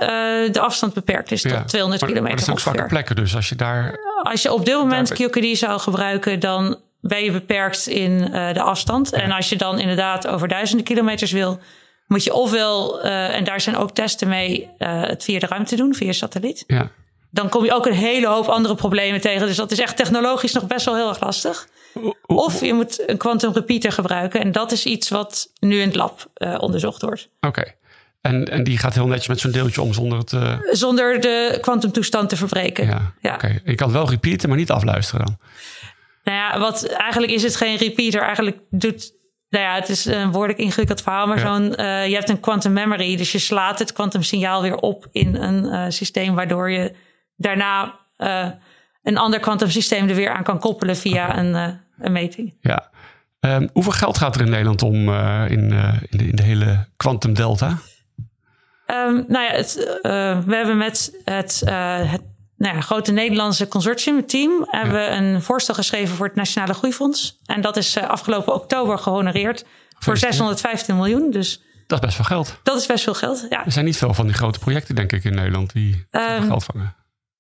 de 0.51 0.59
afstand 0.59 0.93
beperkt 0.93 1.31
is 1.31 1.41
tot 1.41 1.51
Ja. 1.51 1.63
200 1.63 2.01
maar, 2.01 2.09
kilometer 2.11 2.37
Maar 2.45 2.55
dat 2.55 2.63
zijn 2.63 2.79
ook 2.81 2.87
plekken. 2.87 3.15
Dus 3.15 3.35
als 3.35 3.49
je 3.49 3.55
daar... 3.55 3.99
Als 4.23 4.41
je 4.41 4.53
op 4.53 4.65
dit 4.65 4.75
moment 4.75 5.17
Daar 5.17 5.29
QKD 5.29 5.57
zou 5.57 5.79
gebruiken, 5.79 6.39
dan 6.39 6.79
ben 7.01 7.23
je 7.23 7.31
beperkt 7.31 7.87
in 7.87 8.11
uh, 8.11 8.53
de 8.53 8.61
afstand. 8.61 9.11
En 9.13 9.31
als 9.31 9.49
je 9.49 9.55
dan 9.55 9.79
inderdaad 9.79 10.27
over 10.27 10.47
duizenden 10.47 10.85
kilometers 10.85 11.31
wil, 11.31 11.59
moet 12.07 12.23
je 12.23 12.33
ofwel, 12.33 13.05
uh, 13.05 13.35
en 13.35 13.43
daar 13.43 13.61
zijn 13.61 13.77
ook 13.77 13.91
testen 13.91 14.27
mee, 14.27 14.69
het 14.77 15.23
via 15.23 15.39
de 15.39 15.47
ruimte 15.47 15.75
doen, 15.75 15.95
via 15.95 16.11
satelliet. 16.11 16.63
Ja. 16.67 16.89
Dan 17.35 17.49
kom 17.49 17.65
je 17.65 17.73
ook 17.73 17.85
een 17.85 17.93
hele 17.93 18.27
hoop 18.27 18.45
andere 18.47 18.75
problemen 18.75 19.21
tegen. 19.21 19.47
Dus 19.47 19.55
dat 19.55 19.71
is 19.71 19.79
echt 19.79 19.97
technologisch 19.97 20.53
nog 20.53 20.67
best 20.67 20.85
wel 20.85 20.95
heel 20.95 21.07
erg 21.09 21.19
lastig. 21.21 21.67
Of 22.25 22.61
je 22.61 22.73
moet 22.73 23.09
een 23.09 23.17
quantum 23.17 23.51
repeater 23.53 23.91
gebruiken. 23.91 24.39
En 24.41 24.51
dat 24.51 24.71
is 24.71 24.85
iets 24.85 25.09
wat 25.09 25.51
nu 25.59 25.79
in 25.81 25.87
het 25.87 25.95
lab 25.95 26.25
uh, 26.37 26.55
onderzocht 26.59 27.01
wordt. 27.01 27.29
Oké. 27.41 27.63
En, 28.21 28.45
en 28.51 28.63
die 28.63 28.77
gaat 28.77 28.93
heel 28.93 29.07
netjes 29.07 29.27
met 29.27 29.39
zo'n 29.39 29.51
deeltje 29.51 29.81
om 29.81 29.93
zonder 29.93 30.17
het... 30.17 30.33
eh, 30.33 30.57
Zonder 30.71 31.21
de 31.21 31.57
kwantumtoestand 31.61 32.29
te 32.29 32.35
verbreken. 32.35 32.85
ja, 32.85 33.13
Ja. 33.21 33.33
oké. 33.33 33.59
Je 33.65 33.75
kan 33.75 33.91
wel 33.91 34.09
repeaten, 34.09 34.49
maar 34.49 34.57
niet 34.57 34.71
afluisteren 34.71 35.25
dan. 35.25 35.37
Nou 36.23 36.37
ja, 36.37 36.59
wat, 36.59 36.85
eigenlijk 36.85 37.31
is 37.31 37.43
het 37.43 37.55
geen 37.55 37.75
repeater. 37.77 38.21
Eigenlijk 38.21 38.57
doet... 38.69 39.13
Nou 39.49 39.65
ja, 39.65 39.75
het 39.75 39.89
is 39.89 40.05
een 40.05 40.31
woordelijk 40.31 40.59
ingewikkeld 40.59 41.01
verhaal. 41.01 41.27
Maar 41.27 41.39
Ja. 41.39 41.55
zo'n... 41.55 41.75
eh, 41.75 42.07
je 42.07 42.15
hebt 42.15 42.29
een 42.29 42.39
quantum 42.39 42.73
memory. 42.73 43.15
Dus 43.17 43.31
je 43.31 43.39
slaat 43.39 43.79
het 43.79 43.93
kwantumsignaal 43.93 44.61
weer 44.61 44.75
op 44.75 45.07
in 45.11 45.35
een 45.35 45.65
eh, 45.65 45.85
systeem... 45.89 46.35
waardoor 46.35 46.71
je 46.71 46.93
daarna 47.35 47.99
eh, 48.17 48.47
een 49.03 49.17
ander 49.17 49.39
kwantumsysteem 49.39 50.09
er 50.09 50.15
weer 50.15 50.33
aan 50.33 50.43
kan 50.43 50.59
koppelen... 50.59 50.97
via 50.97 51.37
een, 51.37 51.55
eh, 51.55 51.67
een 52.05 52.11
meting. 52.11 52.57
Ja. 52.61 52.89
Ehm, 53.39 53.67
hoeveel 53.73 53.91
geld 53.91 54.17
gaat 54.17 54.35
er 54.35 54.41
in 54.41 54.49
Nederland 54.49 54.81
om 54.81 55.09
eh, 55.09 55.43
in, 55.47 55.71
in, 56.09 56.17
de, 56.17 56.27
in 56.27 56.35
de 56.35 56.43
hele 56.43 56.87
quantum 56.97 57.33
delta? 57.33 57.77
Ehm, 58.85 59.13
nou 59.27 59.43
ja, 59.45 59.51
het, 59.51 59.99
we 60.45 60.55
hebben 60.55 60.77
met 60.77 61.19
het, 61.25 61.61
het 61.65 62.23
nou 62.57 62.75
ja, 62.75 62.81
grote 62.81 63.11
Nederlandse 63.11 63.67
consortium, 63.67 64.25
team, 64.27 64.67
hebben 64.69 64.93
we 64.93 65.07
een 65.07 65.41
voorstel 65.41 65.75
geschreven 65.75 66.15
voor 66.15 66.25
het 66.25 66.35
Nationale 66.35 66.73
Groeifonds. 66.73 67.39
En 67.45 67.61
dat 67.61 67.77
is 67.77 67.97
afgelopen 67.97 68.53
oktober 68.53 68.97
gehonoreerd 68.97 69.65
voor 69.99 70.13
Gefeliciteerd. 70.13 70.33
615 70.33 70.95
miljoen. 70.95 71.31
Dus 71.31 71.61
Dat 71.87 71.99
is 71.99 72.05
best 72.05 72.15
veel 72.15 72.25
geld. 72.25 72.59
dat 72.63 72.77
is 72.77 72.85
best 72.85 73.03
veel 73.03 73.13
geld. 73.13 73.45
Ja. 73.49 73.65
Er 73.65 73.71
zijn 73.71 73.85
niet 73.85 73.97
veel 73.97 74.13
van 74.13 74.25
die 74.25 74.35
grote 74.35 74.59
projecten, 74.59 74.95
denk 74.95 75.11
ik, 75.11 75.23
in 75.23 75.35
Nederland 75.35 75.73
die 75.73 76.05
Ehm, 76.11 76.47
geld 76.47 76.63
vangen. 76.63 76.95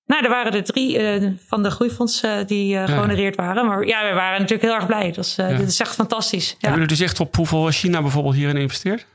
Nou, 0.05 0.23
er 0.23 0.29
waren 0.29 0.53
er 0.53 0.63
drie 0.63 0.97
eh, 0.97 1.31
van 1.47 1.63
de 1.63 1.69
groeifondsen 1.69 2.39
eh, 2.39 2.47
die 2.47 2.77
gehonoreerd 2.77 3.35
waren. 3.35 3.65
Maar 3.65 3.85
ja, 3.85 4.09
we 4.09 4.13
waren 4.13 4.39
natuurlijk 4.39 4.61
heel 4.61 4.75
erg 4.75 4.85
blij. 4.85 5.11
Dat 5.11 5.25
is, 5.25 5.35
Ja. 5.35 5.47
Dit 5.47 5.67
is 5.67 5.79
echt 5.79 5.95
fantastisch. 5.95 6.49
Ja. 6.49 6.55
Hebben 6.59 6.81
jullie 6.81 6.97
dus 6.97 7.07
echt 7.07 7.19
op 7.19 7.35
hoeveel 7.35 7.71
China 7.71 8.01
bijvoorbeeld 8.01 8.35
hierin 8.35 8.57
investeert? 8.57 9.05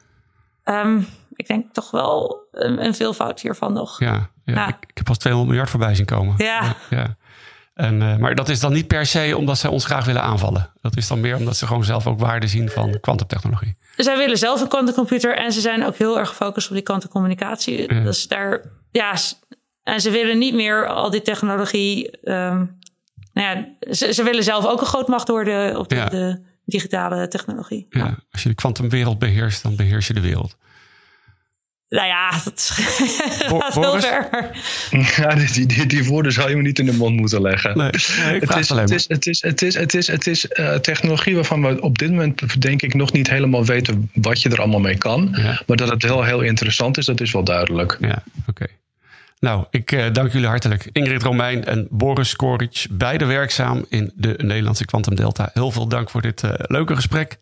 Ehm, 0.64 1.00
ik 1.34 1.46
denk 1.46 1.72
toch 1.72 1.90
wel 1.90 2.46
een, 2.52 2.84
een 2.84 2.94
veelvoud 2.94 3.40
hiervan 3.40 3.72
nog. 3.72 4.00
Ja, 4.00 4.30
ja. 4.44 4.68
Ik, 4.68 4.76
ik 4.86 4.96
heb 4.96 5.04
pas 5.04 5.18
200 5.18 5.50
miljard 5.50 5.70
voorbij 5.70 5.94
zien 5.94 6.06
komen. 6.06 6.34
Ja. 6.38 6.74
ja. 6.90 7.16
En, 7.74 8.20
maar 8.20 8.34
dat 8.34 8.48
is 8.48 8.60
dan 8.60 8.72
niet 8.72 8.86
per 8.86 9.06
se 9.06 9.34
omdat 9.36 9.58
zij 9.58 9.70
ons 9.70 9.84
graag 9.84 10.04
willen 10.04 10.22
aanvallen. 10.22 10.70
Dat 10.80 10.96
is 10.96 11.08
dan 11.08 11.20
meer 11.20 11.36
omdat 11.36 11.56
ze 11.56 11.66
gewoon 11.66 11.84
zelf 11.84 12.06
ook 12.06 12.18
waarde 12.20 12.46
zien 12.46 12.68
van 12.68 13.00
kwantumtechnologie. 13.00 13.76
Zij 13.96 14.16
willen 14.16 14.38
zelf 14.38 14.60
een 14.60 14.68
kwantumcomputer 14.68 15.36
en 15.36 15.52
ze 15.52 15.60
zijn 15.60 15.84
ook 15.86 15.96
heel 15.96 16.18
erg 16.18 16.28
gefocust 16.28 16.68
op 16.68 16.74
die 16.74 16.82
kwantumcommunicatie. 16.82 18.02
Dus 18.02 18.28
daar, 18.28 18.62
ja, 18.90 19.14
en 19.88 20.00
ze 20.00 20.10
willen 20.10 20.38
niet 20.38 20.54
meer 20.54 20.86
al 20.86 21.10
die 21.10 21.22
technologie. 21.22 22.10
ehm, 22.10 22.64
nou 23.32 23.56
ja, 23.56 23.68
ze, 23.94 24.12
ze 24.14 24.22
willen 24.22 24.42
zelf 24.44 24.66
ook 24.66 24.80
een 24.80 24.86
grootmacht 24.86 25.28
worden 25.28 25.78
op 25.78 25.88
de, 25.88 25.94
Ja. 25.94 26.08
de 26.08 26.40
digitale 26.64 27.28
technologie. 27.28 27.86
Ja. 27.90 28.18
Als 28.30 28.42
je 28.42 28.48
de 28.48 28.54
kwantumwereld 28.54 29.18
beheerst, 29.18 29.62
dan 29.62 29.76
beheers 29.76 30.06
je 30.06 30.14
de 30.14 30.20
wereld. 30.20 30.56
Nou 31.88 32.06
ja, 32.06 32.30
dat 32.44 32.70
gaat 32.74 33.72
heel 33.74 33.82
Boris? 33.82 34.04
ver. 34.04 34.50
Ja, 35.16 35.34
die, 35.34 35.66
die, 35.66 35.86
die 35.86 36.04
woorden 36.04 36.32
zou 36.32 36.48
je 36.50 36.56
me 36.56 36.62
niet 36.62 36.78
in 36.78 36.86
de 36.86 36.92
mond 36.92 37.16
moeten 37.16 37.40
leggen. 37.42 37.76
Nee, 37.78 37.86
Het 37.90 38.02
vraag 38.02 38.32
is, 38.34 38.68
het 38.68 38.70
alleen 38.70 38.82
het 38.82 38.88
maar. 38.90 38.98
is, 38.98 39.06
het 39.08 39.26
is, 39.26 39.42
het 39.42 39.62
is, 39.62 39.74
het 39.74 39.94
is, 39.94 40.06
het 40.06 40.26
is 40.26 40.48
eh, 40.48 40.74
technologie 40.74 41.34
waarvan 41.34 41.62
we 41.62 41.80
op 41.80 41.98
dit 41.98 42.10
moment 42.10 42.60
denk 42.62 42.82
ik 42.82 42.94
nog 42.94 43.12
niet 43.12 43.28
helemaal 43.28 43.64
weten 43.64 44.10
wat 44.14 44.42
je 44.42 44.48
er 44.48 44.58
allemaal 44.58 44.80
mee 44.80 44.98
kan. 44.98 45.28
Ja. 45.36 45.62
Maar 45.66 45.76
dat 45.76 45.88
het 45.88 46.02
heel, 46.02 46.24
heel 46.24 46.40
interessant 46.40 46.98
is, 46.98 47.06
dat 47.06 47.20
is 47.20 47.32
wel 47.32 47.44
duidelijk. 47.44 47.96
Ja, 48.00 48.22
oké. 48.48 48.66
Nou, 49.40 49.64
ik 49.70 49.92
eh, 49.92 50.12
dank 50.12 50.32
jullie 50.32 50.48
hartelijk. 50.48 50.88
Ingrid 50.92 51.22
Romein 51.22 51.64
en 51.64 51.86
Boris 51.90 52.36
Koric, 52.36 52.86
beide 52.90 53.24
werkzaam 53.24 53.84
in 53.88 54.12
de 54.14 54.34
Nederlandse 54.36 54.84
Quantum 54.84 55.14
Delta. 55.14 55.50
Heel 55.52 55.70
veel 55.70 55.88
dank 55.88 56.10
voor 56.10 56.22
dit 56.22 56.42
eh, 56.42 56.50
leuke 56.56 56.94
gesprek. 56.94 57.38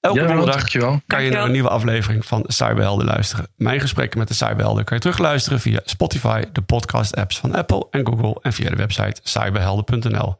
Elke 0.00 0.20
Ja, 0.20 0.26
donderdag 0.26 0.56
dankjewel. 0.56 1.00
kan 1.06 1.22
je 1.24 1.30
naar 1.30 1.44
een 1.44 1.52
nieuwe 1.52 1.68
aflevering 1.68 2.26
van 2.26 2.44
Cyberhelden 2.46 3.06
luisteren. 3.06 3.46
Mijn 3.56 3.80
gesprekken 3.80 4.18
met 4.18 4.28
de 4.28 4.34
Cyberhelden 4.34 4.84
kan 4.84 4.96
je 4.96 5.02
terugluisteren 5.02 5.60
via 5.60 5.80
Spotify, 5.84 6.42
de 6.52 6.62
podcast-apps 6.62 7.38
van 7.38 7.54
Apple 7.54 7.86
en 7.90 8.06
Google 8.06 8.38
en 8.42 8.52
via 8.52 8.70
de 8.70 8.76
website 8.76 9.20
cyberhelden.nl. 9.22 10.36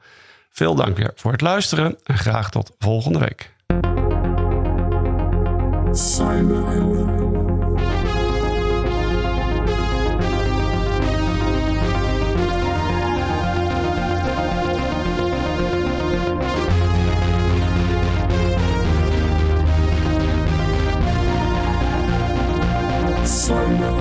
Veel 0.51 0.75
dank 0.75 0.97
weer 0.97 1.13
voor 1.15 1.33
het 1.33 1.41
luisteren 1.41 1.97
en 2.05 2.19
graag 2.19 2.51
tot 2.51 2.75
volgende 2.79 3.19
week. 3.19 3.55
Cyberhelden. 5.93 7.26
someone 23.47 23.96